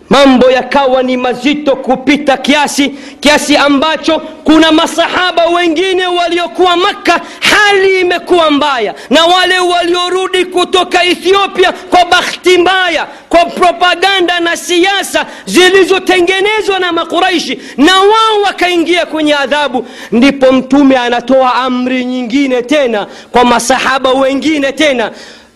mambo 0.10 0.52
yakawa 0.52 1.04
ni 1.04 1.18
mazito 1.18 1.76
kupita 1.76 2.38
kiasi 2.38 2.90
kiasi 3.20 3.58
ambacho 3.58 4.20
kuna 4.44 4.72
masahaba 4.72 5.46
wengine 5.46 6.08
waliokuwa 6.08 6.78
makka 6.78 7.22
hali 7.40 8.00
imekuwa 8.00 8.52
mbaya. 8.52 8.94
Na 9.10 9.26
wale 9.26 9.60
waliorudi 9.60 10.46
kutoka 10.46 11.04
ethiopia 11.04 11.72
kwa 11.72 12.06
bahati 12.06 12.58
mbaya 12.58 13.08
kwa 13.30 13.46
propaganda 13.46 14.40
na 14.40 14.58
siasa 14.58 15.26
zilizotengenezwa 15.46 16.80
na 16.80 16.92
makuraishi 16.92 17.60
na 17.78 18.00
wao 18.00 18.42
wakaingia 18.46 19.06
kwenye 19.06 19.36
adhabu. 19.36 19.86
Ndipo 20.12 20.52
mtume 20.52 20.98
anatoa 20.98 21.56
amri 21.56 22.06
nyingine 22.06 22.62
tena 22.62 23.08
kwa 23.32 23.46
masahaba 23.46 24.12
wengine 24.12 24.72
tena 24.72 25.12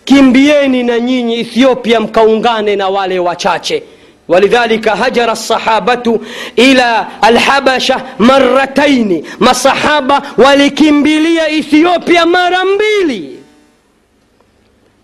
kimbieni 0.05 0.83
na 0.83 0.99
nyinyi 0.99 1.39
ethiopia 1.39 1.99
mkaungane 1.99 2.75
na 2.75 2.89
wale 2.89 3.19
wachache 3.19 3.83
walidhalika 4.31 4.95
hajara 4.95 5.35
sahabatu 5.35 6.25
ila 6.55 7.21
alhabasha 7.21 8.01
marataini, 8.19 9.25
masahaba 9.39 10.21
walikimbilia 10.37 11.49
Ethiopia 11.49 12.25
mara 12.25 12.65
mbili. 12.65 13.39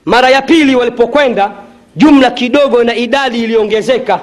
Mara 0.06 0.30
ya 0.30 0.42
pili 0.42 0.76
walipokwenda, 0.76 1.52
jumla 1.96 2.32
kidogo 2.32 2.84
na 2.84 2.96
idadi 2.96 3.44
iliongezeka. 3.44 4.20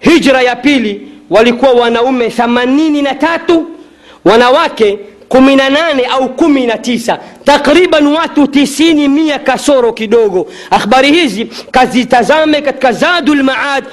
Hijra 0.00 0.42
ya 0.42 0.56
pili 0.56 1.08
walikuwa 1.30 1.72
wanaume 1.72 2.30
themanini 2.30 3.02
na 3.02 3.14
tatu 3.14 3.66
wanawake 4.24 4.98
kumi 5.28 5.56
na 5.56 5.68
nane 5.70 6.04
au 6.04 6.28
kumi 6.28 6.66
na 6.66 6.78
tisa 6.78 7.18
takriban 7.44 8.06
watu 8.06 8.46
tisini 8.46 9.08
mia 9.08 9.38
kasoro 9.38 9.92
kidogo. 9.92 10.46
Akhbari 10.70 11.12
hizi 11.12 11.44
kazitazame 11.70 12.60
katika 12.62 12.92
Zadul 12.92 13.42
Maad 13.42 13.84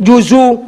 juzuu 0.00 0.64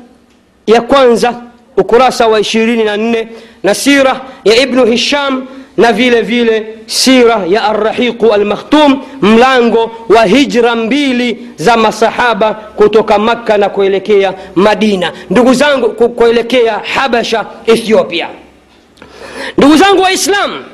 ya 0.67 0.81
kwanza 0.81 1.43
ukurasa 1.77 2.27
wa 2.27 2.41
24 2.41 2.85
na 2.85 2.97
nne 2.97 3.29
na 3.63 3.75
sira 3.75 4.21
ya 4.45 4.57
ibnu 4.57 4.85
hisham 4.87 5.47
na 5.77 5.93
vile 5.93 6.23
vile 6.23 6.67
sira 6.87 7.43
ya 7.49 7.65
arrahiqu 7.65 8.33
almakhtum 8.33 9.03
mlango 9.23 9.91
wa 10.09 10.25
hijra 10.25 10.77
mbili 10.77 11.47
za 11.57 11.77
masahaba 11.77 12.55
kutoka 12.55 13.19
makka 13.19 13.59
na 13.59 13.69
kuelekea 13.69 14.35
madina. 14.55 15.13
Ndugu 15.31 15.55
zangu 15.55 15.91
kuelekea 15.91 16.73
habasha 16.95 17.47
ethiopia. 17.67 18.29
Ndugu 19.59 19.77
zangu 19.77 20.03
waislamu 20.03 20.65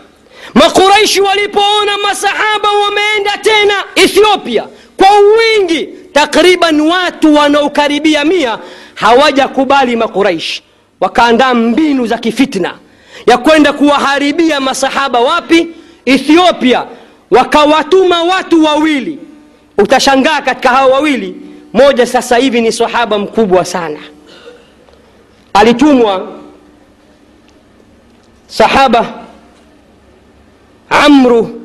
makuraishi 0.55 1.21
walipoona 1.21 1.99
masahaba 1.99 2.69
wameenda 2.85 3.31
tena 3.43 3.75
ethiopia 3.95 4.65
kwa 4.97 5.09
wingi 5.19 5.89
takriban 6.13 6.81
watu 6.81 7.35
wanaokaribia 7.35 8.25
mia 8.25 8.59
hawajakubali 8.95 9.97
makuraishi. 9.97 10.63
Wakaandaa 11.01 11.55
mbinu 11.55 12.07
za 12.07 12.19
kifitna 12.19 12.75
ya 13.27 13.39
kwenda 13.39 13.73
kuwaharibia 13.73 14.61
masahaba 14.61 15.21
wapi? 15.21 15.69
Ethiopia. 16.05 16.85
Wakawatuma 17.31 18.23
watu 18.23 18.65
wawili. 18.65 19.19
Utashangaa 19.79 20.41
katika 20.43 20.69
hao 20.69 20.91
wawili 20.91 21.37
moja 21.73 22.07
sasa 22.07 22.37
hivi 22.37 22.61
ni 22.61 22.73
sahaba 22.73 23.19
mkubwa 23.19 23.65
sana. 23.65 23.99
Alitumwa 25.55 26.29
sahaba 28.47 29.07
amru 30.91 31.61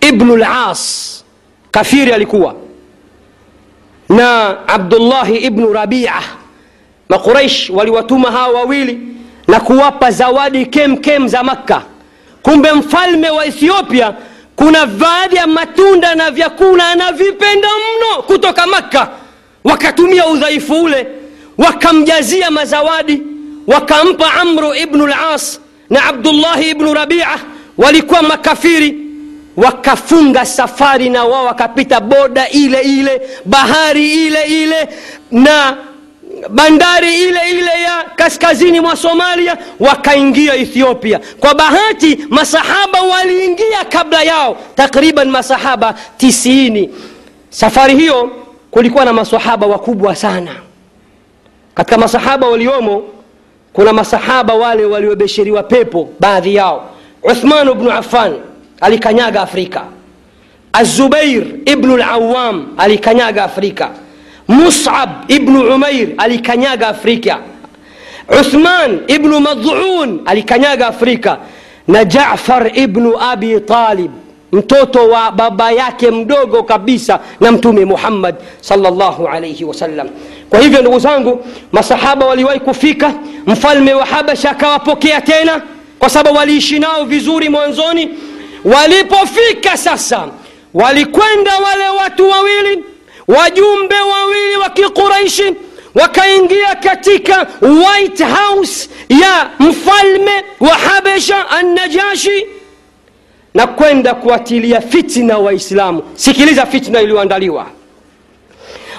ibnu 0.00 0.36
las 0.36 1.24
kafiri 1.70 2.12
alikuwa 2.12 2.54
na 4.08 4.56
abdullahi 4.68 5.36
ibnu 5.36 5.72
rabia 5.72 6.12
makuraish 7.08 7.70
waliwatuma 7.70 8.30
hawa 8.30 8.60
wawili 8.60 8.98
na 9.48 9.60
kuwapa 9.60 10.10
zawadi 10.10 10.66
kem 10.66 10.96
kem 10.96 11.28
za 11.28 11.42
makka. 11.42 11.82
Kumbe 12.42 12.72
mfalme 12.72 13.30
wa 13.30 13.46
ethiopia 13.46 14.14
kuna 14.56 14.86
baadhi 14.86 15.36
ya 15.36 15.46
matunda 15.46 16.14
na 16.14 16.30
vyakula 16.30 16.88
anavipenda 16.88 17.68
mno 17.68 18.22
kutoka 18.22 18.66
makka. 18.66 19.08
Wakatumia 19.64 20.26
udhaifu 20.26 20.82
ule 20.82 21.06
wakamjazia 21.58 22.50
mazawadi 22.50 23.22
wakampa 23.66 24.34
amru 24.34 24.74
ibnu 24.74 25.06
las 25.06 25.60
na 25.90 26.04
abdullahi 26.04 26.70
ibnu 26.70 26.94
rabia 26.94 27.28
walikuwa 27.78 28.22
makafiri 28.22 29.07
wakafunga 29.64 30.46
safari 30.46 31.08
na 31.10 31.24
wao 31.24 31.44
wakapita 31.44 32.00
boda 32.00 32.48
ile 32.48 32.80
ile 32.80 33.20
bahari 33.44 34.26
ile 34.26 34.42
ile 34.44 34.88
na 35.30 35.76
bandari 36.48 37.22
ile 37.22 37.40
ile 37.50 37.82
ya 37.82 38.04
kaskazini 38.16 38.80
mwa 38.80 38.96
somalia 38.96 39.56
wakaingia 39.80 40.54
ethiopia. 40.56 41.20
Kwa 41.40 41.54
bahati 41.54 42.18
masahaba 42.30 43.02
waliingia 43.02 43.84
kabla 43.88 44.22
yao 44.22 44.56
takriban 44.74 45.28
masahaba 45.30 45.94
tisiini 46.16 46.90
safari 47.50 47.96
hiyo 47.96 48.30
kulikuwa 48.70 49.04
na 49.04 49.12
masahaba 49.12 49.66
wakubwa 49.66 50.16
sana. 50.16 50.50
Katika 51.74 51.98
masahaba 51.98 52.46
waliomo 52.48 53.02
kuna 53.72 53.92
masahaba 53.92 54.54
wale 54.54 54.84
waliobesheriwa 54.84 55.62
pepo 55.62 56.08
baadhi 56.20 56.54
yao. 56.54 56.90
Uthman 57.22 57.74
bnu 57.74 57.92
affan 57.92 58.34
alikanyaga 58.80 59.42
afrika. 59.42 59.82
Azubair 60.72 61.42
ibnu 61.66 61.96
lawam 61.96 62.66
alikanyaga 62.76 63.44
afrika. 63.44 63.90
Musab 64.48 65.10
ibnu 65.28 65.74
umair 65.74 66.08
alikanyaga 66.18 66.88
afrika. 66.88 67.38
Uthman 68.40 69.00
ibnu 69.08 69.40
madhun 69.40 70.20
alikanyaga 70.26 70.86
afrika. 70.86 71.38
Na 71.88 72.04
jafar 72.04 72.70
ibnu 72.78 73.16
abi 73.20 73.60
talib 73.60 74.10
mtoto 74.52 75.08
wa 75.08 75.30
baba 75.32 75.70
yake 75.72 76.10
mdogo 76.10 76.62
kabisa 76.62 77.20
na 77.40 77.52
mtume 77.52 77.84
muhammad 77.84 78.34
salllahu 78.60 79.28
alaihi 79.28 79.64
wasallam 79.64 80.08
kwa 80.50 80.60
hivyo 80.60 80.80
ndugu 80.80 80.98
zangu 80.98 81.44
masahaba 81.72 82.26
waliwahi 82.26 82.60
kufika 82.60 83.12
mfalme 83.46 83.94
wa 83.94 84.04
habasha 84.06 84.50
akawapokea 84.50 85.20
tena 85.20 85.62
kwa 85.98 86.08
sababu 86.10 86.36
waliishi 86.38 86.78
nao 86.78 87.04
vizuri 87.04 87.48
mwanzoni 87.48 88.08
walipofika 88.64 89.76
sasa 89.76 90.28
walikwenda 90.74 91.58
wale 91.58 91.88
watu 91.88 92.28
wawili 92.28 92.84
wajumbe 93.28 93.94
wawili 94.00 94.56
wa 94.56 94.70
kiquraishi 94.70 95.54
wakaingia 95.94 96.74
katika 96.74 97.46
white 97.62 98.24
house 98.24 98.90
ya 99.08 99.50
mfalme 99.58 100.44
wa 100.60 100.74
habesha 100.74 101.48
annajashi 101.50 102.46
na 103.54 103.66
kwenda 103.66 104.14
kuatilia 104.14 104.80
fitna 104.80 105.38
waislamu. 105.38 106.02
Sikiliza 106.14 106.66
fitna 106.66 107.00
iliyoandaliwa. 107.00 107.66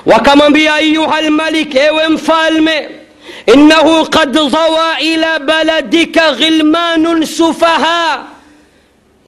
Wakamwambia 0.05 0.73
ayuha 0.73 1.21
lmalik 1.21 1.75
ewe 1.75 2.07
mfalme 2.07 2.89
innahu 3.45 4.05
qad 4.09 4.31
dhawa 4.49 4.99
ila 4.99 5.39
baladika 5.39 6.31
ghilmanun 6.31 7.25
sufaha 7.25 8.23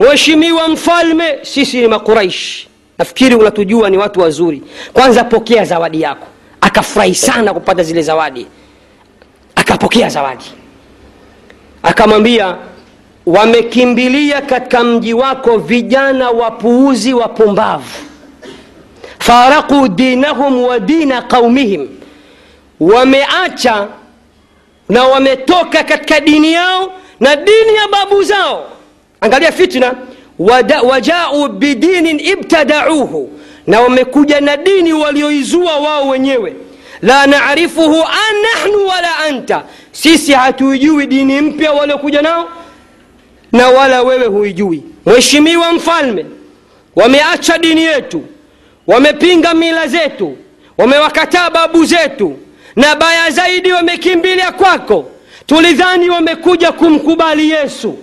mheshimiwa 0.02 0.68
mfalme 0.68 1.38
sisi 1.42 1.80
ni 1.80 1.88
Makuraishi, 1.88 2.68
nafikiri 2.98 3.34
unatujua 3.34 3.90
ni 3.90 3.98
watu 3.98 4.20
wazuri. 4.20 4.62
Kwanza 4.92 5.24
pokea 5.24 5.64
zawadi 5.64 6.00
yako. 6.02 6.26
Akafurahi 6.60 7.14
sana 7.14 7.54
kupata 7.54 7.82
zile 7.82 8.02
zawadi. 8.02 8.46
Akapokea 9.56 10.08
zawadi. 10.08 10.44
Akamwambia 11.82 12.56
wamekimbilia 13.26 14.40
katika 14.42 14.84
mji 14.84 15.14
wako 15.14 15.58
vijana 15.58 16.30
wapuuzi 16.30 17.14
wapumbavu. 17.14 17.84
Faraquu 19.18 19.88
dinahum 19.88 20.62
wa 20.64 20.80
dina 20.80 21.22
qaumihim. 21.22 21.88
Wameacha 22.80 23.88
na 24.88 25.04
wametoka 25.04 25.84
katika 25.84 26.20
dini 26.20 26.52
yao 26.52 26.92
na 27.20 27.36
dini 27.36 27.74
ya 27.74 27.88
babu 27.92 28.22
zao 28.22 28.66
angalia 29.22 29.52
fitna. 29.52 29.94
Wajau 30.82 31.48
bidinin 31.48 32.20
ibtadauhu. 32.20 33.30
Na 33.66 33.80
wamekuja 33.80 34.40
na 34.40 34.56
dini 34.56 34.92
walioizua 34.92 35.76
wao 35.76 36.08
wenyewe. 36.08 36.54
La 37.02 37.26
narifuhu 37.26 38.02
an 38.02 38.36
nahnu 38.42 38.86
wala 38.86 39.16
anta. 39.18 39.62
Sisi 39.92 40.32
hatuijui 40.32 41.06
dini 41.06 41.40
mpya 41.40 41.72
waliokuja 41.72 42.22
nao 42.22 42.48
na 43.52 43.68
wala 43.68 44.02
wewe 44.02 44.26
huijui. 44.26 44.82
Mheshimiwa 45.06 45.72
mfalme 45.72 46.26
wameacha 46.96 47.58
dini 47.58 47.82
yetu. 47.82 48.22
Wamepinga 48.86 49.54
mila 49.54 49.86
zetu. 49.86 50.36
Wamewakataa 50.78 51.50
babu 51.50 51.84
zetu. 51.84 52.36
Na 52.76 52.96
baya 52.96 53.30
zaidi 53.30 53.72
wamekimbilia 53.72 54.52
kwako. 54.52 55.10
Tulidhani 55.46 56.10
wamekuja 56.10 56.72
kumkubali 56.72 57.50
yesu 57.50 57.98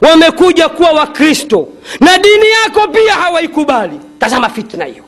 wamekuja 0.00 0.68
kuwa 0.68 0.90
wakristo 0.92 1.68
na 2.00 2.18
dini 2.18 2.44
yako 2.64 2.88
pia 2.88 3.12
hawaikubali. 3.14 4.00
Tazama 4.18 4.48
fitna 4.48 4.84
hiyo 4.84 5.04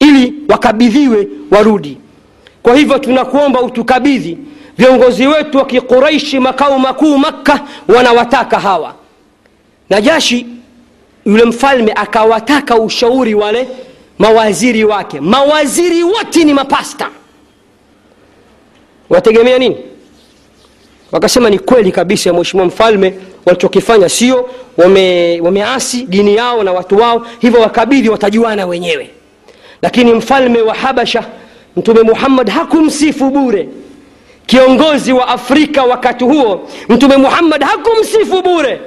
ili 0.00 0.34
wakabidhiwe 0.48 1.28
warudi. 1.50 1.98
Kwa 2.62 2.76
hivyo 2.76 2.98
tunakuomba 2.98 3.60
utukabidhi 3.60 4.38
viongozi 4.78 5.26
wetu 5.26 5.58
wa 5.58 5.66
kiquraishi 5.66 6.38
makao 6.40 6.78
makuu 6.78 7.18
makka 7.18 7.60
wanawataka 7.88 8.60
hawa. 8.60 8.94
Najashi 9.90 10.46
yule 11.26 11.44
mfalme 11.44 11.92
akawataka 11.92 12.76
ushauri 12.76 13.34
wale 13.34 13.68
mawaziri 14.18 14.84
wake. 14.84 15.20
Mawaziri 15.20 16.02
wote 16.02 16.44
ni 16.44 16.54
mapasta. 16.54 17.08
Wategemea 19.10 19.58
nini 19.58 19.76
wakasema 21.12 21.50
ni 21.50 21.58
kweli 21.58 21.92
kabisa 21.92 22.32
mheshimiwa 22.32 22.66
mfalme 22.66 23.14
walichokifanya 23.46 24.08
sio 24.08 24.48
wame, 24.76 25.40
wameasi 25.40 26.02
dini 26.08 26.34
yao 26.36 26.62
na 26.64 26.72
watu 26.72 26.96
wao 26.96 27.26
hivyo 27.38 27.60
wakabidhi 27.60 28.08
watajuana 28.08 28.66
wenyewe. 28.66 29.10
Lakini 29.82 30.12
mfalme 30.12 30.60
wa 30.62 30.74
habasha 30.74 31.24
mtume 31.76 32.02
muhammad 32.02 32.48
hakumsifu 32.50 33.30
bure. 33.30 33.68
Kiongozi 34.46 35.12
wa 35.12 35.28
afrika 35.28 35.82
wakati 35.82 36.24
huo 36.24 36.68
mtume 36.88 37.16
muhammad 37.16 37.62
hakumsifu 37.62 38.42
bure. 38.42 38.80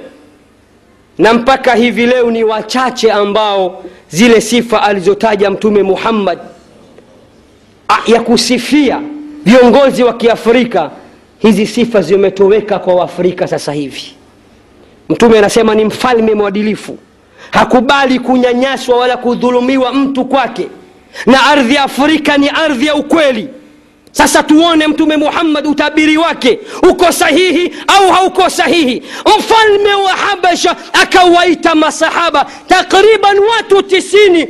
Na 1.18 1.34
mpaka 1.34 1.74
hivi 1.74 2.06
leo 2.06 2.30
ni 2.30 2.44
wachache 2.44 3.12
ambao 3.12 3.84
zile 4.08 4.40
sifa 4.40 4.82
alizotaja 4.82 5.50
mtume 5.50 5.82
muhammad 5.82 6.38
ya 8.06 8.20
kusifia 8.20 9.00
viongozi 9.44 10.02
wa 10.04 10.12
kiafrika 10.12 10.90
hizi 11.44 11.66
sifa 11.66 12.02
zimetoweka 12.02 12.78
kwa 12.78 12.94
waafrika 12.94 13.46
sasa 13.48 13.72
hivi. 13.72 14.14
Mtume 15.08 15.38
anasema 15.38 15.74
ni 15.74 15.84
mfalme 15.84 16.34
mwadilifu. 16.34 16.98
Hakubali 17.50 18.18
kunyanyaswa 18.18 18.96
wala 18.96 19.16
kudhulumiwa 19.16 19.92
mtu 19.92 20.24
kwake. 20.24 20.68
Na 21.26 21.46
ardhi 21.46 21.74
ya 21.74 21.82
afrika 21.82 22.38
ni 22.38 22.48
ardhi 22.48 22.86
ya 22.86 22.94
ukweli. 22.94 23.48
Sasa 24.12 24.42
tuone 24.42 24.86
mtume 24.86 25.16
muhammad 25.16 25.66
utabiri 25.66 26.16
wake. 26.16 26.58
Uko 26.90 27.12
sahihi 27.12 27.72
au 27.86 28.10
hauko 28.12 28.50
sahihi? 28.50 29.02
Mfalme 29.38 29.94
wa 29.94 30.10
habasha 30.12 30.76
akawaita 30.92 31.74
masahaba 31.74 32.46
takriban 32.68 33.38
watu 33.38 33.82
tisini 33.82 34.48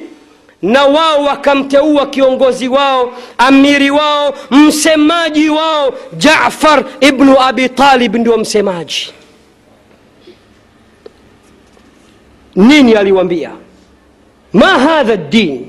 na 0.65 0.85
wao 0.85 1.25
wakamteua 1.25 2.07
kiongozi 2.07 2.69
wao 2.69 3.13
amiri 3.39 3.91
wao 3.91 4.35
msemaji 4.51 5.49
wao 5.51 5.95
jafar 6.17 6.85
ibnu 7.01 7.41
abi 7.41 7.69
talib 7.69 8.17
ndio 8.17 8.39
msemaji. 8.39 9.13
Nini 12.57 12.95
aliwambia 12.95 13.51
ma 14.53 14.67
hadha 14.67 15.17
ddin 15.17 15.67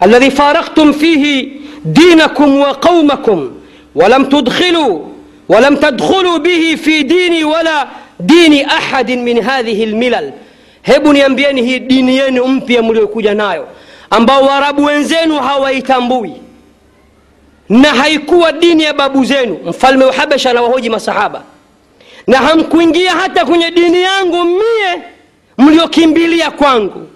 aladhi 0.00 0.30
faraktum 0.30 0.94
fihi 0.94 1.60
dinakum 1.84 2.60
wa 2.60 2.74
qaumakum 2.74 3.52
walam 3.94 4.24
tudkhilu 4.26 5.08
walam 5.48 5.76
tadkhulu 5.76 6.38
bihi 6.38 6.76
fi 6.76 7.04
dini 7.04 7.44
wala 7.44 7.88
dini 8.20 8.62
ahadin 8.62 9.22
min 9.22 9.40
hadhihi 9.42 9.86
lmilal 9.86 10.32
hebu 10.82 11.12
niambieni 11.12 11.62
hii 11.62 11.78
dini 11.78 12.16
yenu 12.16 12.46
mpya 12.46 12.82
mliokuja 12.82 13.34
nayo 13.34 13.68
ambao 14.10 14.42
Waarabu 14.42 14.84
wenzenu 14.84 15.34
hawaitambui 15.36 16.32
na 17.68 17.88
haikuwa 17.88 18.52
dini 18.52 18.82
ya 18.82 18.94
babu 18.94 19.24
zenu. 19.24 19.58
Mfalme 19.66 20.04
wa 20.04 20.12
Habasha 20.12 20.50
anawahoji 20.50 20.90
masahaba, 20.90 21.42
na 22.26 22.38
hamkuingia 22.38 23.12
hata 23.12 23.44
kwenye 23.44 23.70
dini 23.70 24.02
yangu 24.02 24.44
mie 24.44 25.02
mliokimbilia 25.58 26.50
kwangu. 26.50 27.08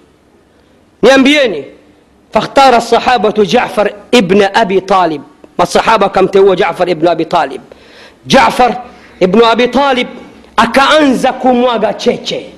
Niambieni, 1.02 1.64
fakhtara 2.32 2.80
sahabatu 2.80 3.44
Jafar 3.46 3.90
ibn 4.10 4.42
abi 4.54 4.80
Talib, 4.80 5.22
masahaba 5.58 6.06
akamteua 6.06 6.56
Jafar 6.56 6.90
ibn 6.90 7.08
abi 7.08 7.24
Talib. 7.24 7.60
Jafar 8.26 8.82
ibnu 9.20 9.46
abi 9.46 9.68
Talib 9.68 10.08
akaanza 10.56 11.32
kumwaga 11.32 11.94
cheche 11.94 12.50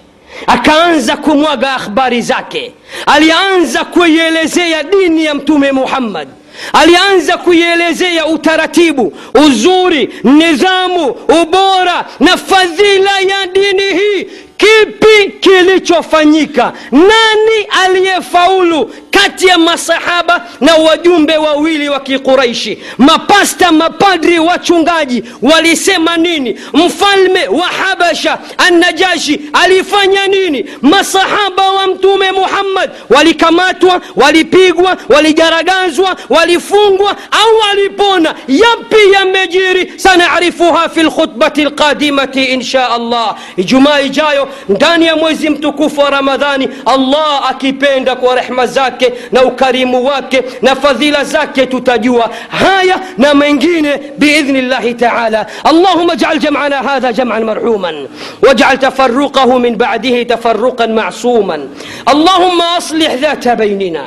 akaanza 0.47 1.16
kumwaga 1.16 1.72
akhbari 1.72 2.22
zake. 2.22 2.72
Alianza 3.07 3.85
kuielezea 3.85 4.83
dini 4.83 5.24
ya 5.24 5.35
mtume 5.35 5.72
muhammad. 5.72 6.28
Alianza 6.72 7.37
kuielezea 7.39 8.26
utaratibu 8.26 9.12
uzuri 9.47 10.09
nidhamu 10.24 11.07
ubora 11.43 12.07
na 12.20 12.37
fadhila 12.37 13.20
ya 13.20 13.47
dini 13.53 13.83
hii 13.83 14.26
kipi 14.61 15.30
kilichofanyika? 15.40 16.72
Nani 16.92 17.66
aliyefaulu 17.84 18.94
kati 19.11 19.46
ya 19.46 19.58
masahaba 19.58 20.46
na 20.61 20.74
wajumbe 20.76 21.36
wawili 21.36 21.88
wa 21.88 22.00
kiquraishi? 22.00 22.78
Mapasta 22.98 23.72
mapadri 23.72 24.38
wachungaji 24.38 25.24
walisema 25.42 26.16
nini? 26.16 26.61
Mfalme 26.72 27.48
wa 27.48 27.66
habasha 27.66 28.38
annajashi 28.58 29.40
alifanya 29.52 30.26
nini? 30.26 30.64
Masahaba 30.82 31.70
wa 31.70 31.86
mtume 31.86 32.32
muhammad 32.32 32.90
walikamatwa 33.11 34.00
walipigwa 34.16 34.96
waligaragazwa 35.08 36.16
walifungwa 36.28 37.16
au 37.30 37.56
walipona? 37.68 38.34
Yapi 38.48 39.12
yamejiri? 39.12 39.92
Sanarifuha 39.96 40.88
fi 40.88 41.02
lkhutbati 41.02 41.64
lqadimati 41.64 42.44
insha 42.44 42.90
allah. 42.90 43.36
Ijumaa 43.56 44.00
ijayo 44.00 44.48
ndani 44.68 45.07
ya 45.07 45.16
mwezi 45.16 45.51
mtukufu 45.51 46.01
wa 46.01 46.11
ramadhani 46.11 46.68
allah 46.86 47.51
akipenda 47.51 48.16
kwa 48.16 48.34
rehma 48.34 48.66
zake 48.66 49.12
na 49.32 49.44
ukarimu 49.44 50.05
wake 50.07 50.42
na 50.62 50.76
fadhila 50.76 51.24
zake 51.24 51.66
tutajua 51.66 52.30
haya 52.48 53.01
na 53.18 53.34
mengine 53.34 54.01
biidhni 54.18 54.62
llahi 54.62 54.94
taala 54.94 55.46
allahuma 55.64 56.16
jal 56.16 56.38
jamana 56.38 56.76
hadha 56.76 57.12
jaman 57.12 57.44
marhuman 57.44 58.09
wajal 58.42 58.78
tafaruqahu 58.78 59.59
min 59.59 59.76
badihi 59.76 60.24
tafaruqan 60.24 60.92
macsuman 60.92 61.68
allahuma 62.07 62.76
aslih 62.76 63.09
dhata 63.20 63.57
bainina 63.57 64.05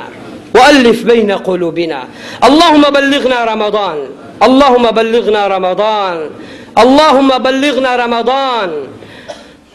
والف 0.54 1.02
بين 1.02 1.32
قلوبنا 1.32 2.04
اللهم 2.44 2.82
بلغنا 2.82 3.44
رمضان 3.44 3.98
اللهم 4.42 4.90
بلغنا 4.90 5.46
رمضان 5.46 6.30
اللهم 6.78 7.28
بلغنا 7.38 7.96
رمضان 7.96 8.70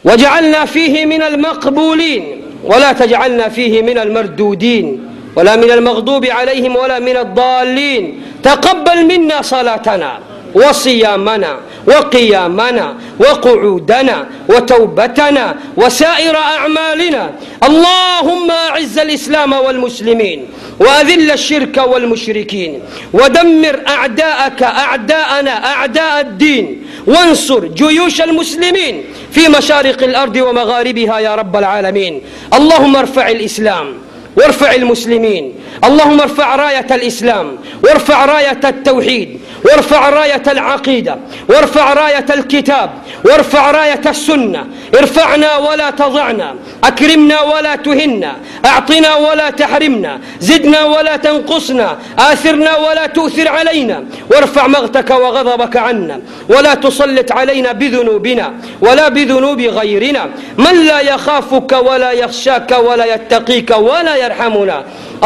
وجعلنا 0.05 0.65
فيه 0.65 1.05
من 1.05 1.21
المقبولين 1.21 2.41
ولا 2.63 2.91
تجعلنا 2.91 3.49
فيه 3.49 3.81
من 3.81 3.97
المردودين 3.97 5.03
ولا 5.35 5.55
من 5.55 5.71
المغضوب 5.71 6.25
عليهم 6.25 6.75
ولا 6.75 6.99
من 6.99 7.17
الضالين. 7.17 8.21
تقبل 8.43 9.05
منا 9.05 9.41
صلاتنا 9.41 10.19
وصيامنا. 10.55 11.57
وقيامنا 11.87 12.97
وقعودنا 13.19 14.27
وتوبتنا 14.49 15.55
وسائر 15.77 16.35
أعمالنا. 16.37 17.31
اللهم 17.63 18.51
أعز 18.51 18.99
الإسلام 18.99 19.53
والمسلمين 19.53 20.45
وأذل 20.79 21.31
الشرك 21.31 21.77
والمشركين 21.77 22.81
ودمر 23.13 23.79
أعداءك 23.87 24.63
أعداءنا 24.63 25.65
أعداء 25.65 26.19
الدين. 26.19 26.85
وانصر 27.07 27.65
جيوش 27.65 28.21
المسلمين 28.21 29.03
في 29.31 29.47
مشارق 29.47 30.03
الأرض 30.03 30.35
ومغاربها 30.35 31.19
يا 31.19 31.35
رب 31.35 31.55
العالمين. 31.55 32.21
اللهم 32.53 32.95
ارفع 32.95 33.29
الإسلام. 33.29 34.08
وارفع 34.37 34.75
المسلمين. 34.75 35.53
اللهم 35.83 36.21
ارفع 36.21 36.55
راية 36.55 36.87
الإسلام 36.91 37.57
وارفع 37.83 38.25
راية 38.25 38.59
التوحيد 38.63 39.39
وارفع 39.65 40.09
راية 40.09 40.43
العقيدة 40.47 41.17
وارفع 41.49 41.93
راية 41.93 42.25
الكتاب 42.29 42.89
وارفع 43.25 43.71
راية 43.71 44.01
السنة. 44.05 44.67
ارفعنا 44.99 45.57
ولا 45.57 45.89
تضعنا 45.89 46.55
أكرمنا 46.83 47.41
ولا 47.41 47.75
تهنا 47.75 48.35
أعطنا 48.65 49.15
ولا 49.15 49.49
تحرمنا 49.49 50.19
زدنا 50.39 50.83
ولا 50.83 51.15
تنقصنا 51.15 51.97
آثرنا 52.19 52.77
ولا 52.77 53.05
تؤثر 53.07 53.47
علينا. 53.47 54.03
وارفع 54.31 54.67
مغتك 54.67 55.09
وغضبك 55.09 55.77
عنا 55.77 56.21
ولا 56.49 56.73
تسلط 56.73 57.31
علينا 57.31 57.71
بذنوبنا 57.71 58.53
ولا 58.81 59.09
بذنوب 59.09 59.61
غيرنا. 59.61 60.29
من 60.57 60.85
لا 60.85 60.99
يخافك 60.99 61.71
ولا 61.71 62.11
يخشاك 62.11 62.71
ولا 62.71 63.05
يتقيك 63.15 63.71
ولا 63.77 64.15
يرحمنا. 64.23 64.77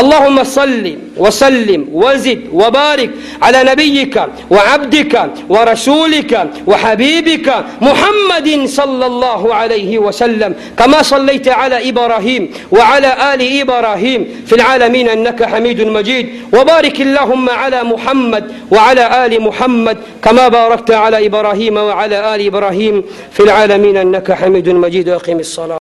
اللهم 0.01 0.37
صل 0.43 0.85
وسلم 1.17 1.81
وزد 1.93 2.41
وبارك 2.53 3.09
على 3.41 3.59
نبيك 3.71 4.15
وعبدك 4.49 5.13
ورسولك 5.49 6.31
وحبيبك 6.67 7.47
محمد 7.87 8.49
صلى 8.65 9.05
الله 9.05 9.41
عليه 9.59 9.91
وسلم. 10.05 10.51
كما 10.79 10.99
صليت 11.01 11.47
على 11.47 11.89
إبراهيم 11.89 12.43
وعلى 12.71 13.33
آل 13.33 13.41
إبراهيم 13.61 14.21
في 14.47 14.53
العالمين 14.55 15.09
إنك 15.09 15.43
حميد 15.43 15.81
مجيد. 15.81 16.25
وبارك 16.53 16.97
اللهم 17.01 17.49
على 17.49 17.83
محمد 17.83 18.43
وعلى 18.71 19.25
آل 19.25 19.41
محمد. 19.41 19.97
كما 20.23 20.47
باركت 20.47 20.91
على 20.91 21.25
إبراهيم 21.27 21.75
وعلى 21.77 22.35
آل 22.35 22.39
إبراهيم 22.45 22.95
في 23.31 23.41
العالمين 23.43 23.97
إنك 23.97 24.31
حميد 24.31 24.69
مجيد. 24.69 25.09
وأقم 25.09 25.39
الصلاة. 25.39 25.82